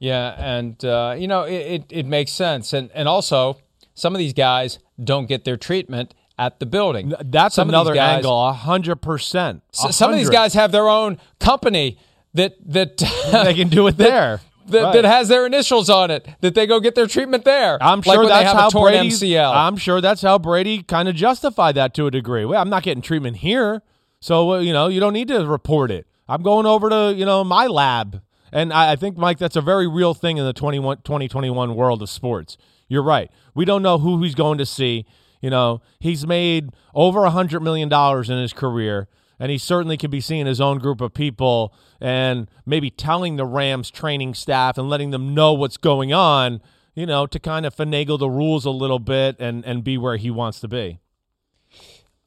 Yeah, 0.00 0.34
and 0.36 0.84
uh, 0.84 1.14
you 1.16 1.28
know 1.28 1.44
it, 1.44 1.54
it, 1.54 1.84
it 1.88 2.06
makes 2.06 2.32
sense, 2.32 2.72
and 2.74 2.90
and 2.92 3.08
also 3.08 3.58
some 3.94 4.14
of 4.14 4.18
these 4.18 4.34
guys 4.34 4.80
don't 5.02 5.26
get 5.26 5.44
their 5.44 5.56
treatment 5.56 6.12
at 6.38 6.58
the 6.58 6.66
building. 6.66 7.12
That's 7.24 7.54
some 7.54 7.68
another 7.68 7.94
guys, 7.94 8.16
angle, 8.16 8.52
hundred 8.52 8.96
percent. 8.96 9.62
Some 9.72 10.12
of 10.12 10.18
these 10.18 10.30
guys 10.30 10.54
have 10.54 10.72
their 10.72 10.88
own 10.88 11.18
company 11.40 11.98
that 12.34 12.56
that 12.66 12.98
they 13.44 13.54
can 13.54 13.68
do 13.68 13.86
it 13.86 13.96
there. 13.96 14.40
That, 14.66 14.82
right. 14.82 14.92
that, 14.94 15.04
has 15.04 15.28
their 15.28 15.44
initials 15.44 15.90
on 15.90 16.10
it. 16.10 16.26
That 16.40 16.54
they 16.54 16.66
go 16.66 16.80
get 16.80 16.94
their 16.94 17.06
treatment 17.06 17.44
there. 17.44 17.76
I'm 17.82 18.00
sure 18.00 18.24
like 18.24 18.44
that's 18.44 18.52
how 18.58 18.70
Brady. 18.70 19.10
MCL. 19.10 19.54
I'm 19.54 19.76
sure 19.76 20.00
that's 20.00 20.22
how 20.22 20.38
Brady 20.38 20.82
kind 20.82 21.06
of 21.06 21.14
justified 21.14 21.74
that 21.74 21.92
to 21.94 22.06
a 22.06 22.10
degree. 22.10 22.46
Well, 22.46 22.60
I'm 22.60 22.70
not 22.70 22.82
getting 22.82 23.02
treatment 23.02 23.38
here, 23.38 23.82
so 24.20 24.58
you 24.58 24.72
know 24.72 24.88
you 24.88 25.00
don't 25.00 25.12
need 25.12 25.28
to 25.28 25.46
report 25.46 25.90
it. 25.90 26.06
I'm 26.28 26.42
going 26.42 26.64
over 26.64 26.88
to 26.88 27.14
you 27.14 27.26
know 27.26 27.44
my 27.44 27.66
lab, 27.66 28.22
and 28.52 28.72
I, 28.72 28.92
I 28.92 28.96
think 28.96 29.18
Mike, 29.18 29.38
that's 29.38 29.56
a 29.56 29.60
very 29.60 29.86
real 29.86 30.14
thing 30.14 30.38
in 30.38 30.44
the 30.46 30.54
2021 30.54 31.74
world 31.74 32.00
of 32.00 32.08
sports. 32.08 32.56
You're 32.88 33.02
right. 33.02 33.30
We 33.54 33.64
don't 33.64 33.82
know 33.82 33.98
who 33.98 34.22
he's 34.22 34.34
going 34.34 34.58
to 34.58 34.66
see. 34.66 35.04
You 35.44 35.50
know, 35.50 35.82
he's 36.00 36.26
made 36.26 36.70
over 36.94 37.26
a 37.26 37.30
hundred 37.30 37.60
million 37.60 37.90
dollars 37.90 38.30
in 38.30 38.38
his 38.38 38.54
career, 38.54 39.08
and 39.38 39.52
he 39.52 39.58
certainly 39.58 39.98
can 39.98 40.10
be 40.10 40.22
seeing 40.22 40.46
his 40.46 40.58
own 40.58 40.78
group 40.78 41.02
of 41.02 41.12
people 41.12 41.74
and 42.00 42.48
maybe 42.64 42.88
telling 42.88 43.36
the 43.36 43.44
Rams 43.44 43.90
training 43.90 44.32
staff 44.32 44.78
and 44.78 44.88
letting 44.88 45.10
them 45.10 45.34
know 45.34 45.52
what's 45.52 45.76
going 45.76 46.14
on. 46.14 46.62
You 46.94 47.04
know, 47.04 47.26
to 47.26 47.38
kind 47.38 47.66
of 47.66 47.76
finagle 47.76 48.18
the 48.18 48.30
rules 48.30 48.64
a 48.64 48.70
little 48.70 48.98
bit 48.98 49.36
and 49.38 49.62
and 49.66 49.84
be 49.84 49.98
where 49.98 50.16
he 50.16 50.30
wants 50.30 50.60
to 50.60 50.68
be. 50.68 51.00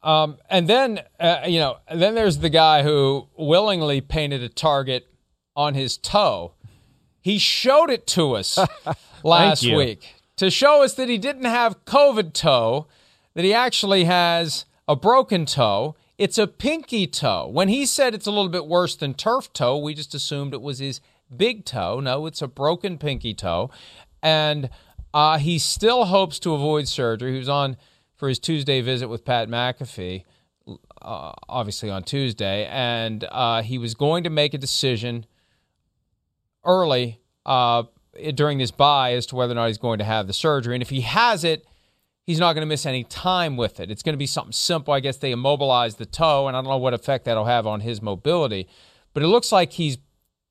Um, 0.03 0.37
and 0.47 0.67
then, 0.67 1.01
uh, 1.19 1.39
you 1.47 1.57
know, 1.57 1.77
then 1.91 2.13
there's 2.13 2.37
the 2.37 2.51
guy 2.51 2.83
who 2.83 3.29
willingly 3.35 3.99
painted 3.99 4.43
a 4.43 4.49
target 4.49 5.07
on 5.55 5.73
his 5.73 5.97
toe. 5.97 6.53
He 7.19 7.39
showed 7.39 7.89
it 7.89 8.05
to 8.09 8.35
us 8.35 8.59
last 9.23 9.63
week 9.63 10.13
to 10.35 10.51
show 10.51 10.83
us 10.83 10.93
that 10.93 11.09
he 11.09 11.17
didn't 11.17 11.45
have 11.45 11.83
COVID 11.85 12.33
toe 12.33 12.85
that 13.37 13.45
he 13.45 13.53
actually 13.53 14.05
has 14.05 14.65
a 14.87 14.95
broken 14.95 15.45
toe. 15.45 15.95
It's 16.17 16.39
a 16.39 16.47
pinky 16.47 17.05
toe. 17.05 17.47
When 17.47 17.67
he 17.67 17.85
said 17.85 18.15
it's 18.15 18.25
a 18.25 18.31
little 18.31 18.49
bit 18.49 18.65
worse 18.65 18.95
than 18.95 19.13
turf 19.13 19.53
toe, 19.53 19.77
we 19.77 19.93
just 19.93 20.15
assumed 20.15 20.55
it 20.55 20.61
was 20.61 20.79
his 20.79 21.01
big 21.35 21.63
toe. 21.63 21.99
No, 21.99 22.25
it's 22.25 22.41
a 22.41 22.47
broken 22.47 22.97
pinky 22.97 23.35
toe. 23.35 23.69
And 24.23 24.71
uh, 25.13 25.37
he 25.37 25.59
still 25.59 26.05
hopes 26.05 26.39
to 26.39 26.55
avoid 26.55 26.87
surgery. 26.87 27.33
He 27.33 27.37
was 27.37 27.47
on 27.47 27.77
for 28.15 28.27
his 28.27 28.39
Tuesday 28.39 28.81
visit 28.81 29.07
with 29.07 29.23
Pat 29.23 29.49
McAfee, 29.49 30.23
uh, 30.67 31.33
obviously 31.47 31.91
on 31.91 32.01
Tuesday, 32.01 32.65
and 32.65 33.23
uh, 33.31 33.61
he 33.61 33.77
was 33.77 33.93
going 33.93 34.23
to 34.23 34.31
make 34.31 34.55
a 34.55 34.57
decision 34.57 35.27
early 36.65 37.21
uh, 37.45 37.83
during 38.33 38.57
this 38.57 38.71
bye 38.71 39.13
as 39.13 39.27
to 39.27 39.35
whether 39.35 39.51
or 39.51 39.55
not 39.55 39.67
he's 39.67 39.77
going 39.77 39.99
to 39.99 40.05
have 40.05 40.25
the 40.25 40.33
surgery. 40.33 40.75
And 40.75 40.81
if 40.81 40.89
he 40.89 41.01
has 41.01 41.43
it, 41.43 41.67
he's 42.27 42.39
not 42.39 42.53
going 42.53 42.61
to 42.61 42.67
miss 42.67 42.85
any 42.85 43.05
time 43.05 43.57
with 43.57 43.79
it. 43.79 43.89
It's 43.89 44.03
going 44.03 44.13
to 44.13 44.17
be 44.17 44.27
something 44.27 44.51
simple. 44.51 44.93
I 44.93 44.99
guess 44.99 45.17
they 45.17 45.31
immobilize 45.31 45.95
the 45.95 46.05
toe, 46.05 46.47
and 46.47 46.55
I 46.55 46.61
don't 46.61 46.69
know 46.69 46.77
what 46.77 46.93
effect 46.93 47.25
that'll 47.25 47.45
have 47.45 47.65
on 47.65 47.79
his 47.79 48.01
mobility. 48.01 48.67
But 49.13 49.23
it 49.23 49.27
looks 49.27 49.51
like 49.51 49.71
he's 49.71 49.97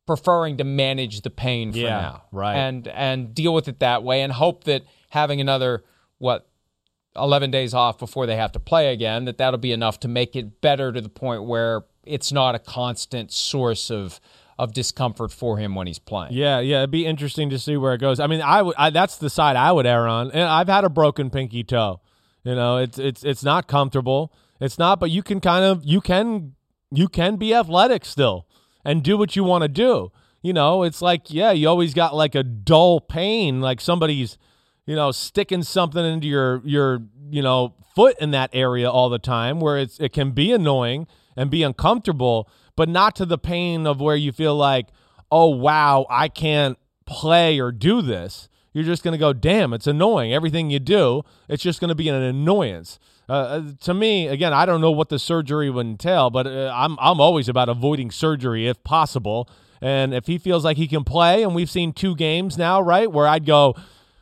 preferring 0.07 0.57
to 0.57 0.65
manage 0.65 1.21
the 1.21 1.31
pain 1.31 1.73
for 1.73 1.79
yeah, 1.79 2.01
now, 2.01 2.23
right? 2.33 2.57
And 2.57 2.89
and 2.89 3.35
deal 3.35 3.55
with 3.55 3.69
it 3.69 3.79
that 3.79 4.03
way, 4.03 4.23
and 4.23 4.33
hope 4.33 4.65
that 4.65 4.83
having 5.11 5.41
another 5.41 5.85
what 6.19 6.49
11 7.15 7.51
days 7.51 7.75
off 7.75 7.99
before 7.99 8.27
they 8.27 8.37
have 8.37 8.53
to 8.53 8.61
play 8.61 8.93
again, 8.93 9.27
that 9.27 9.39
that'll 9.39 9.59
be 9.59 9.73
enough 9.73 10.01
to 10.01 10.09
make 10.09 10.35
it 10.35 10.61
better 10.61 10.93
to 10.93 11.01
the 11.01 11.09
point 11.09 11.45
where 11.45 11.85
it's 12.05 12.33
not 12.33 12.55
a 12.55 12.59
constant 12.59 13.33
source 13.33 13.91
of 13.91 14.21
of 14.59 14.73
discomfort 14.73 15.33
for 15.33 15.59
him 15.59 15.75
when 15.75 15.87
he's 15.87 15.99
playing. 15.99 16.33
Yeah, 16.33 16.61
yeah, 16.61 16.79
it'd 16.79 16.91
be 16.91 17.05
interesting 17.05 17.51
to 17.51 17.59
see 17.59 17.77
where 17.77 17.95
it 17.95 17.99
goes. 17.99 18.19
I 18.21 18.27
mean, 18.27 18.41
I 18.41 18.63
would 18.63 18.75
that's 18.93 19.17
the 19.17 19.31
side 19.31 19.57
I 19.57 19.73
would 19.73 19.87
err 19.87 20.09
on. 20.09 20.31
And 20.31 20.45
I've 20.45 20.69
had 20.69 20.85
a 20.85 20.89
broken 20.89 21.31
pinky 21.31 21.63
toe. 21.63 22.01
You 22.45 22.55
know, 22.55 22.79
it's 22.79 22.99
it's 22.99 23.25
it's 23.25 23.43
not 23.43 23.67
comfortable. 23.67 24.33
It's 24.61 24.79
not, 24.79 25.01
but 25.01 25.11
you 25.11 25.23
can 25.23 25.41
kind 25.41 25.65
of 25.65 25.85
you 25.85 26.01
can 26.01 26.55
you 26.91 27.09
can 27.09 27.37
be 27.37 27.55
athletic 27.55 28.05
still 28.05 28.47
and 28.85 29.03
do 29.03 29.19
what 29.19 29.37
you 29.37 29.45
want 29.45 29.63
to 29.63 29.69
do. 29.69 30.13
You 30.43 30.53
know, 30.53 30.83
it's 30.85 31.03
like 31.03 31.33
yeah, 31.33 31.51
you 31.51 31.69
always 31.69 31.93
got 31.93 32.15
like 32.15 32.35
a 32.35 32.43
dull 32.43 33.01
pain, 33.01 33.61
like 33.61 33.81
somebody's 33.81 34.39
you 34.87 34.95
know 34.95 35.11
sticking 35.11 35.65
something 35.65 36.05
into 36.05 36.29
your 36.29 36.63
your 36.65 37.03
you 37.29 37.43
know 37.43 37.75
foot 37.95 38.17
in 38.21 38.31
that 38.31 38.51
area 38.53 38.91
all 38.91 39.11
the 39.11 39.19
time, 39.19 39.61
where 39.61 39.77
it's 39.77 39.99
it 39.99 40.13
can 40.13 40.31
be 40.31 40.53
annoying 40.53 41.07
and 41.37 41.51
be 41.51 41.63
uncomfortable 41.63 42.49
but 42.77 42.89
not 42.89 43.17
to 43.17 43.27
the 43.27 43.39
pain 43.39 43.87
of 43.87 44.01
where 44.01 44.17
you 44.17 44.33
feel 44.33 44.55
like, 44.55 44.87
oh, 45.31 45.49
wow, 45.49 46.07
I 46.09 46.29
can't 46.29 46.79
play 47.07 47.59
or 47.59 47.73
do 47.73 48.03
this. 48.03 48.49
You're 48.73 48.85
just 48.85 49.03
going 49.03 49.13
to 49.13 49.19
go, 49.19 49.33
damn, 49.33 49.73
it's 49.73 49.87
annoying. 49.87 50.35
Everything 50.35 50.71
you 50.71 50.79
do, 50.79 51.23
it's 51.49 51.63
just 51.63 51.81
going 51.81 51.89
to 51.89 51.95
be 51.95 52.09
an 52.11 52.15
annoyance. 52.15 52.99
Uh, 53.29 53.33
uh, 53.33 53.63
to 53.81 53.95
me, 53.95 54.29
again, 54.29 54.53
I 54.53 54.67
don't 54.67 54.81
know 54.81 54.91
what 54.91 55.09
the 55.09 55.19
surgery 55.19 55.71
would 55.71 55.87
entail, 55.87 56.31
but 56.31 56.47
uh, 56.47 56.71
I'm 56.75 56.97
I'm 57.01 57.21
always 57.21 57.49
about 57.49 57.69
avoiding 57.69 58.11
surgery 58.11 58.69
if 58.69 58.85
possible. 58.85 59.49
And 59.81 60.15
if 60.15 60.27
he 60.27 60.39
feels 60.39 60.65
like 60.65 60.77
he 60.77 60.87
can 60.87 61.05
play, 61.05 61.43
and 61.43 61.55
we've 61.55 61.71
seen 61.71 61.93
two 61.93 62.15
games 62.15 62.57
now, 62.57 62.81
right, 62.81 63.11
where 63.11 63.27
I'd 63.27 63.45
go, 63.45 63.75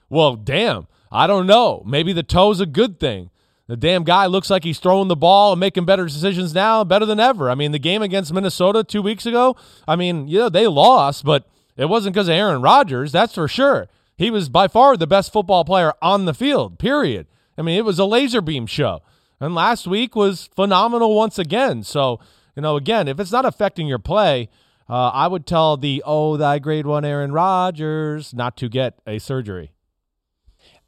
well, 0.08 0.36
damn, 0.36 0.86
I 1.12 1.26
don't 1.26 1.46
know. 1.46 1.82
Maybe 1.86 2.12
the 2.12 2.22
toe's 2.22 2.60
a 2.60 2.66
good 2.66 2.98
thing. 2.98 3.30
The 3.66 3.76
damn 3.76 4.04
guy 4.04 4.26
looks 4.26 4.50
like 4.50 4.62
he's 4.62 4.78
throwing 4.78 5.08
the 5.08 5.16
ball 5.16 5.52
and 5.52 5.60
making 5.60 5.86
better 5.86 6.04
decisions 6.04 6.52
now, 6.54 6.84
better 6.84 7.06
than 7.06 7.18
ever. 7.18 7.50
I 7.50 7.54
mean, 7.54 7.72
the 7.72 7.78
game 7.78 8.02
against 8.02 8.32
Minnesota 8.32 8.84
two 8.84 9.00
weeks 9.00 9.24
ago, 9.24 9.56
I 9.88 9.96
mean, 9.96 10.28
yeah, 10.28 10.50
they 10.50 10.66
lost, 10.66 11.24
but 11.24 11.46
It 11.76 11.86
wasn't 11.86 12.14
because 12.14 12.28
of 12.28 12.34
Aaron 12.34 12.62
Rodgers, 12.62 13.12
that's 13.12 13.34
for 13.34 13.48
sure. 13.48 13.88
He 14.16 14.30
was 14.30 14.48
by 14.48 14.68
far 14.68 14.96
the 14.96 15.06
best 15.06 15.32
football 15.32 15.64
player 15.64 15.92
on 16.00 16.24
the 16.24 16.34
field, 16.34 16.78
period. 16.78 17.26
I 17.58 17.62
mean, 17.62 17.76
it 17.76 17.84
was 17.84 17.98
a 17.98 18.04
laser 18.04 18.40
beam 18.40 18.66
show. 18.66 19.02
And 19.40 19.54
last 19.54 19.86
week 19.86 20.14
was 20.14 20.48
phenomenal 20.54 21.14
once 21.14 21.38
again. 21.38 21.82
So, 21.82 22.20
you 22.54 22.62
know, 22.62 22.76
again, 22.76 23.08
if 23.08 23.18
it's 23.18 23.32
not 23.32 23.44
affecting 23.44 23.88
your 23.88 23.98
play, 23.98 24.48
uh, 24.88 25.08
I 25.08 25.26
would 25.26 25.46
tell 25.46 25.76
the, 25.76 26.02
oh, 26.06 26.36
thy 26.36 26.60
grade 26.60 26.86
one 26.86 27.04
Aaron 27.04 27.32
Rodgers 27.32 28.32
not 28.32 28.56
to 28.58 28.68
get 28.68 29.00
a 29.06 29.18
surgery. 29.18 29.72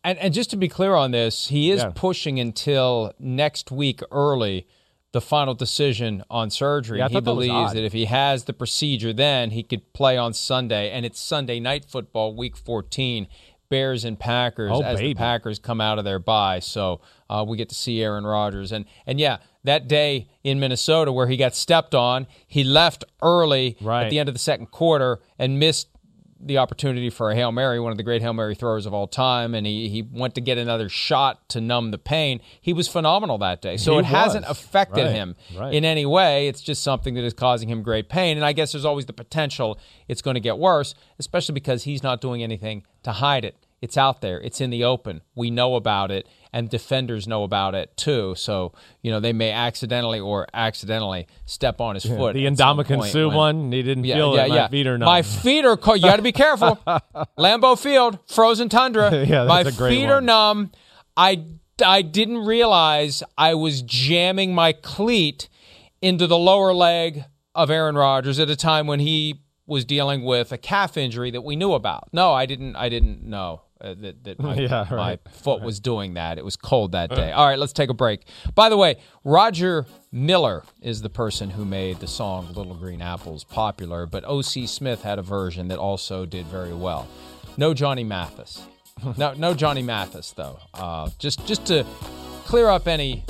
And, 0.07 0.19
and 0.21 0.33
just 0.33 0.51
to 0.51 0.57
be 0.57 0.69
clear 0.69 0.95
on 0.95 1.11
this, 1.11 1.49
he 1.49 1.73
is 1.73 1.83
yeah. 1.83 1.91
pushing 1.93 2.39
until 2.39 3.13
next 3.19 3.73
week 3.73 4.01
early 4.13 4.69
the 5.11 5.21
final 5.21 5.53
decision 5.53 6.23
on 6.31 6.49
surgery. 6.49 6.99
Yeah, 7.01 7.09
he 7.09 7.21
believes 7.21 7.73
that, 7.73 7.75
that 7.75 7.85
if 7.85 7.93
he 7.93 8.05
has 8.05 8.45
the 8.45 8.53
procedure, 8.53 9.13
then 9.13 9.51
he 9.51 9.65
could 9.65 9.93
play 9.95 10.17
on 10.17 10.33
Sunday. 10.33 10.93
And 10.93 11.05
it's 11.05 11.19
Sunday 11.19 11.59
night 11.59 11.85
football, 11.85 12.37
week 12.37 12.57
14. 12.57 13.27
Bears 13.69 14.05
and 14.05 14.17
Packers 14.17 14.71
oh, 14.73 14.81
as 14.81 15.01
baby. 15.01 15.13
the 15.13 15.19
Packers 15.19 15.59
come 15.59 15.81
out 15.81 15.99
of 15.99 16.05
their 16.05 16.21
bye. 16.21 16.61
So 16.61 17.01
uh, 17.29 17.45
we 17.49 17.57
get 17.57 17.69
to 17.71 17.75
see 17.75 18.01
Aaron 18.01 18.25
Rodgers. 18.25 18.71
And, 18.71 18.85
and 19.07 19.19
yeah, 19.19 19.39
that 19.65 19.89
day 19.89 20.29
in 20.45 20.61
Minnesota 20.61 21.11
where 21.11 21.27
he 21.27 21.37
got 21.37 21.53
stepped 21.53 21.93
on, 21.93 22.29
he 22.47 22.63
left 22.63 23.03
early 23.23 23.77
right. 23.81 24.05
at 24.05 24.11
the 24.11 24.21
end 24.21 24.29
of 24.29 24.37
the 24.37 24.39
second 24.39 24.71
quarter 24.71 25.19
and 25.37 25.59
missed 25.59 25.89
the 26.39 26.59
opportunity 26.59 27.11
for 27.11 27.31
a 27.31 27.35
Hail 27.35 27.53
Mary, 27.53 27.81
one 27.81 27.93
of 27.93 27.97
the 27.97 28.03
great 28.03 28.23
Hail 28.23 28.33
Mary 28.33 28.55
throwers 28.55 28.87
of 28.87 28.93
all 28.93 29.07
time, 29.07 29.55
and 29.55 29.67
he, 29.67 29.89
he 29.89 30.03
went 30.03 30.35
to 30.35 30.41
get 30.41 30.59
another 30.59 30.89
shot 30.89 31.49
to 31.51 31.61
numb 31.61 31.91
the 31.91 31.99
pain. 31.99 32.41
He 32.61 32.73
was 32.73 32.89
phenomenal 32.89 33.39
that 33.39 33.63
day. 33.63 33.77
So 33.77 33.93
he 33.93 33.99
it 33.99 34.03
was. 34.03 34.11
hasn't 34.11 34.45
affected 34.49 35.05
right. 35.05 35.13
him 35.13 35.37
right. 35.57 35.75
in 35.75 35.85
any 35.85 36.07
way. 36.07 36.49
It's 36.49 36.61
just 36.61 36.83
something 36.83 37.15
that 37.15 37.25
is 37.25 37.33
causing 37.33 37.69
him 37.69 37.83
great 37.83 38.09
pain. 38.09 38.37
And 38.37 38.45
I 38.45 38.53
guess 38.53 38.73
there's 38.73 38.85
always 38.85 39.07
the 39.07 39.13
potential 39.13 39.79
it's 40.09 40.23
going 40.23 40.35
to 40.35 40.41
get 40.41 40.59
worse, 40.59 40.95
especially 41.19 41.55
because 41.55 41.85
he's 41.85 42.03
not 42.03 42.21
doing 42.21 42.43
anything 42.43 42.85
to 43.03 43.13
hide 43.13 43.45
it. 43.45 43.57
It's 43.83 43.97
out 43.97 44.21
there. 44.21 44.41
It's 44.41 44.61
in 44.61 44.71
the 44.71 44.85
open. 44.85 45.21
We 45.35 45.51
know 45.51 45.75
about 45.75 46.11
it, 46.11 46.27
and 46.57 46.71
defenders 46.71 47.29
know 47.29 47.43
about 47.43 47.75
it 47.75 47.95
too. 47.99 48.35
So 48.35 48.73
you 49.03 49.11
know 49.11 49.21
they 49.21 49.35
may 49.35 49.51
accidentally 49.51 50.19
or 50.19 50.47
accidentally 50.55 51.27
step 51.45 51.83
on 51.83 51.97
his 51.97 52.07
yeah, 52.07 52.17
foot. 52.17 52.33
The 52.33 52.47
Ndamukong 52.47 53.11
Suh 53.11 53.29
one, 53.29 53.71
he 53.71 53.83
didn't 53.83 54.05
yeah, 54.05 54.15
feel 54.15 54.35
yeah, 54.35 54.47
it. 54.47 54.53
Yeah. 54.53 54.63
My 54.63 54.69
feet 54.69 54.87
are 54.87 54.99
numb. 54.99 55.07
My 55.07 55.23
feet 55.23 55.65
are 55.67 55.77
cold. 55.77 55.99
You 55.99 56.05
got 56.05 56.17
to 56.17 56.23
be 56.23 56.33
careful. 56.33 56.77
Lambeau 57.39 57.79
Field, 57.79 58.19
frozen 58.27 58.71
tundra. 58.71 59.25
yeah, 59.27 59.45
My 59.45 59.65
feet 59.65 60.05
one. 60.05 60.11
are 60.11 60.21
numb. 60.23 60.73
I 61.15 61.45
I 61.85 62.01
didn't 62.01 62.39
realize 62.39 63.23
I 63.37 63.55
was 63.55 63.83
jamming 63.83 64.55
my 64.55 64.73
cleat 64.73 65.51
into 66.01 66.27
the 66.27 66.39
lower 66.39 66.73
leg 66.73 67.25
of 67.55 67.71
Aaron 67.71 67.97
Rodgers 67.97 68.39
at 68.39 68.49
a 68.49 68.57
time 68.57 68.87
when 68.87 69.01
he 69.01 69.43
was 69.67 69.85
dealing 69.85 70.25
with 70.25 70.53
a 70.53 70.59
calf 70.59 70.97
injury 70.97 71.31
that 71.33 71.43
we 71.43 71.55
knew 71.55 71.75
about. 71.75 72.09
No, 72.15 72.33
I 72.33 72.47
didn't. 72.47 72.77
I 72.77 72.89
didn't 72.89 73.25
know 73.25 73.61
uh, 73.81 73.95
that, 73.99 74.25
that 74.25 74.39
my, 74.41 74.55
yeah, 74.55 74.95
right. 74.95 75.21
my 75.25 75.31
foot 75.31 75.63
was 75.63 75.81
doing 75.81 76.15
that. 76.15 76.39
It 76.39 76.45
was 76.45 76.57
cold 76.57 76.93
that 76.93 77.11
day. 77.11 77.33
All 77.33 77.47
right, 77.47 77.59
let's 77.59 77.73
take 77.73 77.91
a 77.91 77.95
break. 77.95 78.27
By 78.55 78.69
the 78.69 78.77
way, 78.77 78.97
Roger 79.25 79.87
Miller 80.13 80.65
is 80.81 81.03
the 81.03 81.11
person 81.11 81.51
who 81.51 81.65
made 81.65 82.01
the 82.01 82.07
song 82.07 82.53
Little 82.55 82.75
Green 82.75 83.03
Apples 83.03 83.45
popular, 83.45 84.07
but 84.07 84.25
O.C. 84.27 84.67
Smith 84.67 85.03
had 85.03 85.19
a 85.19 85.23
version 85.23 85.69
that 85.69 85.79
also 85.79 86.27
did 86.27 86.47
very 86.47 86.75
well. 86.75 87.07
No 87.57 87.75
Johnny 87.75 88.05
Mathis. 88.05 88.63
no, 89.17 89.35
no 89.35 89.55
Johnny 89.55 89.83
Mathis 89.83 90.33
though. 90.33 90.59
Uh, 90.73 91.11
just 91.19 91.47
just 91.47 91.67
to 91.67 91.85
clear 92.45 92.69
up 92.69 92.89
any 92.89 93.25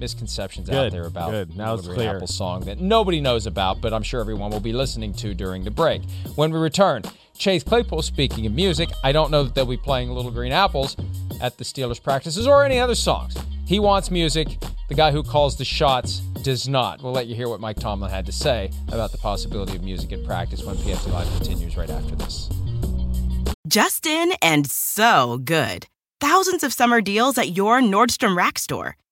misconceptions 0.00 0.68
good, 0.68 0.86
out 0.86 0.92
there 0.92 1.06
about 1.06 1.30
good. 1.30 1.56
Now 1.56 1.76
the 1.76 1.94
clear. 1.94 2.16
Apple 2.16 2.26
song 2.26 2.62
that 2.62 2.80
nobody 2.80 3.20
knows 3.20 3.46
about, 3.46 3.80
but 3.80 3.92
I'm 3.92 4.02
sure 4.02 4.20
everyone 4.20 4.50
will 4.50 4.60
be 4.60 4.72
listening 4.72 5.12
to 5.14 5.34
during 5.34 5.64
the 5.64 5.70
break. 5.70 6.02
When 6.34 6.52
we 6.52 6.58
return, 6.58 7.02
Chase 7.36 7.62
Claypool, 7.62 8.02
speaking 8.02 8.46
of 8.46 8.52
music, 8.52 8.90
I 9.02 9.12
don't 9.12 9.30
know 9.30 9.44
that 9.44 9.54
they'll 9.54 9.66
be 9.66 9.76
playing 9.76 10.10
Little 10.10 10.30
Green 10.30 10.52
Apples 10.52 10.96
at 11.40 11.58
the 11.58 11.64
Steelers 11.64 12.02
practices 12.02 12.46
or 12.46 12.64
any 12.64 12.78
other 12.78 12.94
songs. 12.94 13.36
He 13.66 13.78
wants 13.78 14.10
music. 14.10 14.58
The 14.88 14.94
guy 14.94 15.10
who 15.10 15.22
calls 15.22 15.56
the 15.56 15.64
shots 15.64 16.18
does 16.42 16.68
not. 16.68 17.02
We'll 17.02 17.12
let 17.12 17.26
you 17.26 17.34
hear 17.34 17.48
what 17.48 17.60
Mike 17.60 17.80
Tomlin 17.80 18.10
had 18.10 18.26
to 18.26 18.32
say 18.32 18.70
about 18.88 19.12
the 19.12 19.18
possibility 19.18 19.74
of 19.76 19.82
music 19.82 20.12
in 20.12 20.24
practice 20.24 20.62
when 20.62 20.76
PFT 20.76 21.10
Live 21.10 21.28
continues 21.36 21.76
right 21.76 21.88
after 21.88 22.14
this. 22.16 22.50
Justin 23.66 24.32
and 24.42 24.68
so 24.70 25.38
good. 25.42 25.86
Thousands 26.20 26.62
of 26.62 26.72
summer 26.72 27.00
deals 27.00 27.38
at 27.38 27.56
your 27.56 27.80
Nordstrom 27.80 28.36
Rack 28.36 28.58
store. 28.58 28.96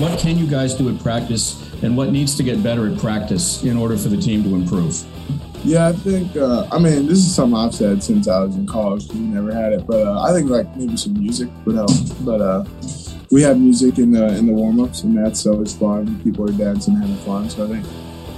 What 0.00 0.18
can 0.18 0.38
you 0.38 0.46
guys 0.46 0.72
do 0.72 0.88
at 0.88 0.98
practice, 1.02 1.62
and 1.82 1.94
what 1.94 2.10
needs 2.10 2.34
to 2.36 2.42
get 2.42 2.62
better 2.62 2.90
at 2.90 2.98
practice 2.98 3.62
in 3.64 3.76
order 3.76 3.98
for 3.98 4.08
the 4.08 4.16
team 4.16 4.42
to 4.44 4.54
improve? 4.54 5.04
Yeah, 5.62 5.88
I 5.88 5.92
think. 5.92 6.34
Uh, 6.34 6.66
I 6.72 6.78
mean, 6.78 7.06
this 7.06 7.18
is 7.18 7.34
something 7.34 7.54
I've 7.54 7.74
said 7.74 8.02
since 8.02 8.26
I 8.26 8.40
was 8.40 8.56
in 8.56 8.66
college. 8.66 9.06
We 9.12 9.20
never 9.20 9.52
had 9.52 9.74
it, 9.74 9.86
but 9.86 10.06
uh, 10.06 10.22
I 10.22 10.32
think 10.32 10.48
like 10.48 10.74
maybe 10.74 10.96
some 10.96 11.12
music 11.12 11.50
would 11.66 11.76
help. 11.76 11.90
But 12.20 12.40
uh, 12.40 12.64
we 13.30 13.42
have 13.42 13.60
music 13.60 13.98
in 13.98 14.10
the 14.12 14.26
in 14.38 14.46
the 14.46 14.54
warm 14.54 14.80
ups, 14.80 15.02
and 15.02 15.14
that's 15.18 15.44
always 15.44 15.76
fun. 15.76 16.18
People 16.22 16.48
are 16.48 16.52
dancing, 16.52 16.96
having 16.96 17.16
fun. 17.16 17.50
So 17.50 17.66
I 17.66 17.68
think 17.68 17.86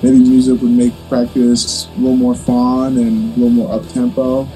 maybe 0.02 0.18
music 0.18 0.60
would 0.62 0.72
make 0.72 0.92
practice 1.08 1.86
a 1.86 2.00
little 2.00 2.16
more 2.16 2.34
fun 2.34 2.98
and 2.98 3.36
a 3.36 3.38
little 3.38 3.50
more 3.50 3.72
up 3.72 3.88
tempo. 3.90 4.48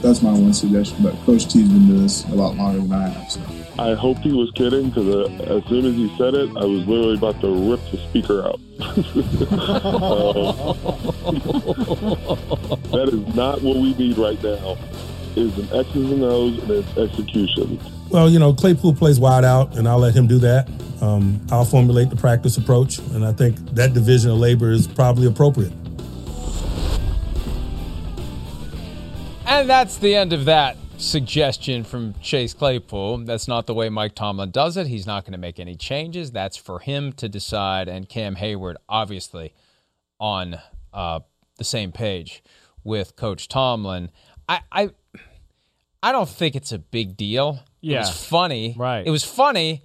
that's 0.00 0.22
my 0.22 0.32
one 0.32 0.54
suggestion. 0.54 1.02
But 1.02 1.12
Coach 1.26 1.44
T's 1.44 1.68
been 1.68 1.88
doing 1.88 2.04
this 2.04 2.24
a 2.24 2.34
lot 2.34 2.56
longer 2.56 2.80
than 2.80 2.92
I 2.92 3.08
have. 3.08 3.30
So. 3.30 3.57
I 3.78 3.94
hope 3.94 4.18
he 4.18 4.32
was 4.32 4.50
kidding 4.56 4.88
because 4.88 5.08
uh, 5.08 5.28
as 5.56 5.64
soon 5.66 5.86
as 5.86 5.94
he 5.94 6.12
said 6.18 6.34
it, 6.34 6.48
I 6.56 6.64
was 6.64 6.84
literally 6.88 7.14
about 7.14 7.40
to 7.42 7.70
rip 7.70 7.80
the 7.92 7.98
speaker 8.08 8.44
out. 8.44 8.58
uh, 8.80 8.82
that 12.90 13.08
is 13.12 13.34
not 13.36 13.62
what 13.62 13.76
we 13.76 13.94
need 13.94 14.18
right 14.18 14.42
now. 14.42 14.76
Is 15.36 15.56
an 15.58 15.68
X's 15.78 16.10
and 16.10 16.24
O's 16.24 16.58
and 16.58 16.70
it's 16.72 16.98
execution. 16.98 17.78
Well, 18.10 18.28
you 18.28 18.40
know, 18.40 18.52
Claypool 18.52 18.94
plays 18.94 19.20
wide 19.20 19.44
out, 19.44 19.76
and 19.76 19.86
I'll 19.86 20.00
let 20.00 20.14
him 20.14 20.26
do 20.26 20.38
that. 20.38 20.68
Um, 21.00 21.40
I'll 21.52 21.64
formulate 21.64 22.10
the 22.10 22.16
practice 22.16 22.56
approach, 22.56 22.98
and 22.98 23.24
I 23.24 23.32
think 23.32 23.54
that 23.76 23.94
division 23.94 24.32
of 24.32 24.38
labor 24.38 24.72
is 24.72 24.88
probably 24.88 25.28
appropriate. 25.28 25.72
And 29.46 29.70
that's 29.70 29.98
the 29.98 30.16
end 30.16 30.32
of 30.32 30.46
that 30.46 30.76
suggestion 30.98 31.84
from 31.84 32.14
Chase 32.20 32.52
Claypool. 32.54 33.18
That's 33.18 33.48
not 33.48 33.66
the 33.66 33.74
way 33.74 33.88
Mike 33.88 34.14
Tomlin 34.14 34.50
does 34.50 34.76
it. 34.76 34.86
He's 34.86 35.06
not 35.06 35.24
going 35.24 35.32
to 35.32 35.38
make 35.38 35.58
any 35.58 35.76
changes. 35.76 36.30
That's 36.32 36.56
for 36.56 36.80
him 36.80 37.12
to 37.14 37.28
decide. 37.28 37.88
And 37.88 38.08
Cam 38.08 38.34
Hayward, 38.36 38.76
obviously, 38.88 39.54
on 40.20 40.58
uh, 40.92 41.20
the 41.56 41.64
same 41.64 41.92
page 41.92 42.42
with 42.84 43.16
Coach 43.16 43.48
Tomlin. 43.48 44.10
I, 44.48 44.60
I 44.72 44.90
I 46.02 46.12
don't 46.12 46.28
think 46.28 46.54
it's 46.56 46.72
a 46.72 46.78
big 46.78 47.16
deal. 47.16 47.60
Yeah. 47.80 47.96
It 47.96 48.00
was 48.00 48.24
funny. 48.26 48.74
Right. 48.76 49.06
It 49.06 49.10
was 49.10 49.24
funny. 49.24 49.84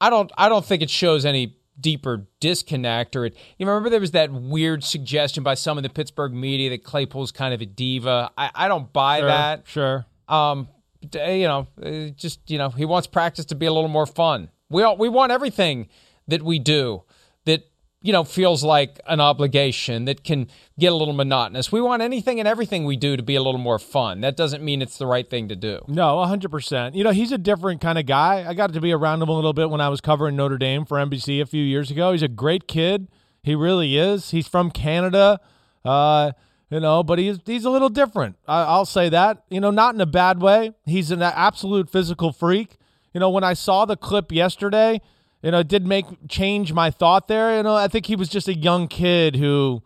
I 0.00 0.10
don't 0.10 0.30
I 0.36 0.48
don't 0.48 0.64
think 0.64 0.82
it 0.82 0.90
shows 0.90 1.24
any 1.24 1.56
deeper 1.80 2.26
disconnect 2.40 3.14
or 3.14 3.26
it 3.26 3.36
you 3.56 3.64
remember 3.66 3.88
there 3.88 4.00
was 4.00 4.10
that 4.10 4.32
weird 4.32 4.82
suggestion 4.82 5.44
by 5.44 5.54
some 5.54 5.76
of 5.76 5.82
the 5.84 5.88
Pittsburgh 5.88 6.32
media 6.32 6.70
that 6.70 6.82
Claypool's 6.82 7.30
kind 7.30 7.54
of 7.54 7.60
a 7.60 7.66
diva. 7.66 8.30
I, 8.36 8.50
I 8.54 8.68
don't 8.68 8.92
buy 8.92 9.18
Sure, 9.20 9.28
that. 9.28 9.62
Sure. 9.66 10.06
Um 10.28 10.68
you 11.12 11.46
know, 11.46 11.66
uh, 11.82 12.10
just 12.16 12.40
you 12.50 12.58
know, 12.58 12.70
he 12.70 12.84
wants 12.84 13.06
practice 13.06 13.44
to 13.46 13.54
be 13.54 13.66
a 13.66 13.72
little 13.72 13.88
more 13.88 14.06
fun. 14.06 14.50
We 14.68 14.82
all, 14.82 14.96
we 14.96 15.08
want 15.08 15.32
everything 15.32 15.88
that 16.26 16.42
we 16.42 16.58
do 16.58 17.04
that 17.44 17.70
you 18.02 18.12
know 18.12 18.22
feels 18.22 18.62
like 18.62 19.00
an 19.06 19.20
obligation 19.20 20.04
that 20.04 20.22
can 20.22 20.48
get 20.78 20.92
a 20.92 20.96
little 20.96 21.14
monotonous. 21.14 21.72
We 21.72 21.80
want 21.80 22.02
anything 22.02 22.38
and 22.38 22.46
everything 22.46 22.84
we 22.84 22.96
do 22.96 23.16
to 23.16 23.22
be 23.22 23.34
a 23.34 23.42
little 23.42 23.60
more 23.60 23.78
fun. 23.78 24.20
That 24.20 24.36
doesn't 24.36 24.62
mean 24.62 24.82
it's 24.82 24.98
the 24.98 25.06
right 25.06 25.28
thing 25.28 25.48
to 25.48 25.56
do. 25.56 25.80
No, 25.88 26.16
100%. 26.16 26.94
You 26.94 27.04
know, 27.04 27.10
he's 27.10 27.32
a 27.32 27.38
different 27.38 27.80
kind 27.80 27.98
of 27.98 28.06
guy. 28.06 28.44
I 28.46 28.54
got 28.54 28.72
to 28.72 28.80
be 28.80 28.92
around 28.92 29.22
him 29.22 29.28
a 29.28 29.32
little 29.32 29.52
bit 29.52 29.70
when 29.70 29.80
I 29.80 29.88
was 29.88 30.00
covering 30.00 30.36
Notre 30.36 30.58
Dame 30.58 30.84
for 30.84 30.98
NBC 30.98 31.40
a 31.40 31.46
few 31.46 31.64
years 31.64 31.90
ago. 31.90 32.12
He's 32.12 32.22
a 32.22 32.28
great 32.28 32.68
kid. 32.68 33.08
He 33.42 33.54
really 33.54 33.96
is. 33.96 34.30
He's 34.30 34.46
from 34.46 34.70
Canada. 34.70 35.40
Uh, 35.84 36.32
you 36.70 36.80
know, 36.80 37.02
but 37.02 37.18
he's 37.18 37.38
he's 37.46 37.64
a 37.64 37.70
little 37.70 37.88
different. 37.88 38.36
I, 38.46 38.62
I'll 38.62 38.84
say 38.86 39.08
that. 39.08 39.44
You 39.50 39.60
know, 39.60 39.70
not 39.70 39.94
in 39.94 40.00
a 40.00 40.06
bad 40.06 40.40
way. 40.40 40.72
He's 40.84 41.10
an 41.10 41.22
absolute 41.22 41.90
physical 41.90 42.32
freak. 42.32 42.76
You 43.14 43.20
know, 43.20 43.30
when 43.30 43.44
I 43.44 43.54
saw 43.54 43.84
the 43.84 43.96
clip 43.96 44.32
yesterday, 44.32 45.00
you 45.42 45.50
know, 45.50 45.60
it 45.60 45.68
did 45.68 45.86
make 45.86 46.06
change 46.28 46.72
my 46.72 46.90
thought 46.90 47.28
there. 47.28 47.56
You 47.56 47.62
know, 47.62 47.74
I 47.74 47.88
think 47.88 48.06
he 48.06 48.16
was 48.16 48.28
just 48.28 48.48
a 48.48 48.54
young 48.54 48.86
kid 48.88 49.36
who 49.36 49.82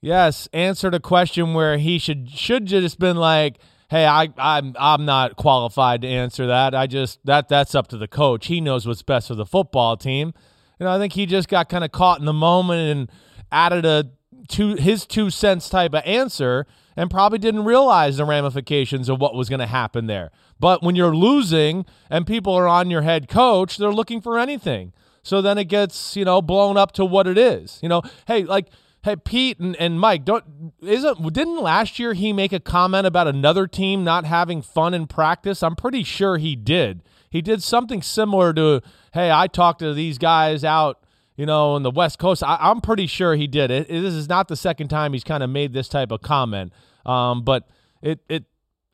Yes, 0.00 0.48
answered 0.52 0.94
a 0.94 1.00
question 1.00 1.54
where 1.54 1.76
he 1.76 1.98
should 1.98 2.30
should 2.30 2.66
just 2.66 3.00
been 3.00 3.16
like, 3.16 3.58
"Hey, 3.90 4.06
I 4.06 4.28
I'm 4.38 4.74
I'm 4.78 5.04
not 5.04 5.36
qualified 5.36 6.02
to 6.02 6.08
answer 6.08 6.46
that. 6.46 6.74
I 6.74 6.86
just 6.86 7.18
that 7.24 7.48
that's 7.48 7.74
up 7.74 7.88
to 7.88 7.96
the 7.96 8.06
coach. 8.06 8.46
He 8.46 8.60
knows 8.60 8.86
what's 8.86 9.02
best 9.02 9.28
for 9.28 9.34
the 9.34 9.46
football 9.46 9.96
team." 9.96 10.32
You 10.78 10.86
know, 10.86 10.92
I 10.94 10.98
think 10.98 11.14
he 11.14 11.26
just 11.26 11.48
got 11.48 11.68
kind 11.68 11.82
of 11.82 11.90
caught 11.90 12.20
in 12.20 12.26
the 12.26 12.32
moment 12.32 12.80
and 12.80 13.10
added 13.50 13.84
a 13.84 14.08
two 14.46 14.74
his 14.74 15.06
two 15.06 15.30
cents 15.30 15.68
type 15.68 15.94
of 15.94 16.02
answer 16.04 16.66
and 16.96 17.10
probably 17.10 17.38
didn't 17.38 17.64
realize 17.64 18.16
the 18.16 18.24
ramifications 18.24 19.08
of 19.08 19.20
what 19.20 19.34
was 19.34 19.48
going 19.48 19.60
to 19.60 19.66
happen 19.66 20.06
there. 20.06 20.30
But 20.58 20.82
when 20.82 20.96
you're 20.96 21.14
losing 21.14 21.86
and 22.10 22.26
people 22.26 22.54
are 22.54 22.66
on 22.68 22.90
your 22.90 23.02
head 23.02 23.28
coach, 23.28 23.76
they're 23.76 23.92
looking 23.92 24.20
for 24.20 24.38
anything. 24.38 24.92
So 25.22 25.40
then 25.42 25.58
it 25.58 25.64
gets, 25.64 26.16
you 26.16 26.24
know, 26.24 26.42
blown 26.42 26.76
up 26.76 26.92
to 26.92 27.04
what 27.04 27.26
it 27.26 27.38
is. 27.38 27.78
You 27.82 27.88
know, 27.88 28.02
hey, 28.26 28.44
like 28.44 28.68
Hey 29.04 29.14
Pete 29.14 29.60
and, 29.60 29.76
and 29.76 30.00
Mike, 30.00 30.24
don't 30.24 30.72
isn't 30.82 31.32
didn't 31.32 31.62
last 31.62 31.98
year 31.98 32.14
he 32.14 32.32
make 32.32 32.52
a 32.52 32.60
comment 32.60 33.06
about 33.06 33.28
another 33.28 33.66
team 33.66 34.02
not 34.02 34.24
having 34.24 34.60
fun 34.60 34.92
in 34.92 35.06
practice? 35.06 35.62
I'm 35.62 35.76
pretty 35.76 36.02
sure 36.02 36.36
he 36.36 36.56
did. 36.56 37.02
He 37.30 37.40
did 37.40 37.62
something 37.62 38.02
similar 38.02 38.52
to, 38.54 38.82
hey, 39.12 39.30
I 39.30 39.46
talked 39.46 39.78
to 39.80 39.94
these 39.94 40.18
guys 40.18 40.64
out, 40.64 41.04
you 41.38 41.46
know, 41.46 41.76
in 41.76 41.82
the 41.82 41.90
West 41.90 42.18
Coast. 42.18 42.42
I, 42.42 42.70
am 42.70 42.82
pretty 42.82 43.06
sure 43.06 43.34
he 43.34 43.46
did 43.46 43.70
it. 43.70 43.88
This 43.88 44.12
is 44.12 44.28
not 44.28 44.48
the 44.48 44.56
second 44.56 44.88
time 44.88 45.14
he's 45.14 45.24
kind 45.24 45.42
of 45.42 45.48
made 45.48 45.72
this 45.72 45.88
type 45.88 46.10
of 46.10 46.20
comment. 46.20 46.72
Um, 47.06 47.42
but 47.42 47.66
it 48.02 48.20
it 48.28 48.44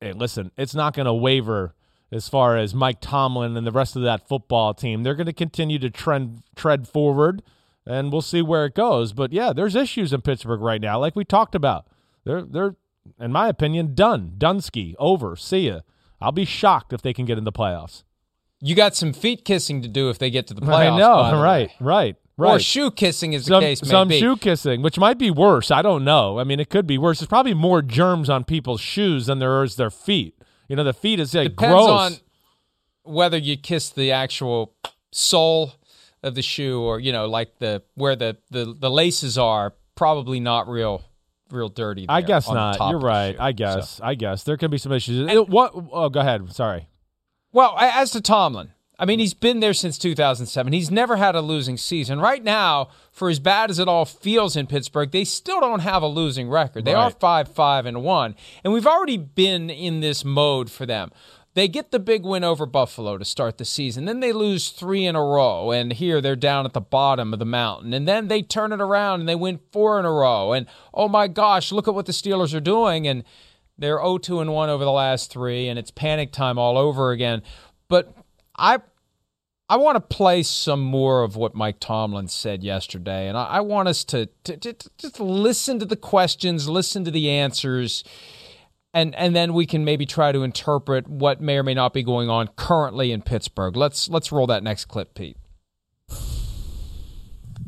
hey, 0.01 0.13
listen, 0.13 0.53
it's 0.57 0.75
not 0.75 0.95
going 0.95 1.07
to 1.07 1.15
waver 1.15 1.75
as 2.13 2.29
far 2.29 2.57
as 2.57 2.75
Mike 2.75 3.01
Tomlin 3.01 3.57
and 3.57 3.67
the 3.67 3.73
rest 3.73 3.97
of 3.97 4.03
that 4.03 4.29
football 4.29 4.75
team. 4.75 5.03
They're 5.03 5.17
going 5.17 5.27
to 5.27 5.33
continue 5.33 5.81
to 5.81 5.91
trend 5.91 6.43
tread 6.55 6.87
forward 6.87 7.43
and 7.87 8.13
we'll 8.13 8.23
see 8.23 8.43
where 8.43 8.65
it 8.67 8.75
goes. 8.75 9.13
But 9.13 9.33
yeah, 9.33 9.53
there's 9.53 9.75
issues 9.75 10.13
in 10.13 10.23
Pittsburgh 10.23 10.61
right 10.61 10.81
now, 10.81 10.99
like 10.99 11.17
we 11.17 11.25
talked 11.25 11.55
about. 11.55 11.87
They're 12.25 12.43
they're, 12.43 12.77
in 13.19 13.33
my 13.33 13.49
opinion, 13.49 13.95
done. 13.95 14.35
Dunsky 14.39 14.95
over. 14.99 15.37
See 15.37 15.69
ya. 15.69 15.81
I'll 16.21 16.33
be 16.33 16.45
shocked 16.45 16.93
if 16.93 17.03
they 17.03 17.13
can 17.13 17.27
get 17.27 17.37
in 17.37 17.45
the 17.45 17.53
playoffs. 17.53 18.05
You 18.61 18.75
got 18.75 18.97
some 18.97 19.13
feet 19.13 19.45
kissing 19.45 19.83
to 19.83 19.89
do 19.89 20.09
if 20.09 20.19
they 20.19 20.31
get 20.31 20.47
to 20.47 20.55
the 20.55 20.61
playoffs. 20.63 20.93
I 20.93 20.99
know, 20.99 21.43
right, 21.43 21.69
way. 21.69 21.75
right, 21.81 22.17
right. 22.37 22.57
Or 22.57 22.59
shoe 22.59 22.91
kissing, 22.91 23.35
as 23.35 23.47
the 23.47 23.61
case 23.61 23.81
some 23.81 24.09
be. 24.09 24.19
shoe 24.19 24.37
kissing, 24.37 24.83
which 24.83 24.99
might 24.99 25.19
be 25.19 25.31
worse. 25.31 25.71
I 25.71 25.83
don't 25.83 26.05
know. 26.05 26.39
I 26.39 26.45
mean, 26.45 26.61
it 26.61 26.71
could 26.71 26.87
be 26.87 26.99
worse. 26.99 27.21
There's 27.21 27.29
probably 27.29 27.55
more 27.55 27.83
germs 27.83 28.29
on 28.31 28.45
people's 28.45 28.81
shoes 28.81 29.27
than 29.27 29.39
there 29.39 29.63
is 29.63 29.77
their 29.77 29.91
feet. 29.91 30.37
You 30.69 30.77
know, 30.77 30.85
the 30.85 30.93
feet 30.93 31.21
is 31.21 31.35
like 31.35 31.51
Depends 31.51 31.73
gross. 31.75 31.89
on 31.89 32.13
whether 33.03 33.37
you 33.37 33.57
kiss 33.57 33.91
the 33.91 34.13
actual 34.13 34.75
sole 35.13 35.75
of 36.23 36.35
the 36.35 36.43
shoe 36.43 36.81
or 36.81 36.99
you 36.99 37.13
know 37.13 37.27
like 37.27 37.59
the 37.59 37.83
where 37.95 38.17
the 38.17 38.37
the, 38.51 38.75
the 38.79 38.91
laces 38.91 39.37
are 39.37 39.75
probably 39.95 40.41
not 40.41 40.67
real 40.69 41.03
real 41.51 41.69
dirty 41.69 42.07
I 42.09 42.23
guess 42.23 42.49
not. 42.51 42.79
You're 42.91 42.99
right. 42.99 43.37
shoe. 43.37 43.41
I 43.43 43.53
guess. 43.53 44.01
I 44.03 44.15
guess 44.15 44.43
there 44.45 44.57
can 44.57 44.71
be 44.71 44.79
some 44.79 44.93
issues. 44.93 45.31
It- 45.31 45.49
what? 45.49 45.73
Oh, 45.75 46.09
go 46.09 46.21
ahead. 46.21 46.53
Sorry. 46.53 46.89
Well, 47.53 47.77
as 47.79 48.11
to 48.13 48.21
Tomlin, 48.21 48.73
I 48.99 49.07
mean, 49.07 49.19
he's 49.19 49.35
been 49.35 49.61
there 49.61 49.75
since 49.75 49.99
2007. 49.99 50.73
He's 50.73 50.91
never 50.91 51.17
had 51.17 51.35
a 51.35 51.41
losing 51.41 51.77
season. 51.77 52.21
Right 52.21 52.43
now, 52.45 52.91
for 53.11 53.29
as 53.29 53.41
bad 53.41 53.71
as 53.71 53.79
it 53.81 53.89
all 53.89 54.05
feels 54.05 54.57
in 54.57 54.69
Pittsburgh, 54.69 55.11
they 55.11 55.25
still 55.25 55.61
don't 55.61 55.81
have 55.81 56.03
a 56.03 56.07
losing 56.07 56.49
record. 56.49 56.85
They 56.85 56.95
are 56.95 57.11
5 57.11 57.49
5 57.49 57.87
and 57.87 58.03
1. 58.03 58.35
And 58.63 58.73
we've 58.73 58.87
already 58.87 59.17
been 59.17 59.69
in 59.69 60.01
this 60.01 60.25
mode 60.25 60.71
for 60.71 60.87
them. 60.87 61.11
They 61.55 61.69
get 61.69 61.93
the 61.93 62.01
big 62.01 62.25
win 62.25 62.43
over 62.43 62.67
Buffalo 62.67 63.17
to 63.17 63.25
start 63.25 63.59
the 63.59 63.65
season. 63.65 64.05
Then 64.05 64.21
they 64.21 64.33
lose 64.33 64.71
three 64.71 65.07
in 65.07 65.15
a 65.15 65.23
row. 65.23 65.71
And 65.71 65.93
here 65.93 66.21
they're 66.21 66.37
down 66.37 66.65
at 66.65 66.73
the 66.73 66.81
bottom 66.81 67.33
of 67.33 67.39
the 67.39 67.45
mountain. 67.45 67.95
And 67.95 68.07
then 68.07 68.29
they 68.29 68.43
turn 68.43 68.73
it 68.73 68.81
around 68.81 69.21
and 69.21 69.29
they 69.29 69.37
win 69.37 69.61
four 69.73 69.99
in 69.99 70.05
a 70.05 70.11
row. 70.11 70.53
And 70.53 70.67
oh 70.93 71.09
my 71.09 71.29
gosh, 71.29 71.71
look 71.71 71.87
at 71.87 71.95
what 71.95 72.07
the 72.07 72.13
Steelers 72.13 72.55
are 72.55 72.61
doing. 72.61 73.07
And 73.07 73.23
they're 73.79 73.99
0 73.99 74.19
2 74.19 74.41
and 74.41 74.53
1 74.53 74.69
over 74.69 74.85
the 74.85 74.93
last 74.93 75.33
three. 75.33 75.69
And 75.69 75.79
it's 75.79 75.93
panic 75.93 76.33
time 76.33 76.59
all 76.59 76.77
over 76.77 77.13
again. 77.13 77.43
But 77.89 78.24
I 78.57 78.79
I 79.69 79.77
want 79.77 79.97
to 79.97 80.01
play 80.01 80.43
some 80.43 80.81
more 80.81 81.23
of 81.23 81.37
what 81.37 81.55
Mike 81.55 81.81
Tomlin 81.81 82.29
said 82.29 82.63
yesterday, 82.63 83.29
and 83.29 83.37
I, 83.37 83.45
I 83.45 83.61
want 83.61 83.89
us 83.89 84.05
to, 84.05 84.27
to, 84.45 84.57
to, 84.59 84.73
to 84.75 84.91
just 84.99 85.19
listen 85.19 85.79
to 85.79 85.87
the 85.87 85.97
questions, 85.97 86.69
listen 86.69 87.05
to 87.05 87.11
the 87.11 87.31
answers, 87.31 88.05
and 88.93 89.15
and 89.15 89.35
then 89.35 89.55
we 89.55 89.65
can 89.65 89.85
maybe 89.85 90.05
try 90.05 90.33
to 90.33 90.43
interpret 90.43 91.09
what 91.09 91.41
may 91.41 91.57
or 91.57 91.63
may 91.63 91.75
not 91.75 91.95
be 91.95 92.03
going 92.03 92.29
on 92.29 92.49
currently 92.57 93.11
in 93.11 93.23
Pittsburgh. 93.23 93.75
Let's 93.75 94.09
let's 94.09 94.31
roll 94.31 94.47
that 94.49 94.63
next 94.63 94.85
clip, 94.85 95.15
Pete. 95.15 95.39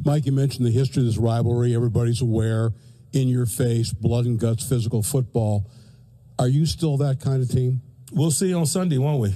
Mike, 0.04 0.26
you 0.26 0.32
mentioned 0.32 0.66
the 0.66 0.70
history 0.70 1.00
of 1.00 1.06
this 1.06 1.16
rivalry. 1.16 1.74
Everybody's 1.74 2.20
aware, 2.20 2.72
in 3.12 3.28
your 3.28 3.46
face, 3.46 3.92
blood 3.92 4.26
and 4.26 4.38
guts, 4.38 4.68
physical 4.68 5.02
football. 5.02 5.68
Are 6.38 6.46
you 6.46 6.66
still 6.66 6.98
that 6.98 7.20
kind 7.20 7.42
of 7.42 7.50
team? 7.50 7.80
We'll 8.12 8.30
see 8.30 8.54
on 8.54 8.66
Sunday, 8.66 8.98
won't 8.98 9.20
we? 9.20 9.34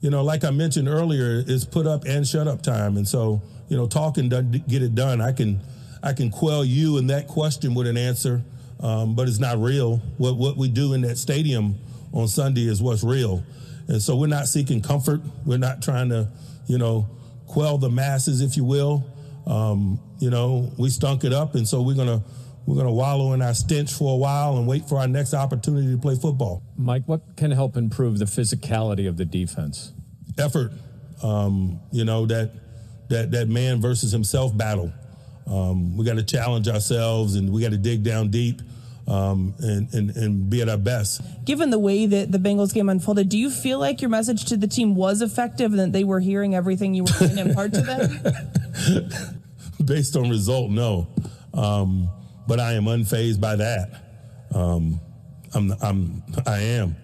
You 0.00 0.10
know, 0.10 0.22
like 0.22 0.44
I 0.44 0.50
mentioned 0.50 0.88
earlier, 0.88 1.42
it's 1.46 1.64
put 1.64 1.86
up 1.86 2.04
and 2.04 2.26
shut 2.26 2.46
up 2.46 2.62
time, 2.62 2.96
and 2.96 3.06
so 3.06 3.42
you 3.68 3.76
know, 3.76 3.86
talking 3.86 4.28
doesn't 4.28 4.68
get 4.68 4.82
it 4.82 4.94
done. 4.94 5.20
I 5.20 5.32
can, 5.32 5.60
I 6.02 6.12
can 6.12 6.30
quell 6.30 6.64
you 6.64 6.98
in 6.98 7.08
that 7.08 7.26
question 7.26 7.74
with 7.74 7.86
an 7.86 7.96
answer, 7.96 8.42
um, 8.80 9.14
but 9.14 9.28
it's 9.28 9.38
not 9.38 9.58
real. 9.58 9.98
What 10.16 10.36
what 10.36 10.56
we 10.56 10.68
do 10.68 10.92
in 10.92 11.00
that 11.02 11.18
stadium 11.18 11.76
on 12.12 12.28
Sunday 12.28 12.66
is 12.68 12.80
what's 12.80 13.02
real, 13.02 13.42
and 13.88 14.00
so 14.00 14.16
we're 14.16 14.28
not 14.28 14.46
seeking 14.46 14.82
comfort. 14.82 15.20
We're 15.44 15.58
not 15.58 15.82
trying 15.82 16.10
to, 16.10 16.28
you 16.66 16.78
know, 16.78 17.08
quell 17.46 17.78
the 17.78 17.90
masses, 17.90 18.40
if 18.40 18.56
you 18.56 18.64
will. 18.64 19.04
Um, 19.46 19.98
you 20.20 20.30
know, 20.30 20.70
we 20.78 20.90
stunk 20.90 21.24
it 21.24 21.32
up, 21.32 21.56
and 21.56 21.66
so 21.66 21.82
we're 21.82 21.96
gonna 21.96 22.22
we're 22.68 22.76
gonna 22.76 22.92
wallow 22.92 23.32
in 23.32 23.40
our 23.40 23.54
stench 23.54 23.92
for 23.92 24.12
a 24.12 24.16
while 24.16 24.58
and 24.58 24.66
wait 24.66 24.86
for 24.88 24.98
our 24.98 25.08
next 25.08 25.32
opportunity 25.32 25.90
to 25.90 25.98
play 25.98 26.14
football. 26.14 26.62
Mike, 26.76 27.04
what 27.06 27.36
can 27.36 27.50
help 27.50 27.76
improve 27.76 28.18
the 28.18 28.26
physicality 28.26 29.08
of 29.08 29.16
the 29.16 29.24
defense? 29.24 29.92
effort. 30.38 30.72
Um, 31.22 31.80
you 31.90 32.04
know 32.04 32.26
that 32.26 32.52
that 33.08 33.30
that 33.32 33.48
man 33.48 33.80
versus 33.80 34.12
himself 34.12 34.56
battle. 34.56 34.92
Um, 35.46 35.96
we 35.96 36.04
got 36.04 36.16
to 36.16 36.22
challenge 36.22 36.68
ourselves, 36.68 37.34
and 37.34 37.50
we 37.50 37.62
got 37.62 37.70
to 37.70 37.78
dig 37.78 38.02
down 38.02 38.28
deep 38.28 38.60
um, 39.06 39.54
and, 39.60 39.92
and 39.94 40.10
and 40.16 40.50
be 40.50 40.60
at 40.62 40.68
our 40.68 40.76
best. 40.76 41.22
Given 41.44 41.70
the 41.70 41.78
way 41.78 42.06
that 42.06 42.30
the 42.30 42.38
Bengals 42.38 42.72
game 42.72 42.88
unfolded, 42.88 43.28
do 43.28 43.38
you 43.38 43.50
feel 43.50 43.78
like 43.78 44.02
your 44.02 44.10
message 44.10 44.44
to 44.46 44.56
the 44.56 44.68
team 44.68 44.94
was 44.94 45.22
effective 45.22 45.72
and 45.72 45.80
that 45.80 45.92
they 45.92 46.04
were 46.04 46.20
hearing 46.20 46.54
everything 46.54 46.94
you 46.94 47.04
were 47.04 47.10
trying 47.10 47.36
to 47.36 47.48
impart 47.48 47.72
to 47.74 47.80
them? 47.80 49.38
Based 49.84 50.16
on 50.16 50.28
result, 50.28 50.70
no. 50.70 51.08
Um, 51.54 52.10
but 52.48 52.58
I 52.58 52.72
am 52.72 52.84
unfazed 52.84 53.40
by 53.40 53.56
that. 53.56 53.90
Um, 54.52 55.00
I'm 55.54 55.72
I'm 55.80 56.22
I 56.46 56.60
am. 56.60 56.96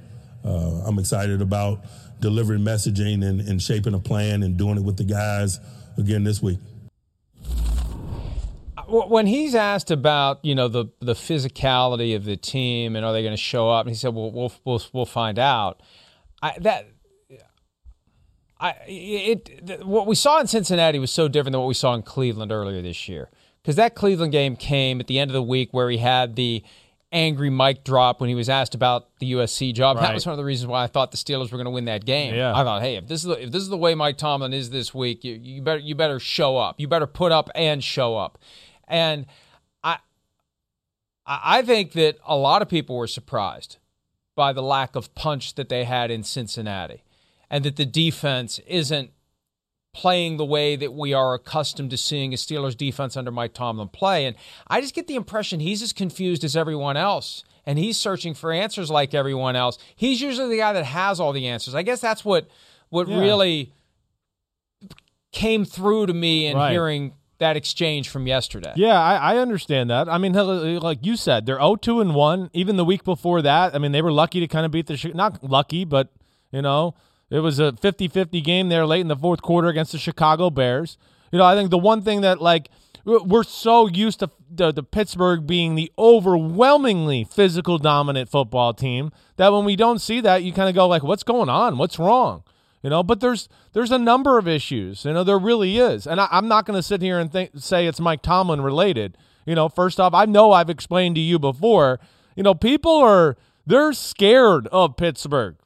Uh, 0.42 0.82
I'm 0.86 0.98
excited 0.98 1.40
about 1.40 1.84
delivering 2.20 2.62
messaging 2.62 3.24
and, 3.24 3.40
and 3.40 3.62
shaping 3.62 3.94
a 3.94 3.98
plan 3.98 4.42
and 4.42 4.56
doing 4.56 4.78
it 4.78 4.82
with 4.82 4.96
the 4.96 5.04
guys 5.04 5.60
again 5.96 6.24
this 6.24 6.42
week. 6.42 6.58
When 8.86 9.26
he's 9.26 9.54
asked 9.54 9.90
about 9.90 10.44
you 10.44 10.54
know 10.54 10.68
the 10.68 10.86
the 11.00 11.14
physicality 11.14 12.16
of 12.16 12.24
the 12.24 12.36
team 12.36 12.96
and 12.96 13.04
are 13.04 13.12
they 13.12 13.22
going 13.22 13.36
to 13.36 13.42
show 13.42 13.70
up, 13.70 13.86
and 13.86 13.94
he 13.94 13.98
said, 13.98 14.14
"Well, 14.14 14.32
we'll 14.32 14.52
we'll, 14.64 14.82
we'll 14.92 15.06
find 15.06 15.38
out." 15.38 15.82
I, 16.42 16.58
that 16.60 16.88
I 18.58 18.74
it 18.86 19.84
what 19.84 20.06
we 20.06 20.14
saw 20.14 20.40
in 20.40 20.46
Cincinnati 20.46 20.98
was 20.98 21.10
so 21.10 21.28
different 21.28 21.52
than 21.52 21.60
what 21.60 21.68
we 21.68 21.74
saw 21.74 21.94
in 21.94 22.02
Cleveland 22.02 22.50
earlier 22.50 22.80
this 22.80 23.08
year 23.08 23.30
because 23.64 23.76
that 23.76 23.94
Cleveland 23.94 24.30
game 24.30 24.56
came 24.56 25.00
at 25.00 25.06
the 25.06 25.18
end 25.18 25.30
of 25.30 25.32
the 25.32 25.42
week 25.42 25.70
where 25.72 25.88
he 25.88 25.96
had 25.96 26.36
the 26.36 26.62
angry 27.10 27.48
mic 27.48 27.82
drop 27.82 28.20
when 28.20 28.28
he 28.28 28.34
was 28.34 28.50
asked 28.50 28.74
about 28.74 29.18
the 29.20 29.32
USC 29.32 29.72
job. 29.72 29.98
That 29.98 30.12
was 30.12 30.26
one 30.26 30.34
of 30.34 30.36
the 30.36 30.44
reasons 30.44 30.66
why 30.66 30.82
I 30.82 30.86
thought 30.86 31.12
the 31.12 31.16
Steelers 31.16 31.50
were 31.50 31.56
going 31.56 31.64
to 31.64 31.70
win 31.70 31.86
that 31.86 32.04
game. 32.04 32.34
Yeah. 32.34 32.52
I 32.54 32.62
thought, 32.62 32.82
hey, 32.82 32.96
if 32.96 33.06
this 33.06 33.22
is 33.22 33.28
the, 33.28 33.42
if 33.42 33.52
this 33.52 33.62
is 33.62 33.70
the 33.70 33.78
way 33.78 33.94
Mike 33.94 34.18
Tomlin 34.18 34.52
is 34.52 34.68
this 34.68 34.92
week, 34.92 35.24
you, 35.24 35.40
you 35.40 35.62
better 35.62 35.78
you 35.78 35.94
better 35.94 36.18
show 36.18 36.58
up. 36.58 36.78
You 36.78 36.88
better 36.88 37.06
put 37.06 37.32
up 37.32 37.48
and 37.54 37.82
show 37.82 38.18
up. 38.18 38.36
And 38.86 39.24
I 39.82 39.98
I 41.24 41.62
think 41.62 41.92
that 41.92 42.18
a 42.26 42.36
lot 42.36 42.60
of 42.60 42.68
people 42.68 42.96
were 42.96 43.06
surprised 43.06 43.78
by 44.36 44.52
the 44.52 44.62
lack 44.62 44.94
of 44.94 45.14
punch 45.14 45.54
that 45.54 45.70
they 45.70 45.84
had 45.84 46.10
in 46.10 46.22
Cincinnati, 46.22 47.02
and 47.48 47.64
that 47.64 47.76
the 47.76 47.86
defense 47.86 48.58
isn't 48.66 49.10
playing 49.94 50.36
the 50.36 50.44
way 50.44 50.76
that 50.76 50.92
we 50.92 51.14
are 51.14 51.32
accustomed 51.32 51.90
to 51.90 51.96
seeing 51.96 52.34
a 52.34 52.36
Steelers 52.36 52.76
defense 52.76 53.16
under 53.16 53.30
Mike 53.30 53.54
Tomlin 53.54 53.88
play. 53.88 54.26
And 54.26 54.36
I 54.68 54.80
just 54.82 54.94
get 54.94 55.06
the 55.06 55.14
impression 55.14 55.60
he's 55.60 55.80
as 55.80 55.92
confused 55.94 56.44
as 56.44 56.54
everyone 56.56 56.96
else. 56.98 57.44
And 57.64 57.78
he's 57.78 57.96
searching 57.96 58.34
for 58.34 58.52
answers 58.52 58.90
like 58.90 59.14
everyone 59.14 59.56
else. 59.56 59.78
He's 59.96 60.20
usually 60.20 60.50
the 60.50 60.58
guy 60.58 60.74
that 60.74 60.84
has 60.84 61.18
all 61.18 61.32
the 61.32 61.46
answers. 61.48 61.74
I 61.74 61.82
guess 61.82 62.00
that's 62.00 62.24
what 62.24 62.46
what 62.90 63.08
Yeah. 63.08 63.18
really 63.20 63.72
came 65.32 65.64
through 65.64 66.06
to 66.06 66.14
me 66.14 66.46
in 66.46 66.56
Right. 66.56 66.70
hearing 66.72 67.14
that 67.38 67.56
exchange 67.56 68.08
from 68.08 68.26
yesterday. 68.26 68.72
Yeah, 68.76 69.00
I, 69.00 69.34
I 69.34 69.38
understand 69.38 69.90
that. 69.90 70.08
I 70.08 70.18
mean, 70.18 70.32
like 70.34 71.04
you 71.04 71.16
said, 71.16 71.46
they're 71.46 71.58
0-2 71.58 72.00
and 72.00 72.14
1. 72.14 72.50
Even 72.52 72.76
the 72.76 72.84
week 72.84 73.02
before 73.04 73.42
that, 73.42 73.74
I 73.74 73.78
mean, 73.78 73.90
they 73.92 74.02
were 74.02 74.12
lucky 74.12 74.38
to 74.40 74.46
kind 74.46 74.64
of 74.64 74.70
beat 74.70 74.86
the 74.86 75.10
not 75.14 75.42
lucky, 75.42 75.84
but 75.84 76.08
you 76.52 76.62
know, 76.62 76.94
it 77.30 77.40
was 77.40 77.58
a 77.58 77.72
50-50 77.72 78.42
game 78.44 78.68
there 78.68 78.86
late 78.86 79.00
in 79.00 79.08
the 79.08 79.16
fourth 79.16 79.42
quarter 79.42 79.68
against 79.68 79.92
the 79.92 79.98
Chicago 79.98 80.50
Bears. 80.50 80.98
You 81.32 81.38
know, 81.38 81.44
I 81.44 81.54
think 81.54 81.70
the 81.70 81.78
one 81.78 82.02
thing 82.02 82.20
that 82.20 82.40
like 82.40 82.70
we're- 83.04 83.44
so 83.44 83.86
used 83.86 84.20
to 84.20 84.30
the, 84.50 84.72
the 84.72 84.82
Pittsburgh 84.82 85.46
being 85.46 85.74
the 85.74 85.90
overwhelmingly 85.98 87.24
physical 87.24 87.78
dominant 87.78 88.28
football 88.28 88.72
team 88.72 89.10
that 89.36 89.52
when 89.52 89.64
we 89.64 89.76
don't 89.76 90.00
see 90.00 90.20
that, 90.20 90.42
you 90.42 90.52
kind 90.52 90.68
of 90.68 90.74
go 90.74 90.86
like, 90.86 91.02
what's 91.02 91.22
going 91.22 91.48
on? 91.48 91.76
What's 91.78 91.98
wrong? 91.98 92.44
You 92.82 92.90
know, 92.90 93.02
but 93.02 93.20
there's 93.20 93.48
there's 93.72 93.90
a 93.90 93.98
number 93.98 94.36
of 94.38 94.46
issues. 94.46 95.04
You 95.06 95.14
know, 95.14 95.24
there 95.24 95.38
really 95.38 95.78
is, 95.78 96.06
and 96.06 96.20
I, 96.20 96.28
I'm 96.30 96.48
not 96.48 96.66
going 96.66 96.76
to 96.78 96.82
sit 96.82 97.00
here 97.00 97.18
and 97.18 97.32
think, 97.32 97.52
say 97.56 97.86
it's 97.86 97.98
Mike 97.98 98.20
Tomlin 98.20 98.60
related. 98.60 99.16
You 99.46 99.54
know, 99.54 99.70
first 99.70 99.98
off, 99.98 100.12
I 100.12 100.26
know 100.26 100.52
I've 100.52 100.68
explained 100.68 101.14
to 101.16 101.20
you 101.20 101.38
before. 101.38 101.98
You 102.36 102.42
know, 102.42 102.54
people 102.54 102.94
are 102.96 103.36
they're 103.66 103.94
scared 103.94 104.66
of 104.66 104.96
Pittsburgh, 104.98 105.56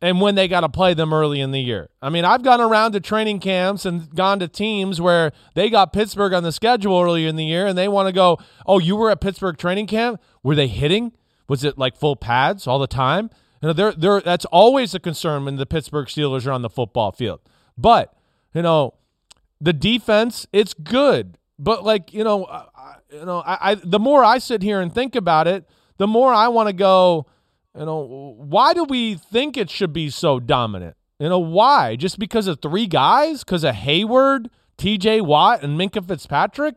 and 0.00 0.20
when 0.20 0.34
they 0.34 0.48
got 0.48 0.60
to 0.60 0.68
play 0.68 0.94
them 0.94 1.12
early 1.12 1.40
in 1.40 1.50
the 1.50 1.60
year. 1.60 1.90
I 2.00 2.10
mean, 2.10 2.24
I've 2.24 2.42
gone 2.42 2.60
around 2.60 2.92
to 2.92 3.00
training 3.00 3.40
camps 3.40 3.84
and 3.84 4.14
gone 4.14 4.38
to 4.38 4.48
teams 4.48 5.00
where 5.00 5.32
they 5.54 5.68
got 5.68 5.92
Pittsburgh 5.92 6.32
on 6.32 6.42
the 6.42 6.52
schedule 6.52 7.00
earlier 7.00 7.28
in 7.28 7.36
the 7.36 7.44
year, 7.44 7.66
and 7.66 7.76
they 7.76 7.88
want 7.88 8.08
to 8.08 8.12
go, 8.12 8.38
"Oh, 8.66 8.78
you 8.78 8.96
were 8.96 9.10
at 9.10 9.20
Pittsburgh 9.20 9.56
training 9.56 9.86
camp? 9.86 10.20
Were 10.42 10.54
they 10.54 10.68
hitting? 10.68 11.12
Was 11.48 11.64
it 11.64 11.76
like 11.76 11.96
full 11.96 12.16
pads 12.16 12.66
all 12.66 12.78
the 12.78 12.86
time?" 12.86 13.30
You 13.62 13.68
know, 13.68 13.72
they're, 13.74 13.92
they're, 13.92 14.20
that's 14.20 14.46
always 14.46 14.94
a 14.94 15.00
concern 15.00 15.44
when 15.44 15.56
the 15.56 15.66
Pittsburgh 15.66 16.06
Steelers 16.06 16.46
are 16.46 16.52
on 16.52 16.62
the 16.62 16.70
football 16.70 17.12
field. 17.12 17.40
But, 17.76 18.14
you 18.54 18.62
know, 18.62 18.94
the 19.60 19.74
defense, 19.74 20.46
it's 20.52 20.72
good. 20.72 21.36
But, 21.58 21.84
like, 21.84 22.14
you 22.14 22.24
know, 22.24 22.46
I, 22.46 22.94
you 23.12 23.24
know, 23.26 23.40
I, 23.40 23.72
I 23.72 23.74
the 23.74 23.98
more 23.98 24.24
I 24.24 24.38
sit 24.38 24.62
here 24.62 24.80
and 24.80 24.92
think 24.92 25.14
about 25.14 25.46
it, 25.46 25.68
the 25.98 26.06
more 26.06 26.32
I 26.32 26.48
want 26.48 26.68
to 26.68 26.72
go, 26.72 27.26
you 27.78 27.84
know, 27.84 28.34
why 28.38 28.74
do 28.74 28.84
we 28.84 29.14
think 29.14 29.56
it 29.56 29.70
should 29.70 29.92
be 29.92 30.10
so 30.10 30.40
dominant? 30.40 30.96
You 31.18 31.28
know, 31.28 31.38
why? 31.38 31.96
Just 31.96 32.18
because 32.18 32.46
of 32.46 32.60
three 32.60 32.86
guys? 32.86 33.44
Because 33.44 33.64
of 33.64 33.74
Hayward, 33.74 34.50
TJ 34.78 35.22
Watt, 35.22 35.62
and 35.62 35.78
Minkah 35.78 36.06
Fitzpatrick? 36.06 36.76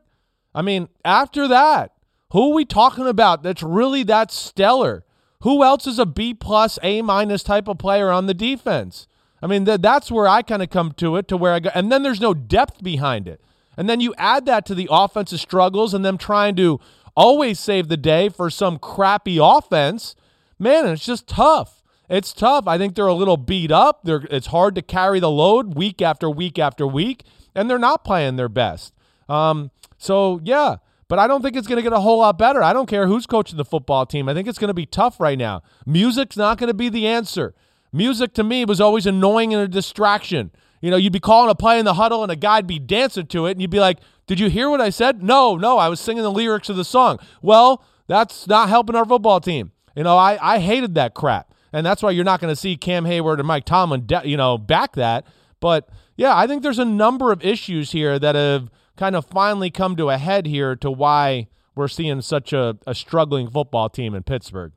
I 0.54 0.62
mean, 0.62 0.90
after 1.04 1.48
that, 1.48 1.94
who 2.32 2.52
are 2.52 2.54
we 2.54 2.66
talking 2.66 3.08
about 3.08 3.44
that's 3.44 3.64
really 3.64 4.04
that 4.04 4.32
stellar? 4.32 5.06
Who 5.42 5.64
else 5.64 5.88
is 5.88 6.00
a 6.00 6.06
B 6.06 6.34
plus, 6.34 6.80
A 6.84 7.02
minus 7.02 7.44
type 7.44 7.68
of 7.68 7.78
player 7.78 8.10
on 8.10 8.28
the 8.28 8.34
defense? 8.34 9.08
I 9.42 9.48
mean, 9.48 9.66
th- 9.66 9.82
that's 9.82 10.10
where 10.10 10.28
I 10.28 10.42
kind 10.42 10.64
of 10.64 10.70
come 10.70 10.94
to 10.94 11.18
it, 11.18 11.28
to 11.28 11.38
where 11.38 11.54
I 11.54 11.60
go, 11.60 11.70
and 11.76 11.92
then 11.92 12.04
there's 12.04 12.22
no 12.22 12.34
depth 12.34 12.82
behind 12.82 13.28
it. 13.28 13.42
And 13.76 13.90
then 13.90 14.00
you 14.00 14.14
add 14.18 14.46
that 14.46 14.66
to 14.68 14.76
the 14.76 14.88
offensive 14.90 15.40
struggles 15.40 15.94
and 15.94 16.06
them 16.06 16.18
trying 16.18 16.56
to 16.58 16.80
always 17.16 17.60
save 17.60 17.88
the 17.88 17.98
day 17.98 18.30
for 18.30 18.50
some 18.50 18.80
crappy 18.80 19.38
offense. 19.42 20.16
Man, 20.64 20.88
it's 20.88 21.06
just 21.06 21.28
tough. 21.28 21.84
It's 22.10 22.32
tough. 22.32 22.70
I 22.70 22.78
think 22.78 22.96
they're 22.96 23.06
a 23.06 23.14
little 23.14 23.36
beat 23.36 23.70
up. 23.70 24.06
They're, 24.06 24.26
it's 24.32 24.48
hard 24.48 24.76
to 24.76 24.82
carry 24.82 25.20
the 25.20 25.30
load 25.30 25.76
week 25.76 26.02
after 26.02 26.30
week 26.30 26.58
after 26.58 26.88
week, 26.88 27.24
and 27.54 27.70
they're 27.70 27.78
not 27.78 28.06
playing 28.06 28.38
their 28.38 28.48
best. 28.48 28.94
Um, 29.28 29.72
so 29.98 30.40
yeah, 30.42 30.78
but 31.10 31.20
I 31.20 31.28
don't 31.28 31.42
think 31.42 31.58
it's 31.58 31.68
going 31.68 31.76
to 31.76 31.84
get 31.84 31.92
a 31.92 32.00
whole 32.00 32.20
lot 32.20 32.38
better. 32.38 32.64
I 32.64 32.72
don't 32.72 32.88
care 32.88 33.08
who's 33.08 33.26
coaching 33.26 33.58
the 33.58 33.66
football 33.66 34.06
team. 34.06 34.30
I 34.30 34.34
think 34.34 34.48
it's 34.48 34.58
going 34.58 34.70
to 34.70 34.74
be 34.74 34.86
tough 34.86 35.20
right 35.20 35.38
now. 35.38 35.64
Music's 35.86 36.38
not 36.38 36.58
going 36.58 36.70
to 36.70 36.74
be 36.74 36.88
the 36.88 37.08
answer. 37.08 37.54
Music 37.92 38.34
to 38.36 38.44
me 38.44 38.64
was 38.64 38.80
always 38.80 39.06
annoying 39.06 39.54
and 39.54 39.64
a 39.64 39.68
distraction. 39.68 40.52
You 40.80 40.92
know, 40.92 40.98
you'd 40.98 41.12
be 41.12 41.20
calling 41.20 41.50
a 41.52 41.56
play 41.56 41.78
in 41.78 41.84
the 41.84 41.96
huddle 41.96 42.24
and 42.24 42.32
a 42.32 42.38
guy'd 42.38 42.68
be 42.68 42.80
dancing 42.80 43.28
to 43.28 43.48
it, 43.48 43.52
and 43.52 43.62
you'd 43.62 43.70
be 43.70 43.82
like, 43.82 44.00
Did 44.28 44.40
you 44.40 44.50
hear 44.50 44.70
what 44.70 44.80
I 44.80 44.92
said? 44.92 45.22
No, 45.22 45.58
no, 45.58 45.78
I 45.78 45.90
was 45.90 46.00
singing 46.00 46.24
the 46.24 46.32
lyrics 46.32 46.70
of 46.70 46.78
the 46.78 46.86
song. 46.86 47.20
Well, 47.42 47.84
that's 48.08 48.48
not 48.48 48.70
helping 48.70 48.96
our 48.96 49.06
football 49.06 49.42
team. 49.42 49.73
You 49.96 50.04
know, 50.04 50.18
I, 50.18 50.56
I 50.56 50.60
hated 50.60 50.96
that 50.96 51.14
crap. 51.14 51.54
And 51.72 51.86
that's 51.86 52.04
why 52.04 52.12
you're 52.12 52.24
not 52.24 52.40
going 52.40 52.52
to 52.52 52.60
see 52.60 52.78
Cam 52.78 53.06
Hayward 53.06 53.40
and 53.40 53.48
Mike 53.48 53.66
Tomlin, 53.66 54.06
de- 54.06 54.22
you 54.26 54.38
know, 54.38 54.58
back 54.58 54.94
that. 54.94 55.26
But 55.60 55.90
yeah, 56.16 56.38
I 56.38 56.46
think 56.46 56.62
there's 56.62 56.80
a 56.80 56.86
number 56.86 57.32
of 57.32 57.44
issues 57.44 57.92
here 57.92 58.20
that 58.20 58.36
have 58.36 58.70
kind 58.96 59.16
of 59.16 59.26
finally 59.26 59.72
come 59.72 59.96
to 59.96 60.10
a 60.10 60.18
head 60.18 60.46
here 60.46 60.76
to 60.76 60.92
why 60.92 61.48
we're 61.76 61.88
seeing 61.88 62.22
such 62.22 62.54
a, 62.54 62.78
a 62.86 62.94
struggling 62.94 63.50
football 63.50 63.90
team 63.90 64.14
in 64.14 64.24
Pittsburgh. 64.24 64.74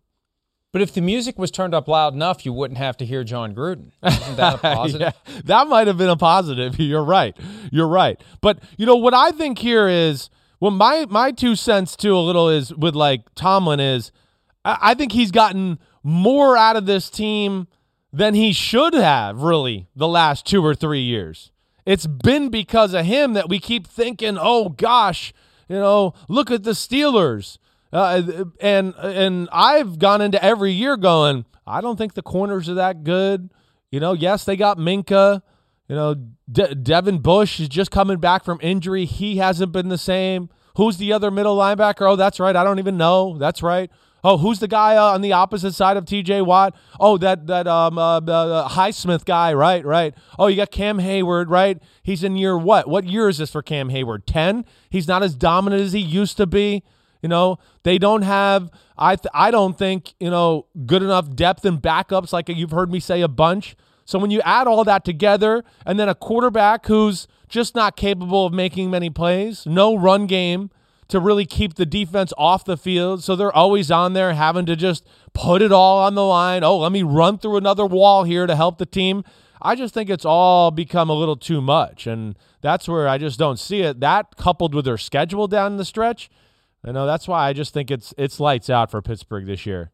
But 0.72 0.82
if 0.82 0.92
the 0.92 1.00
music 1.00 1.38
was 1.38 1.50
turned 1.50 1.74
up 1.74 1.88
loud 1.88 2.12
enough, 2.12 2.44
you 2.44 2.52
wouldn't 2.52 2.78
have 2.78 2.96
to 2.98 3.06
hear 3.06 3.24
Jon 3.24 3.54
Gruden. 3.54 3.92
Isn't 4.02 4.36
that 4.36 4.56
a 4.56 4.58
positive? 4.74 5.14
Yeah, 5.26 5.40
that 5.44 5.68
might 5.68 5.86
have 5.86 5.96
been 5.96 6.10
a 6.10 6.16
positive. 6.16 6.76
You're 6.78 7.04
right. 7.04 7.36
You're 7.72 7.88
right. 7.88 8.20
But 8.40 8.58
you 8.76 8.84
know 8.84 8.96
what 8.96 9.14
I 9.14 9.30
think 9.30 9.58
here 9.58 9.88
is 9.88 10.28
well, 10.60 10.70
my 10.70 11.06
my 11.08 11.32
two 11.32 11.56
cents 11.56 11.96
too 11.96 12.14
a 12.14 12.20
little 12.20 12.48
is 12.48 12.74
with 12.74 12.94
like 12.94 13.22
Tomlin 13.34 13.80
is 13.80 14.12
I, 14.66 14.94
think 14.94 15.12
he's 15.12 15.30
gotten 15.30 15.78
more 16.02 16.56
out 16.56 16.76
of 16.76 16.86
this 16.86 17.08
team 17.08 17.68
than 18.12 18.34
he 18.34 18.52
should 18.52 18.94
have 18.94 19.42
really 19.42 19.86
the 19.94 20.08
last 20.08 20.46
two 20.46 20.64
or 20.64 20.74
three 20.74 21.02
years. 21.02 21.52
It's 21.84 22.06
been 22.06 22.48
because 22.48 22.94
of 22.94 23.06
him 23.06 23.34
that 23.34 23.48
we 23.48 23.60
keep 23.60 23.86
thinking, 23.86 24.36
oh 24.40 24.70
gosh, 24.70 25.32
you 25.68 25.76
know, 25.76 26.14
look 26.28 26.50
at 26.50 26.64
the 26.64 26.72
Steelers. 26.72 27.58
Uh, 27.92 28.44
and 28.60 28.94
and 28.96 29.48
I've 29.52 29.98
gone 29.98 30.20
into 30.20 30.42
every 30.42 30.72
year 30.72 30.96
going, 30.96 31.44
I 31.66 31.80
don't 31.80 31.96
think 31.96 32.14
the 32.14 32.22
corners 32.22 32.68
are 32.68 32.74
that 32.74 33.04
good. 33.04 33.50
You 33.90 34.00
know, 34.00 34.12
yes, 34.12 34.44
they 34.44 34.56
got 34.56 34.78
Minkah. 34.78 35.42
You 35.88 35.94
know, 35.94 36.14
De- 36.50 36.74
Devin 36.74 37.18
Bush 37.18 37.60
is 37.60 37.68
just 37.68 37.92
coming 37.92 38.18
back 38.18 38.44
from 38.44 38.58
injury. 38.60 39.04
He 39.04 39.36
hasn't 39.36 39.70
been 39.70 39.88
the 39.88 39.98
same. 39.98 40.50
Who's 40.76 40.96
the 40.96 41.12
other 41.12 41.30
middle 41.30 41.56
linebacker? 41.56 42.10
Oh, 42.10 42.16
that's 42.16 42.40
right. 42.40 42.56
I 42.56 42.64
don't 42.64 42.80
even 42.80 42.96
know. 42.96 43.38
That's 43.38 43.62
right. 43.62 43.90
Oh, 44.28 44.38
who's 44.38 44.58
the 44.58 44.66
guy 44.66 44.96
uh, 44.96 45.12
on 45.14 45.20
the 45.20 45.32
opposite 45.32 45.72
side 45.72 45.96
of 45.96 46.04
T.J. 46.04 46.42
Watt? 46.42 46.74
Oh, 46.98 47.16
that 47.18 47.46
that 47.46 47.68
um 47.68 47.96
uh, 47.96 48.18
uh, 48.18 48.68
Highsmith 48.70 49.24
guy. 49.24 49.54
Right, 49.54 49.84
right. 49.84 50.14
Oh, 50.36 50.48
you 50.48 50.56
got 50.56 50.72
Cam 50.72 50.98
Hayward. 50.98 51.48
Right. 51.48 51.80
He's 52.02 52.24
in 52.24 52.34
year 52.34 52.58
what? 52.58 52.88
What 52.88 53.04
year 53.04 53.28
is 53.28 53.38
this 53.38 53.52
for 53.52 53.62
Cam 53.62 53.88
Hayward? 53.90 54.26
Ten. 54.26 54.64
He's 54.90 55.06
not 55.06 55.22
as 55.22 55.36
dominant 55.36 55.80
as 55.80 55.92
he 55.92 56.00
used 56.00 56.36
to 56.38 56.46
be. 56.46 56.82
You 57.22 57.28
know, 57.28 57.58
they 57.84 57.98
don't 57.98 58.22
have. 58.22 58.68
I 58.98 59.14
th- 59.14 59.30
I 59.32 59.52
don't 59.52 59.78
think 59.78 60.14
you 60.18 60.30
know 60.30 60.66
good 60.86 61.04
enough 61.04 61.32
depth 61.32 61.64
and 61.64 61.80
backups 61.80 62.32
like 62.32 62.48
you've 62.48 62.72
heard 62.72 62.90
me 62.90 62.98
say 62.98 63.20
a 63.20 63.28
bunch. 63.28 63.76
So 64.06 64.18
when 64.18 64.32
you 64.32 64.40
add 64.40 64.66
all 64.66 64.82
that 64.82 65.04
together, 65.04 65.62
and 65.84 66.00
then 66.00 66.08
a 66.08 66.16
quarterback 66.16 66.86
who's 66.86 67.28
just 67.48 67.76
not 67.76 67.96
capable 67.96 68.44
of 68.44 68.52
making 68.52 68.90
many 68.90 69.08
plays, 69.08 69.66
no 69.66 69.94
run 69.94 70.26
game 70.26 70.70
to 71.08 71.20
really 71.20 71.46
keep 71.46 71.74
the 71.74 71.86
defense 71.86 72.32
off 72.36 72.64
the 72.64 72.76
field, 72.76 73.22
so 73.22 73.36
they're 73.36 73.54
always 73.54 73.90
on 73.90 74.12
there 74.12 74.34
having 74.34 74.66
to 74.66 74.76
just 74.76 75.06
put 75.32 75.62
it 75.62 75.72
all 75.72 75.98
on 75.98 76.14
the 76.14 76.24
line. 76.24 76.64
Oh, 76.64 76.78
let 76.78 76.92
me 76.92 77.02
run 77.02 77.38
through 77.38 77.56
another 77.56 77.86
wall 77.86 78.24
here 78.24 78.46
to 78.46 78.56
help 78.56 78.78
the 78.78 78.86
team. 78.86 79.22
I 79.62 79.74
just 79.74 79.94
think 79.94 80.10
it's 80.10 80.24
all 80.24 80.70
become 80.70 81.08
a 81.08 81.14
little 81.14 81.36
too 81.36 81.60
much, 81.60 82.06
and 82.06 82.36
that's 82.60 82.88
where 82.88 83.08
I 83.08 83.18
just 83.18 83.38
don't 83.38 83.58
see 83.58 83.80
it. 83.80 84.00
That 84.00 84.36
coupled 84.36 84.74
with 84.74 84.84
their 84.84 84.98
schedule 84.98 85.46
down 85.46 85.76
the 85.76 85.84
stretch, 85.84 86.28
you 86.84 86.92
know, 86.92 87.06
that's 87.06 87.26
why 87.26 87.48
I 87.48 87.52
just 87.52 87.74
think 87.74 87.90
it's 87.90 88.14
it's 88.16 88.38
lights 88.38 88.70
out 88.70 88.90
for 88.90 89.02
Pittsburgh 89.02 89.46
this 89.46 89.66
year. 89.66 89.90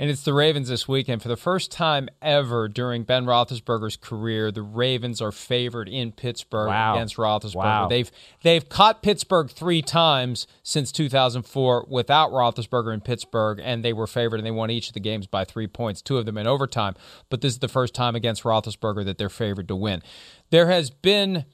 And 0.00 0.08
it's 0.08 0.22
the 0.22 0.32
Ravens 0.32 0.70
this 0.70 0.88
weekend. 0.88 1.20
For 1.20 1.28
the 1.28 1.36
first 1.36 1.70
time 1.70 2.08
ever 2.22 2.68
during 2.68 3.02
Ben 3.02 3.26
Roethlisberger's 3.26 3.96
career, 3.96 4.50
the 4.50 4.62
Ravens 4.62 5.20
are 5.20 5.30
favored 5.30 5.90
in 5.90 6.10
Pittsburgh 6.10 6.68
Wow. 6.68 6.94
against 6.94 7.16
Roethlisberger. 7.16 7.54
Wow. 7.54 7.88
They've 7.88 8.10
they've 8.42 8.66
caught 8.66 9.02
Pittsburgh 9.02 9.50
three 9.50 9.82
times 9.82 10.46
since 10.62 10.90
2004 10.90 11.84
without 11.86 12.30
Roethlisberger 12.30 12.94
in 12.94 13.02
Pittsburgh, 13.02 13.60
and 13.62 13.84
they 13.84 13.92
were 13.92 14.06
favored 14.06 14.36
and 14.40 14.46
they 14.46 14.50
won 14.50 14.70
each 14.70 14.88
of 14.88 14.94
the 14.94 15.00
games 15.00 15.26
by 15.26 15.44
three 15.44 15.66
points, 15.66 16.00
two 16.00 16.16
of 16.16 16.24
them 16.24 16.38
in 16.38 16.46
overtime. 16.46 16.94
But 17.28 17.42
this 17.42 17.52
is 17.52 17.58
the 17.58 17.68
first 17.68 17.92
time 17.94 18.16
against 18.16 18.42
Roethlisberger 18.42 19.04
that 19.04 19.18
they're 19.18 19.28
favored 19.28 19.68
to 19.68 19.76
win. 19.76 20.02
There 20.48 20.68
has 20.68 20.88
been 20.88 21.44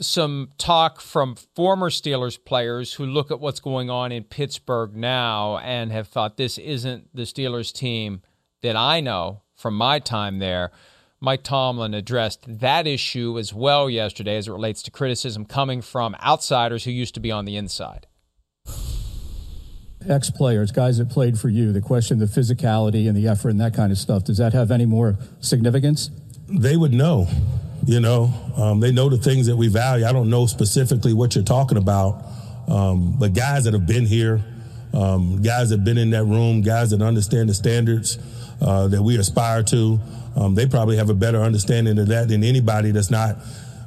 some 0.00 0.50
talk 0.58 1.00
from 1.00 1.36
former 1.54 1.90
Steelers 1.90 2.42
players 2.42 2.94
who 2.94 3.06
look 3.06 3.30
at 3.30 3.40
what's 3.40 3.60
going 3.60 3.90
on 3.90 4.12
in 4.12 4.24
Pittsburgh 4.24 4.96
now 4.96 5.58
and 5.58 5.92
have 5.92 6.08
thought 6.08 6.36
this 6.36 6.58
isn't 6.58 7.08
the 7.14 7.22
Steelers 7.22 7.72
team 7.72 8.22
that 8.62 8.76
I 8.76 9.00
know 9.00 9.42
from 9.54 9.74
my 9.74 9.98
time 9.98 10.38
there. 10.38 10.70
Mike 11.20 11.42
Tomlin 11.42 11.92
addressed 11.92 12.40
that 12.60 12.86
issue 12.86 13.38
as 13.38 13.52
well 13.52 13.90
yesterday 13.90 14.36
as 14.36 14.48
it 14.48 14.52
relates 14.52 14.82
to 14.82 14.90
criticism 14.90 15.44
coming 15.44 15.82
from 15.82 16.14
outsiders 16.24 16.84
who 16.84 16.90
used 16.90 17.14
to 17.14 17.20
be 17.20 17.30
on 17.30 17.44
the 17.44 17.56
inside. 17.56 18.06
Ex 20.08 20.30
players, 20.30 20.72
guys 20.72 20.96
that 20.96 21.10
played 21.10 21.38
for 21.38 21.50
you, 21.50 21.72
the 21.72 21.80
question, 21.82 22.18
the 22.18 22.24
physicality 22.24 23.06
and 23.06 23.14
the 23.14 23.28
effort 23.28 23.50
and 23.50 23.60
that 23.60 23.74
kind 23.74 23.92
of 23.92 23.98
stuff, 23.98 24.24
does 24.24 24.38
that 24.38 24.54
have 24.54 24.70
any 24.70 24.86
more 24.86 25.18
significance? 25.40 26.10
They 26.48 26.74
would 26.74 26.94
know. 26.94 27.28
You 27.86 28.00
know, 28.00 28.32
um, 28.56 28.80
they 28.80 28.92
know 28.92 29.08
the 29.08 29.16
things 29.16 29.46
that 29.46 29.56
we 29.56 29.68
value. 29.68 30.04
I 30.04 30.12
don't 30.12 30.28
know 30.28 30.46
specifically 30.46 31.14
what 31.14 31.34
you're 31.34 31.44
talking 31.44 31.78
about, 31.78 32.22
um, 32.68 33.16
but 33.18 33.32
guys 33.32 33.64
that 33.64 33.72
have 33.72 33.86
been 33.86 34.06
here, 34.06 34.42
um, 34.92 35.40
guys 35.42 35.70
that 35.70 35.78
have 35.78 35.84
been 35.84 35.98
in 35.98 36.10
that 36.10 36.24
room, 36.24 36.60
guys 36.60 36.90
that 36.90 37.00
understand 37.00 37.48
the 37.48 37.54
standards 37.54 38.18
uh, 38.60 38.88
that 38.88 39.02
we 39.02 39.16
aspire 39.16 39.62
to, 39.64 39.98
um, 40.36 40.54
they 40.54 40.66
probably 40.66 40.96
have 40.96 41.10
a 41.10 41.14
better 41.14 41.40
understanding 41.40 41.98
of 41.98 42.08
that 42.08 42.28
than 42.28 42.44
anybody 42.44 42.90
that's 42.90 43.10
not 43.10 43.36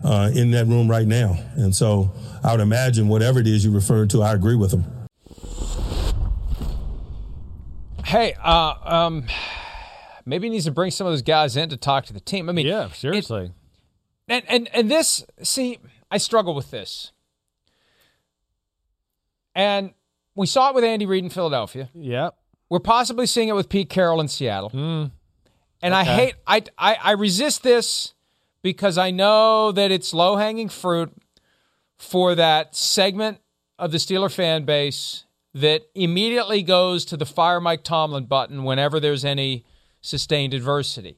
uh, 0.04 0.32
in 0.34 0.52
that 0.52 0.68
room 0.68 0.90
right 0.90 1.08
now. 1.08 1.38
And 1.56 1.76
so 1.76 2.12
I 2.44 2.52
would 2.52 2.62
imagine 2.62 3.08
whatever 3.08 3.40
it 3.40 3.48
is 3.48 3.64
you 3.64 3.72
refer 3.72 4.06
to, 4.08 4.22
I 4.22 4.34
agree 4.34 4.56
with 4.56 4.72
them. 4.72 4.86
Hey, 8.04 8.36
uh, 8.44 8.74
um, 8.84 9.26
maybe 10.26 10.48
he 10.48 10.52
needs 10.52 10.66
to 10.66 10.72
bring 10.72 10.92
some 10.92 11.08
of 11.08 11.14
those 11.14 11.22
guys 11.22 11.56
in 11.56 11.70
to 11.70 11.78
talk 11.78 12.06
to 12.08 12.14
the 12.14 12.20
team. 12.20 12.50
I 12.50 12.52
mean, 12.52 12.66
yeah, 12.66 12.90
seriously. 12.90 13.46
It, 13.46 13.52
and 14.28 14.44
and 14.48 14.70
and 14.74 14.90
this, 14.90 15.26
see, 15.42 15.80
I 16.10 16.18
struggle 16.18 16.56
with 16.56 16.72
this. 16.72 17.12
And 19.56 19.94
we 20.36 20.48
saw 20.48 20.70
it 20.70 20.76
with 20.76 20.84
Andy 20.84 21.06
Reid 21.06 21.24
in 21.24 21.30
Philadelphia. 21.30 21.90
Yep. 21.94 22.36
We're 22.70 22.80
possibly 22.80 23.28
seeing 23.28 23.50
it 23.50 23.56
with 23.56 23.70
Pete 23.70 23.90
Carroll 23.90 24.20
in 24.20 24.28
Seattle. 24.28 24.72
Mm. 24.72 25.12
And 25.82 25.94
I 25.94 26.04
hate 26.04 26.36
I, 26.48 26.64
I 26.78 26.96
I 26.96 27.12
resist 27.12 27.62
this 27.62 28.14
because 28.62 28.98
I 28.98 29.12
know 29.12 29.72
that 29.72 29.92
it's 29.92 30.14
low 30.14 30.38
hanging 30.38 30.70
fruit 30.70 31.14
for 31.98 32.36
that 32.36 32.76
segment 32.76 33.40
of 33.78 33.92
the 33.92 33.98
Steeler 33.98 34.34
fan 34.34 34.66
base 34.66 35.26
that 35.54 35.84
immediately 35.94 36.64
goes 36.64 37.06
to 37.06 37.18
the 37.18 37.26
fire 37.26 37.60
Mike 37.60 37.84
Tomlin 37.84 38.26
button 38.26 38.64
whenever 38.64 39.00
there's 39.00 39.24
any 39.26 39.66
sustained 40.02 40.54
adversity. 40.54 41.18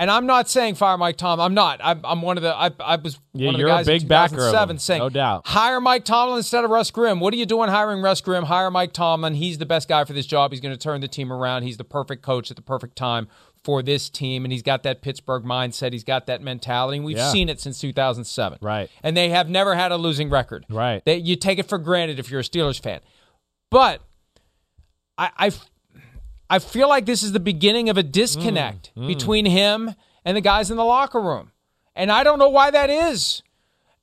And 0.00 0.12
I'm 0.12 0.26
not 0.26 0.48
saying 0.48 0.76
fire 0.76 0.96
Mike 0.96 1.16
Tomlin. 1.16 1.44
I'm 1.44 1.54
not. 1.54 1.80
I'm, 1.82 2.00
I'm 2.04 2.22
one 2.22 2.36
of 2.36 2.44
the. 2.44 2.54
I, 2.54 2.70
I 2.78 2.96
was 2.96 3.18
Yeah, 3.32 3.46
one 3.46 3.56
of 3.56 3.58
the 3.58 3.60
you're 3.62 3.68
a 3.68 3.72
guys 3.78 3.86
big 3.86 4.02
in 4.02 4.08
backer 4.08 4.34
of 4.36 4.52
2007 4.52 4.70
him, 4.74 4.78
saying, 4.78 4.98
no 5.00 5.08
doubt. 5.08 5.46
hire 5.46 5.80
Mike 5.80 6.04
Tomlin 6.04 6.36
instead 6.38 6.64
of 6.64 6.70
Russ 6.70 6.92
Grimm. 6.92 7.18
What 7.18 7.34
are 7.34 7.36
you 7.36 7.46
doing 7.46 7.68
hiring 7.68 8.00
Russ 8.00 8.20
Grimm? 8.20 8.44
Hire 8.44 8.70
Mike 8.70 8.92
Tomlin. 8.92 9.34
He's 9.34 9.58
the 9.58 9.66
best 9.66 9.88
guy 9.88 10.04
for 10.04 10.12
this 10.12 10.24
job. 10.26 10.52
He's 10.52 10.60
going 10.60 10.72
to 10.72 10.78
turn 10.80 11.00
the 11.00 11.08
team 11.08 11.32
around. 11.32 11.64
He's 11.64 11.78
the 11.78 11.84
perfect 11.84 12.22
coach 12.22 12.48
at 12.50 12.56
the 12.56 12.62
perfect 12.62 12.94
time 12.94 13.26
for 13.64 13.82
this 13.82 14.08
team, 14.08 14.44
and 14.44 14.52
he's 14.52 14.62
got 14.62 14.84
that 14.84 15.02
Pittsburgh 15.02 15.42
mindset. 15.42 15.92
He's 15.92 16.04
got 16.04 16.26
that 16.26 16.40
mentality. 16.42 16.98
And 16.98 17.04
we've 17.04 17.16
Yeah. 17.16 17.32
seen 17.32 17.48
it 17.48 17.60
since 17.60 17.80
2007. 17.80 18.58
Right. 18.62 18.88
And 19.02 19.16
they 19.16 19.30
have 19.30 19.48
never 19.48 19.74
had 19.74 19.90
a 19.90 19.96
losing 19.96 20.30
record. 20.30 20.64
Right. 20.70 21.04
They, 21.04 21.16
you 21.16 21.34
take 21.34 21.58
it 21.58 21.68
for 21.68 21.76
granted 21.76 22.20
if 22.20 22.30
you're 22.30 22.38
a 22.40 22.44
Steelers 22.44 22.80
fan. 22.80 23.00
But 23.72 24.00
I, 25.18 25.30
I, 25.36 25.50
I 26.50 26.58
feel 26.58 26.88
like 26.88 27.06
this 27.06 27.22
is 27.22 27.32
the 27.32 27.40
beginning 27.40 27.88
of 27.88 27.96
a 27.96 28.02
disconnect 28.02 28.90
Mm, 28.96 29.04
mm. 29.04 29.06
between 29.06 29.46
him 29.46 29.94
and 30.24 30.36
the 30.36 30.40
guys 30.40 30.70
in 30.70 30.76
the 30.76 30.84
locker 30.84 31.20
room. 31.20 31.52
And 31.94 32.10
I 32.10 32.22
don't 32.22 32.38
know 32.38 32.48
why 32.48 32.70
that 32.70 32.90
is. 32.90 33.42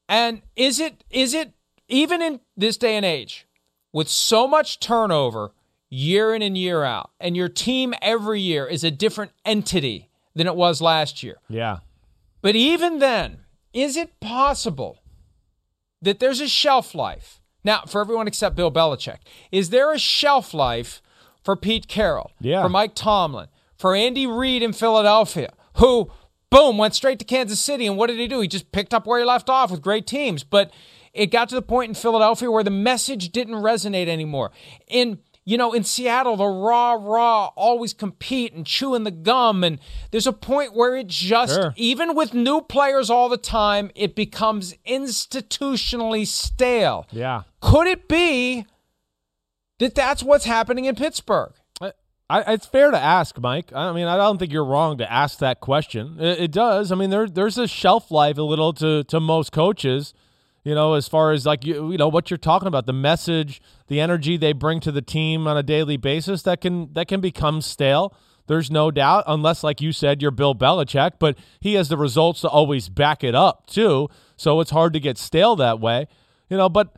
And 0.08 0.42
is 0.56 0.80
it 0.80 1.04
is 1.10 1.34
it 1.34 1.54
even 1.88 2.22
in 2.22 2.40
this 2.56 2.78
day 2.78 2.96
and 2.96 3.06
age 3.06 3.48
with 3.92 4.10
so 4.10 4.48
much 4.48 4.80
turnover 4.80 5.52
year 5.90 6.34
in 6.36 6.42
and 6.42 6.58
year 6.58 6.84
out 6.84 7.12
and 7.20 7.36
your 7.38 7.48
team 7.50 7.94
every 8.02 8.42
year 8.42 8.68
is 8.68 8.84
a 8.84 8.92
different 8.92 9.32
entity 9.46 10.10
than 10.36 10.46
it 10.48 10.56
was 10.56 10.82
last 10.82 11.24
year. 11.24 11.38
Yeah. 11.48 11.80
But 12.42 12.56
even 12.56 13.00
then, 13.00 13.40
is 13.74 13.96
it 13.98 14.20
possible 14.20 15.00
that 16.02 16.20
there's 16.20 16.42
a 16.42 16.48
shelf 16.48 16.94
life? 16.94 17.40
Now, 17.64 17.84
for 17.88 18.02
everyone 18.02 18.28
except 18.28 18.56
Bill 18.56 18.72
Belichick, 18.72 19.20
is 19.52 19.70
there 19.72 19.92
a 19.92 19.98
shelf 19.98 20.54
life 20.54 21.02
for 21.46 21.56
Pete 21.56 21.88
Carroll, 21.88 22.32
Yeah. 22.42 22.62
for 22.64 22.70
Mike 22.70 22.96
Tomlin, 22.96 23.48
for 23.78 23.96
Andy 23.96 24.26
Reid 24.28 24.62
in 24.64 24.74
Philadelphia, 24.74 25.54
who, 25.76 26.12
boom, 26.50 26.78
went 26.78 26.96
straight 26.96 27.20
to 27.20 27.26
Kansas 27.26 27.60
City. 27.60 27.86
And 27.88 27.96
what 27.98 28.08
did 28.08 28.18
he 28.20 28.28
do? 28.28 28.42
He 28.42 28.48
just 28.48 28.72
picked 28.72 28.94
up 28.94 29.06
where 29.06 29.20
he 29.20 29.26
left 29.26 29.50
off 29.50 29.70
with 29.72 29.82
great 29.82 30.08
teams. 30.08 30.44
But 30.44 30.72
it 31.14 31.28
got 31.28 31.48
to 31.50 31.56
the 31.56 31.62
point 31.62 31.90
in 31.90 31.96
Philadelphia 31.96 32.50
where 32.52 32.64
the 32.64 32.70
message 32.72 33.32
didn't 33.32 33.56
resonate 33.56 34.08
anymore. 34.08 34.52
In 34.88 35.20
you 35.48 35.60
know, 35.60 35.74
in 35.74 35.84
Seattle, 35.84 36.38
the 36.38 36.48
raw, 36.48 36.94
raw 37.00 37.52
always 37.56 37.94
compete 37.94 38.52
and 38.54 38.66
chewing 38.66 39.04
the 39.04 39.12
gum. 39.12 39.64
And 39.64 39.78
there's 40.10 40.26
a 40.26 40.34
point 40.34 40.74
where 40.74 40.96
it 40.96 41.06
just, 41.06 41.54
Sure. 41.54 41.72
even 41.78 42.16
with 42.16 42.34
new 42.34 42.62
players 42.62 43.12
all 43.12 43.30
the 43.30 43.38
time, 43.38 43.92
it 43.94 44.16
becomes 44.16 44.74
institutionally 44.88 46.26
stale. 46.26 47.06
Yeah. 47.12 47.44
Could 47.62 47.86
it 47.86 48.08
be 48.08 48.66
that 49.80 49.96
that's 49.96 50.24
what's 50.24 50.46
happening 50.46 50.86
in 50.86 50.96
Pittsburgh? 50.96 51.54
I, 52.28 52.54
it's 52.54 52.66
fair 52.66 52.90
to 52.90 52.98
ask, 52.98 53.40
Mike. 53.40 53.72
I 53.74 53.92
mean, 53.92 54.08
I 54.08 54.18
don't 54.18 54.40
think 54.40 54.52
you're 54.52 54.66
wrong 54.66 54.98
to 54.98 55.12
ask 55.12 55.40
that 55.40 55.60
question. 55.60 56.18
It, 56.20 56.40
it 56.40 56.52
does. 56.52 56.92
I 56.92 56.96
mean, 56.96 57.12
there 57.12 57.28
there's 57.28 57.58
a 57.58 57.68
shelf 57.68 58.10
life 58.10 58.38
a 58.38 58.42
little 58.42 58.74
to 58.74 59.04
to 59.04 59.20
most 59.20 59.52
coaches, 59.52 60.14
you 60.64 60.74
know, 60.74 60.96
as 60.96 61.08
far 61.08 61.34
as 61.34 61.46
like 61.46 61.66
you 61.66 61.92
you 61.92 61.98
know 61.98 62.08
what 62.08 62.32
you're 62.32 62.40
talking 62.40 62.68
about, 62.68 62.88
the 62.88 62.94
message, 62.94 63.62
the 63.88 64.00
energy 64.00 64.38
they 64.38 64.54
bring 64.54 64.80
to 64.82 64.92
the 64.92 65.04
team 65.04 65.48
on 65.48 65.56
a 65.56 65.64
daily 65.64 65.98
basis 65.98 66.42
that 66.44 66.62
can 66.62 66.92
that 66.94 67.08
can 67.08 67.22
become 67.22 67.62
stale. 67.62 68.16
There's 68.48 68.72
no 68.72 68.90
doubt, 68.92 69.24
unless 69.28 69.64
like 69.64 69.82
you 69.82 69.92
said, 69.92 70.22
you're 70.22 70.32
Bill 70.32 70.56
Belichick, 70.56 71.14
but 71.20 71.38
he 71.60 71.76
has 71.76 71.90
the 71.90 71.98
results 71.98 72.42
to 72.42 72.48
always 72.48 72.90
back 72.90 73.24
it 73.24 73.36
up 73.36 73.68
too. 73.68 74.10
So 74.36 74.60
it's 74.62 74.72
hard 74.72 74.94
to 74.94 75.00
get 75.00 75.20
stale 75.20 75.56
that 75.58 75.80
way, 75.80 76.08
you 76.50 76.58
know. 76.58 76.70
But 76.70 76.96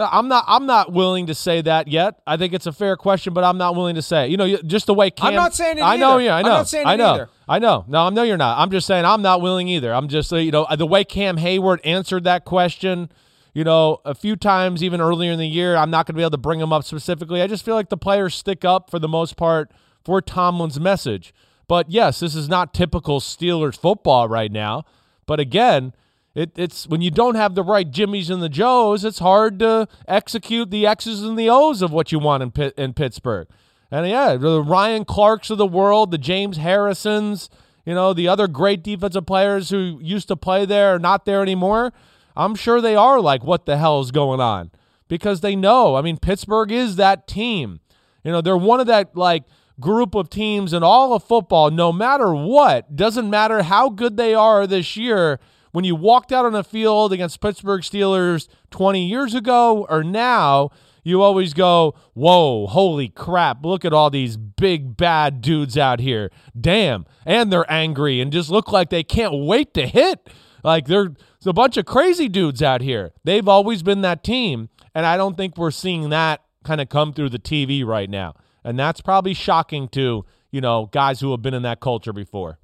I'm 0.00 0.28
not. 0.28 0.44
I'm 0.46 0.66
not 0.66 0.92
willing 0.92 1.26
to 1.26 1.34
say 1.34 1.60
that 1.62 1.88
yet. 1.88 2.20
I 2.26 2.36
think 2.36 2.52
it's 2.54 2.66
a 2.66 2.72
fair 2.72 2.96
question, 2.96 3.34
but 3.34 3.44
I'm 3.44 3.58
not 3.58 3.74
willing 3.74 3.94
to 3.96 4.02
say. 4.02 4.24
it. 4.26 4.30
You 4.30 4.36
know, 4.36 4.56
just 4.58 4.86
the 4.86 4.94
way 4.94 5.10
Cam. 5.10 5.28
I'm 5.28 5.34
not 5.34 5.54
saying 5.54 5.78
it 5.78 5.82
I 5.82 5.96
know. 5.96 6.12
either. 6.12 6.22
Yeah, 6.22 6.36
I 6.36 6.42
know. 6.42 6.48
I'm 6.48 6.54
not 6.54 6.68
saying 6.68 6.86
I 6.86 6.96
know. 6.96 7.14
either. 7.14 7.28
I 7.48 7.58
know. 7.58 7.84
No, 7.88 8.06
I 8.06 8.10
know 8.10 8.22
you're 8.22 8.36
not. 8.36 8.58
I'm 8.58 8.70
just 8.70 8.86
saying 8.86 9.04
I'm 9.04 9.22
not 9.22 9.40
willing 9.40 9.68
either. 9.68 9.92
I'm 9.92 10.08
just 10.08 10.30
you 10.32 10.50
know 10.50 10.66
the 10.76 10.86
way 10.86 11.04
Cam 11.04 11.36
Hayward 11.38 11.80
answered 11.84 12.24
that 12.24 12.44
question. 12.44 13.10
You 13.52 13.64
know, 13.64 14.00
a 14.04 14.14
few 14.14 14.36
times 14.36 14.82
even 14.84 15.00
earlier 15.00 15.32
in 15.32 15.38
the 15.38 15.48
year, 15.48 15.74
I'm 15.76 15.90
not 15.90 16.06
going 16.06 16.14
to 16.14 16.18
be 16.18 16.22
able 16.22 16.30
to 16.30 16.38
bring 16.38 16.60
him 16.60 16.72
up 16.72 16.84
specifically. 16.84 17.42
I 17.42 17.48
just 17.48 17.64
feel 17.64 17.74
like 17.74 17.88
the 17.88 17.96
players 17.96 18.34
stick 18.36 18.64
up 18.64 18.90
for 18.90 19.00
the 19.00 19.08
most 19.08 19.36
part 19.36 19.72
for 20.04 20.22
Tomlin's 20.22 20.78
message. 20.78 21.34
But 21.66 21.90
yes, 21.90 22.20
this 22.20 22.36
is 22.36 22.48
not 22.48 22.72
typical 22.72 23.18
Steelers 23.20 23.76
football 23.76 24.28
right 24.28 24.52
now. 24.52 24.84
But 25.26 25.40
again, 25.40 25.94
it, 26.40 26.58
it's 26.58 26.86
when 26.86 27.02
you 27.02 27.10
don't 27.10 27.34
have 27.34 27.54
the 27.54 27.62
right 27.62 27.88
Jimmies 27.90 28.30
and 28.30 28.42
the 28.42 28.48
Joes, 28.48 29.04
it's 29.04 29.18
hard 29.18 29.58
to 29.58 29.86
execute 30.08 30.70
the 30.70 30.86
X's 30.86 31.22
and 31.22 31.38
the 31.38 31.50
O's 31.50 31.82
of 31.82 31.92
what 31.92 32.12
you 32.12 32.18
want 32.18 32.42
in 32.42 32.72
in 32.78 32.94
Pittsburgh. 32.94 33.46
And 33.90 34.08
yeah, 34.08 34.36
the 34.36 34.62
Ryan 34.62 35.04
Clarks 35.04 35.50
of 35.50 35.58
the 35.58 35.66
world, 35.66 36.10
the 36.10 36.18
James 36.18 36.56
Harrisons, 36.56 37.50
you 37.84 37.92
know, 37.92 38.14
the 38.14 38.28
other 38.28 38.46
great 38.48 38.82
defensive 38.82 39.26
players 39.26 39.68
who 39.68 39.98
used 40.00 40.28
to 40.28 40.36
play 40.36 40.64
there 40.64 40.94
are 40.94 40.98
not 40.98 41.26
there 41.26 41.42
anymore. 41.42 41.92
I'm 42.36 42.54
sure 42.54 42.80
they 42.80 42.94
are 42.96 43.20
like, 43.20 43.44
what 43.44 43.66
the 43.66 43.76
hell 43.76 44.00
is 44.00 44.10
going 44.10 44.40
on? 44.40 44.70
Because 45.08 45.40
they 45.40 45.56
know. 45.56 45.96
I 45.96 46.02
mean, 46.02 46.16
Pittsburgh 46.16 46.72
is 46.72 46.96
that 46.96 47.26
team. 47.26 47.80
You 48.24 48.32
know, 48.32 48.40
they're 48.40 48.56
one 48.56 48.80
of 48.80 48.86
that 48.86 49.14
like 49.14 49.42
group 49.78 50.14
of 50.14 50.30
teams 50.30 50.72
in 50.72 50.82
all 50.82 51.12
of 51.12 51.24
football, 51.24 51.70
no 51.70 51.92
matter 51.92 52.34
what, 52.34 52.96
doesn't 52.96 53.28
matter 53.28 53.62
how 53.62 53.90
good 53.90 54.16
they 54.16 54.32
are 54.34 54.66
this 54.66 54.96
year. 54.96 55.38
When 55.72 55.84
you 55.84 55.94
walked 55.94 56.32
out 56.32 56.46
on 56.46 56.52
the 56.52 56.64
field 56.64 57.12
against 57.12 57.40
Pittsburgh 57.40 57.82
Steelers 57.82 58.48
20 58.70 59.06
years 59.06 59.34
ago 59.34 59.86
or 59.88 60.02
now, 60.02 60.70
you 61.02 61.22
always 61.22 61.54
go, 61.54 61.94
Whoa, 62.14 62.66
holy 62.66 63.08
crap, 63.08 63.64
look 63.64 63.84
at 63.84 63.92
all 63.92 64.10
these 64.10 64.36
big 64.36 64.96
bad 64.96 65.40
dudes 65.40 65.78
out 65.78 66.00
here. 66.00 66.30
Damn. 66.58 67.06
And 67.24 67.52
they're 67.52 67.70
angry 67.70 68.20
and 68.20 68.32
just 68.32 68.50
look 68.50 68.72
like 68.72 68.90
they 68.90 69.02
can't 69.02 69.44
wait 69.44 69.74
to 69.74 69.86
hit. 69.86 70.28
Like 70.62 70.86
they're 70.86 71.14
a 71.46 71.52
bunch 71.52 71.76
of 71.76 71.86
crazy 71.86 72.28
dudes 72.28 72.62
out 72.62 72.80
here. 72.80 73.12
They've 73.24 73.48
always 73.48 73.82
been 73.82 74.02
that 74.02 74.22
team. 74.24 74.68
And 74.94 75.06
I 75.06 75.16
don't 75.16 75.36
think 75.36 75.56
we're 75.56 75.70
seeing 75.70 76.10
that 76.10 76.42
kind 76.64 76.80
of 76.80 76.88
come 76.88 77.12
through 77.12 77.30
the 77.30 77.38
TV 77.38 77.84
right 77.84 78.10
now. 78.10 78.34
And 78.64 78.78
that's 78.78 79.00
probably 79.00 79.34
shocking 79.34 79.88
to, 79.90 80.24
you 80.50 80.60
know, 80.60 80.90
guys 80.92 81.20
who 81.20 81.30
have 81.30 81.42
been 81.42 81.54
in 81.54 81.62
that 81.62 81.80
culture 81.80 82.12
before. 82.12 82.58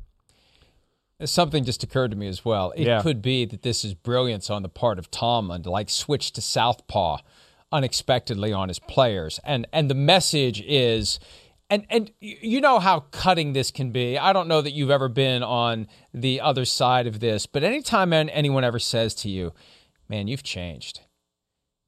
Something 1.24 1.64
just 1.64 1.82
occurred 1.82 2.10
to 2.10 2.16
me 2.16 2.26
as 2.28 2.44
well. 2.44 2.72
It 2.76 2.86
Yeah. 2.86 3.00
could 3.00 3.22
be 3.22 3.46
that 3.46 3.62
this 3.62 3.84
is 3.84 3.94
brilliance 3.94 4.50
on 4.50 4.62
the 4.62 4.68
part 4.68 4.98
of 4.98 5.10
Tomlin 5.10 5.62
to 5.62 5.70
like 5.70 5.88
switch 5.88 6.32
to 6.32 6.42
southpaw 6.42 7.18
unexpectedly 7.72 8.52
on 8.52 8.68
his 8.68 8.78
players, 8.78 9.40
and 9.44 9.66
and 9.72 9.90
the 9.90 9.94
message 9.94 10.60
is 10.62 11.18
and 11.70 11.86
and 11.88 12.12
you 12.20 12.60
know 12.60 12.78
how 12.78 13.00
cutting 13.10 13.54
this 13.54 13.70
can 13.70 13.90
be. 13.92 14.18
I 14.18 14.32
don't 14.34 14.46
know 14.46 14.60
that 14.60 14.72
you've 14.72 14.90
ever 14.90 15.08
been 15.08 15.42
on 15.42 15.88
the 16.12 16.40
other 16.40 16.64
side 16.66 17.06
of 17.06 17.20
this, 17.20 17.46
but 17.46 17.64
anytime 17.64 18.12
anyone 18.12 18.62
ever 18.62 18.78
says 18.78 19.14
to 19.16 19.30
you, 19.30 19.52
"Man, 20.08 20.28
you've 20.28 20.42
changed," 20.44 21.00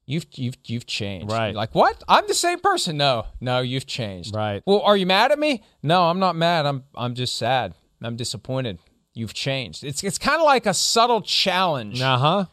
you've 0.07 0.25
you've 0.33 0.57
you've 0.65 0.87
changed. 0.87 1.31
Right. 1.31 1.53
Like 1.55 1.75
what? 1.75 2.03
I'm 2.09 2.27
the 2.27 2.33
same 2.33 2.59
person. 2.59 2.97
No, 2.97 3.27
no, 3.39 3.59
you've 3.61 3.85
changed. 3.87 4.35
Right. 4.35 4.63
Well, 4.65 4.81
are 4.81 4.97
you 4.97 5.05
mad 5.05 5.31
at 5.31 5.37
me? 5.39 5.63
No, 5.83 6.09
I'm 6.09 6.19
not 6.19 6.35
mad. 6.35 6.65
I'm 6.65 6.83
I'm 6.95 7.13
just 7.13 7.35
sad. 7.35 7.75
I'm 8.01 8.15
disappointed. 8.15 8.79
You've 9.13 9.33
changed. 9.33 9.83
It's 9.83 10.03
it's 10.03 10.17
kind 10.17 10.37
of 10.39 10.45
like 10.45 10.65
a 10.65 10.73
subtle 10.73 11.21
challenge. 11.21 12.01
Uh 12.01 12.17
huh. 12.17 12.45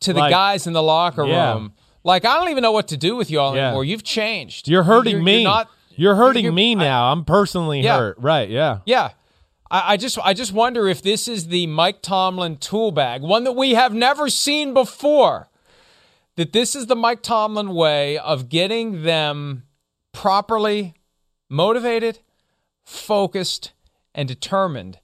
To 0.00 0.12
the 0.12 0.20
Like- 0.20 0.30
guys 0.30 0.66
in 0.66 0.72
the 0.72 0.82
locker 0.82 1.24
Yeah. 1.26 1.54
room. 1.54 1.72
Like 2.04 2.24
I 2.24 2.34
don't 2.38 2.50
even 2.50 2.62
know 2.62 2.72
what 2.72 2.88
to 2.88 2.96
do 2.96 3.16
with 3.16 3.30
you 3.30 3.40
all 3.40 3.56
Yeah. 3.56 3.68
anymore. 3.68 3.84
You've 3.84 4.04
changed. 4.04 4.68
You're 4.68 4.84
hurting 4.84 5.12
You're- 5.12 5.24
me. 5.24 5.42
You're 5.42 5.50
not. 5.50 5.68
You're 5.98 6.14
hurting 6.14 6.44
you're- 6.44 6.54
me 6.54 6.74
now. 6.74 7.10
I'm 7.10 7.24
personally 7.24 7.80
Yeah. 7.80 7.96
hurt. 7.98 8.18
Right. 8.18 8.48
Yeah. 8.50 8.78
Yeah. 8.84 9.10
I, 9.70 9.94
I 9.94 9.96
just 9.96 10.18
I 10.22 10.32
just 10.34 10.52
wonder 10.52 10.86
if 10.86 11.02
this 11.02 11.26
is 11.26 11.48
the 11.48 11.66
Mike 11.66 12.02
Tomlin 12.02 12.58
tool 12.58 12.92
bag, 12.92 13.22
one 13.22 13.42
that 13.44 13.52
we 13.52 13.72
have 13.74 13.92
never 13.94 14.28
seen 14.28 14.74
before. 14.74 15.48
That 16.36 16.52
this 16.52 16.76
is 16.76 16.86
the 16.86 16.94
Mike 16.94 17.22
Tomlin 17.22 17.74
way 17.74 18.18
of 18.18 18.50
getting 18.50 19.02
them 19.02 19.62
properly 20.12 20.94
motivated, 21.48 22.18
focused, 22.84 23.72
and 24.14 24.28
determined 24.28 24.98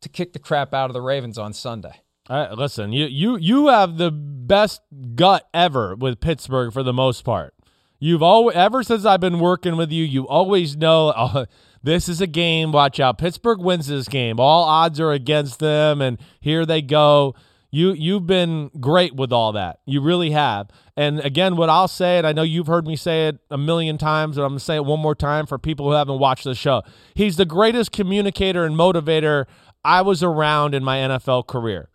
to 0.00 0.08
kick 0.08 0.32
the 0.32 0.38
crap 0.38 0.74
out 0.74 0.90
of 0.90 0.94
the 0.94 1.00
Ravens 1.00 1.38
on 1.38 1.52
Sunday. 1.52 2.02
Uh, 2.28 2.54
listen, 2.56 2.92
you 2.92 3.06
you 3.06 3.36
you 3.38 3.68
have 3.68 3.96
the 3.96 4.10
best 4.10 4.82
gut 5.14 5.48
ever 5.54 5.96
with 5.96 6.20
Pittsburgh 6.20 6.72
for 6.72 6.82
the 6.82 6.92
most 6.92 7.24
part. 7.24 7.54
You've 7.98 8.22
always 8.22 8.54
ever 8.54 8.82
since 8.82 9.04
I've 9.04 9.20
been 9.20 9.40
working 9.40 9.76
with 9.76 9.90
you, 9.90 10.04
you 10.04 10.28
always 10.28 10.76
know 10.76 11.12
oh, 11.16 11.46
this 11.82 12.08
is 12.08 12.20
a 12.20 12.26
game. 12.26 12.70
Watch 12.70 13.00
out, 13.00 13.18
Pittsburgh 13.18 13.60
wins 13.60 13.86
this 13.86 14.08
game. 14.08 14.38
All 14.38 14.64
odds 14.64 15.00
are 15.00 15.12
against 15.12 15.58
them, 15.58 16.02
and 16.02 16.18
here 16.40 16.66
they 16.66 16.82
go. 16.82 17.34
You 17.70 17.92
you've 17.92 18.26
been 18.26 18.70
great 18.78 19.14
with 19.14 19.32
all 19.32 19.52
that. 19.52 19.80
You 19.86 20.02
really 20.02 20.30
have. 20.30 20.68
And 20.96 21.20
again, 21.20 21.56
what 21.56 21.70
I'll 21.70 21.88
say, 21.88 22.18
and 22.18 22.26
I 22.26 22.32
know 22.32 22.42
you've 22.42 22.66
heard 22.66 22.86
me 22.86 22.96
say 22.96 23.28
it 23.28 23.38
a 23.50 23.58
million 23.58 23.98
times, 23.98 24.36
but 24.36 24.42
I'm 24.42 24.50
gonna 24.50 24.60
say 24.60 24.76
it 24.76 24.84
one 24.84 25.00
more 25.00 25.14
time 25.14 25.46
for 25.46 25.58
people 25.58 25.86
who 25.86 25.92
haven't 25.92 26.18
watched 26.18 26.44
the 26.44 26.54
show. 26.54 26.82
He's 27.14 27.36
the 27.36 27.44
greatest 27.44 27.92
communicator 27.92 28.64
and 28.64 28.74
motivator 28.74 29.46
I 29.84 30.02
was 30.02 30.22
around 30.22 30.74
in 30.74 30.84
my 30.84 30.98
NFL 30.98 31.46
career. 31.46 31.88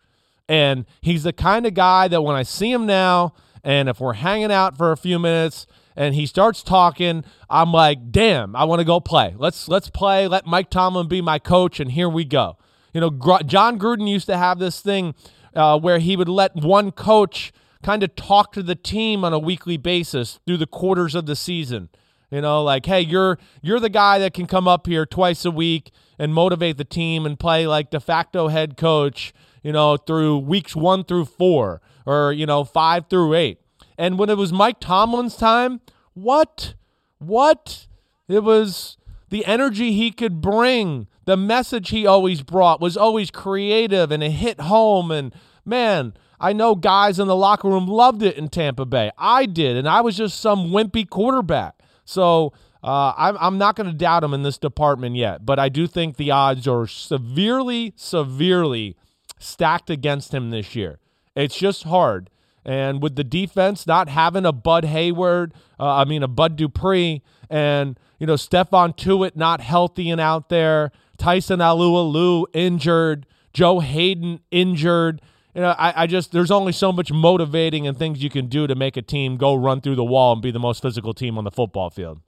And 0.48 0.84
he's 1.00 1.22
the 1.22 1.32
kind 1.32 1.66
of 1.66 1.74
guy 1.74 2.08
that 2.08 2.22
when 2.22 2.36
I 2.36 2.42
see 2.42 2.70
him 2.70 2.86
now, 2.86 3.34
and 3.62 3.88
if 3.88 4.00
we're 4.00 4.14
hanging 4.14 4.52
out 4.52 4.76
for 4.76 4.92
a 4.92 4.96
few 4.96 5.18
minutes 5.18 5.66
and 5.96 6.14
he 6.14 6.26
starts 6.26 6.62
talking, 6.62 7.24
I'm 7.48 7.72
like, 7.72 8.10
damn, 8.10 8.54
I 8.54 8.64
want 8.64 8.80
to 8.80 8.84
go 8.84 9.00
play. 9.00 9.34
Let's 9.38 9.68
let's 9.68 9.88
play. 9.88 10.28
Let 10.28 10.44
Mike 10.44 10.68
Tomlin 10.68 11.08
be 11.08 11.22
my 11.22 11.38
coach, 11.38 11.80
and 11.80 11.92
here 11.92 12.08
we 12.08 12.24
go. 12.24 12.58
You 12.92 13.00
know, 13.00 13.10
Gr- 13.10 13.42
Jon 13.46 13.78
Gruden 13.78 14.08
used 14.08 14.26
to 14.26 14.36
have 14.36 14.58
this 14.58 14.80
thing 14.80 15.14
uh, 15.54 15.78
where 15.78 15.98
he 15.98 16.16
would 16.16 16.28
let 16.28 16.54
one 16.56 16.92
coach 16.92 17.52
kind 17.82 18.02
of 18.02 18.14
talk 18.16 18.52
to 18.52 18.62
the 18.62 18.74
team 18.74 19.24
on 19.24 19.32
a 19.32 19.38
weekly 19.38 19.76
basis 19.76 20.40
through 20.46 20.56
the 20.58 20.66
quarters 20.66 21.14
of 21.14 21.26
the 21.26 21.36
season. 21.36 21.88
You 22.30 22.40
know, 22.40 22.62
like, 22.62 22.84
hey, 22.86 23.00
you're 23.00 23.38
you're 23.62 23.80
the 23.80 23.88
guy 23.88 24.18
that 24.18 24.34
can 24.34 24.46
come 24.46 24.68
up 24.68 24.86
here 24.86 25.06
twice 25.06 25.44
a 25.44 25.50
week 25.50 25.90
and 26.18 26.34
motivate 26.34 26.76
the 26.76 26.84
team 26.84 27.26
and 27.26 27.38
play 27.38 27.66
like 27.66 27.90
de 27.90 28.00
facto 28.00 28.48
head 28.48 28.76
coach, 28.76 29.32
you 29.62 29.72
know, 29.72 29.96
through 29.96 30.38
weeks 30.38 30.76
one 30.76 31.04
through 31.04 31.24
four 31.24 31.80
or, 32.06 32.32
you 32.32 32.46
know, 32.46 32.64
five 32.64 33.06
through 33.08 33.34
eight. 33.34 33.60
And 33.96 34.18
when 34.18 34.30
it 34.30 34.36
was 34.36 34.52
Mike 34.52 34.80
Tomlin's 34.80 35.36
time, 35.36 35.80
what? 36.14 36.74
What? 37.18 37.86
It 38.28 38.42
was 38.42 38.96
the 39.30 39.44
energy 39.46 39.92
he 39.92 40.10
could 40.10 40.40
bring, 40.40 41.08
the 41.24 41.36
message 41.36 41.90
he 41.90 42.06
always 42.06 42.42
brought 42.42 42.80
was 42.80 42.96
always 42.96 43.30
creative 43.30 44.10
and 44.10 44.22
it 44.22 44.30
hit 44.30 44.60
home. 44.60 45.10
And 45.10 45.34
man, 45.64 46.14
I 46.40 46.52
know 46.52 46.74
guys 46.74 47.18
in 47.18 47.26
the 47.26 47.36
locker 47.36 47.68
room 47.68 47.86
loved 47.86 48.22
it 48.22 48.36
in 48.36 48.48
Tampa 48.48 48.84
Bay. 48.84 49.10
I 49.16 49.46
did, 49.46 49.76
and 49.76 49.88
I 49.88 50.02
was 50.02 50.16
just 50.16 50.40
some 50.40 50.70
wimpy 50.70 51.08
quarterback. 51.08 51.78
So 52.04 52.52
uh, 52.84 53.14
I'm, 53.16 53.38
I'm 53.40 53.56
not 53.56 53.76
going 53.76 53.90
to 53.90 53.96
doubt 53.96 54.22
him 54.22 54.34
in 54.34 54.42
this 54.42 54.58
department 54.58 55.16
yet, 55.16 55.46
but 55.46 55.58
I 55.58 55.70
do 55.70 55.86
think 55.86 56.16
the 56.16 56.30
odds 56.30 56.68
are 56.68 56.86
severely, 56.86 57.94
severely 57.96 58.94
stacked 59.38 59.88
against 59.88 60.34
him 60.34 60.50
this 60.50 60.76
year. 60.76 60.98
It's 61.34 61.56
just 61.56 61.84
hard. 61.84 62.28
And 62.62 63.02
with 63.02 63.16
the 63.16 63.24
defense 63.24 63.86
not 63.86 64.10
having 64.10 64.44
a 64.44 64.52
Bud 64.52 64.84
Hayward, 64.84 65.54
uh, 65.80 65.94
I 65.94 66.04
mean, 66.04 66.22
a 66.22 66.28
Bud 66.28 66.56
Dupree, 66.56 67.22
and, 67.48 67.98
you 68.18 68.26
know, 68.26 68.34
Stephon 68.34 68.94
Tuitt 68.94 69.34
not 69.34 69.62
healthy 69.62 70.10
and 70.10 70.20
out 70.20 70.50
there, 70.50 70.92
Tyson 71.16 71.60
Alualu 71.60 72.44
injured, 72.52 73.24
Joe 73.54 73.80
Haden 73.80 74.40
injured. 74.50 75.22
You 75.54 75.62
know, 75.62 75.74
I, 75.78 76.02
I 76.02 76.06
just, 76.06 76.32
there's 76.32 76.50
only 76.50 76.72
so 76.72 76.92
much 76.92 77.10
motivating 77.10 77.86
and 77.86 77.96
things 77.96 78.22
you 78.22 78.28
can 78.28 78.48
do 78.48 78.66
to 78.66 78.74
make 78.74 78.98
a 78.98 79.02
team 79.02 79.38
go 79.38 79.54
run 79.54 79.80
through 79.80 79.96
the 79.96 80.04
wall 80.04 80.34
and 80.34 80.42
be 80.42 80.50
the 80.50 80.58
most 80.58 80.82
physical 80.82 81.14
team 81.14 81.38
on 81.38 81.44
the 81.44 81.50
football 81.50 81.88
field. 81.88 82.20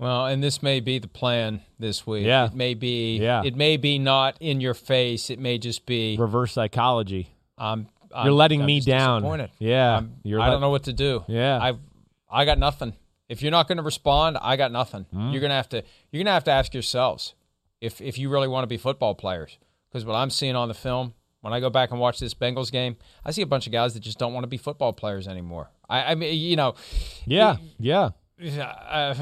Well, 0.00 0.26
and 0.26 0.42
this 0.42 0.62
may 0.62 0.80
be 0.80 0.98
the 0.98 1.08
plan 1.08 1.60
this 1.78 2.06
week. 2.06 2.24
Yeah. 2.26 2.46
It 2.46 2.54
may 2.54 2.74
be 2.74 3.18
Yeah. 3.18 3.42
it 3.44 3.54
may 3.54 3.76
be 3.76 3.98
not 3.98 4.36
in 4.40 4.60
your 4.60 4.74
face. 4.74 5.28
It 5.30 5.38
may 5.38 5.58
just 5.58 5.84
be 5.86 6.16
Reverse 6.18 6.52
psychology. 6.52 7.28
I'm, 7.58 7.86
I'm 8.14 8.24
You're 8.26 8.34
letting 8.34 8.60
I'm 8.62 8.66
me 8.66 8.80
down. 8.80 9.48
Yeah. 9.58 9.98
I'm, 9.98 10.16
You're 10.24 10.40
I 10.40 10.46
let- 10.46 10.52
don't 10.52 10.60
know 10.62 10.70
what 10.70 10.84
to 10.84 10.92
do. 10.94 11.24
Yeah. 11.28 11.58
I 11.60 11.74
I 12.30 12.44
got 12.46 12.58
nothing. 12.58 12.94
If 13.28 13.42
you're 13.42 13.50
not 13.52 13.68
going 13.68 13.76
to 13.78 13.84
respond, 13.84 14.38
I 14.40 14.56
got 14.56 14.72
nothing. 14.72 15.04
Mm. 15.14 15.32
You're 15.32 15.40
going 15.40 15.50
to 15.50 15.54
have 15.56 15.68
to 15.68 15.76
you're 16.10 16.18
going 16.20 16.26
to 16.26 16.32
have 16.32 16.44
to 16.44 16.50
ask 16.50 16.72
yourselves 16.74 17.34
if 17.80 18.00
if 18.00 18.18
you 18.18 18.30
really 18.30 18.48
want 18.48 18.62
to 18.64 18.68
be 18.68 18.78
football 18.78 19.14
players 19.14 19.58
because 19.90 20.04
what 20.06 20.14
I'm 20.16 20.30
seeing 20.30 20.56
on 20.56 20.68
the 20.68 20.74
film 20.74 21.12
when 21.42 21.52
I 21.52 21.60
go 21.60 21.68
back 21.70 21.90
and 21.90 21.98
watch 22.00 22.18
this 22.20 22.34
Bengals 22.34 22.70
game, 22.72 22.96
I 23.24 23.30
see 23.32 23.42
a 23.42 23.46
bunch 23.46 23.66
of 23.66 23.72
guys 23.72 23.94
that 23.94 24.00
just 24.00 24.18
don't 24.18 24.32
want 24.34 24.44
to 24.44 24.48
be 24.48 24.56
football 24.58 24.92
players 24.92 25.26
anymore. 25.28 25.70
I, 25.88 26.12
I 26.12 26.14
mean, 26.14 26.38
you 26.38 26.56
know, 26.56 26.74
Yeah. 27.26 27.56
Yeah. 27.78 28.10
Uh, 28.42 29.14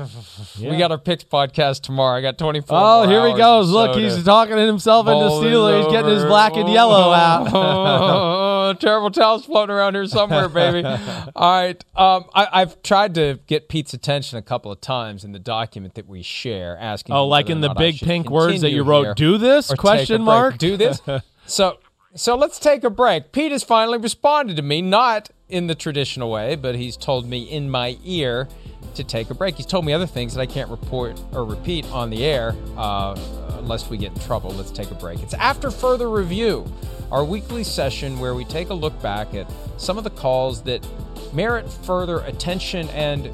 Yeah. 0.56 0.70
we 0.70 0.76
got 0.76 0.90
our 0.92 0.98
picks 0.98 1.24
podcast 1.24 1.82
tomorrow. 1.82 2.18
I 2.18 2.22
got 2.22 2.38
24. 2.38 2.78
Oh, 2.80 3.08
here 3.08 3.26
he 3.26 3.34
goes. 3.36 3.68
Look, 3.70 3.94
soda. 3.94 4.00
he's 4.14 4.22
talking 4.24 4.56
himself 4.56 5.06
into 5.08 5.24
Steelers. 5.24 5.82
He's 5.84 5.92
getting 5.92 6.10
his 6.10 6.24
black 6.24 6.54
and 6.54 6.68
yellow 6.68 7.12
out. 7.12 7.48
Oh, 7.52 8.74
terrible 8.80 9.10
towels 9.10 9.44
floating 9.44 9.74
around 9.74 9.94
here 9.94 10.06
somewhere, 10.06 10.48
baby. 10.48 10.86
All 11.36 11.62
right. 11.62 11.84
Um, 11.96 12.24
I, 12.34 12.48
I've 12.52 12.80
tried 12.82 13.14
to 13.16 13.40
get 13.46 13.68
Pete's 13.68 13.92
attention 13.94 14.38
a 14.38 14.42
couple 14.42 14.70
of 14.70 14.80
times 14.80 15.24
in 15.24 15.32
the 15.32 15.38
document 15.40 15.94
that 15.94 16.06
we 16.08 16.22
share, 16.22 16.76
asking. 16.78 17.14
Oh, 17.14 17.26
like 17.26 17.50
in 17.50 17.60
the 17.60 17.74
big 17.74 17.98
pink 17.98 18.30
words 18.30 18.60
that 18.60 18.70
you 18.70 18.84
wrote, 18.84 19.16
"Do 19.16 19.36
this?" 19.38 19.70
or 19.70 19.74
take 19.74 19.78
a 19.78 19.82
question 19.82 20.22
mark? 20.22 20.58
Do 20.58 20.76
this. 20.76 21.00
So, 21.46 21.78
so 22.18 22.34
let's 22.34 22.58
take 22.58 22.82
a 22.82 22.90
break. 22.90 23.32
Pete 23.32 23.52
has 23.52 23.62
finally 23.62 23.98
responded 23.98 24.56
to 24.56 24.62
me, 24.62 24.82
not 24.82 25.30
in 25.48 25.68
the 25.68 25.74
traditional 25.74 26.30
way, 26.30 26.56
but 26.56 26.74
he's 26.74 26.96
told 26.96 27.28
me 27.28 27.42
in 27.42 27.70
my 27.70 27.96
ear 28.04 28.48
to 28.96 29.04
take 29.04 29.30
a 29.30 29.34
break. 29.34 29.54
He's 29.54 29.66
told 29.66 29.84
me 29.84 29.92
other 29.92 30.06
things 30.06 30.34
that 30.34 30.40
I 30.40 30.46
can't 30.46 30.68
report 30.68 31.20
or 31.32 31.44
repeat 31.44 31.86
on 31.92 32.10
the 32.10 32.24
air 32.24 32.56
uh, 32.76 33.16
unless 33.58 33.88
we 33.88 33.96
get 33.96 34.12
in 34.12 34.20
trouble. 34.20 34.50
Let's 34.50 34.72
take 34.72 34.90
a 34.90 34.94
break. 34.94 35.22
It's 35.22 35.34
after 35.34 35.70
further 35.70 36.10
review, 36.10 36.66
our 37.12 37.24
weekly 37.24 37.62
session 37.62 38.18
where 38.18 38.34
we 38.34 38.44
take 38.44 38.70
a 38.70 38.74
look 38.74 39.00
back 39.00 39.34
at 39.34 39.48
some 39.76 39.96
of 39.96 40.04
the 40.04 40.10
calls 40.10 40.62
that 40.64 40.86
merit 41.32 41.70
further 41.70 42.18
attention 42.20 42.88
and, 42.88 43.26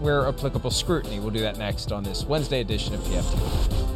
where 0.00 0.28
applicable, 0.28 0.70
scrutiny. 0.70 1.18
We'll 1.18 1.30
do 1.30 1.40
that 1.40 1.58
next 1.58 1.90
on 1.90 2.04
this 2.04 2.24
Wednesday 2.24 2.60
edition 2.60 2.94
of 2.94 3.00
PFT. 3.00 3.95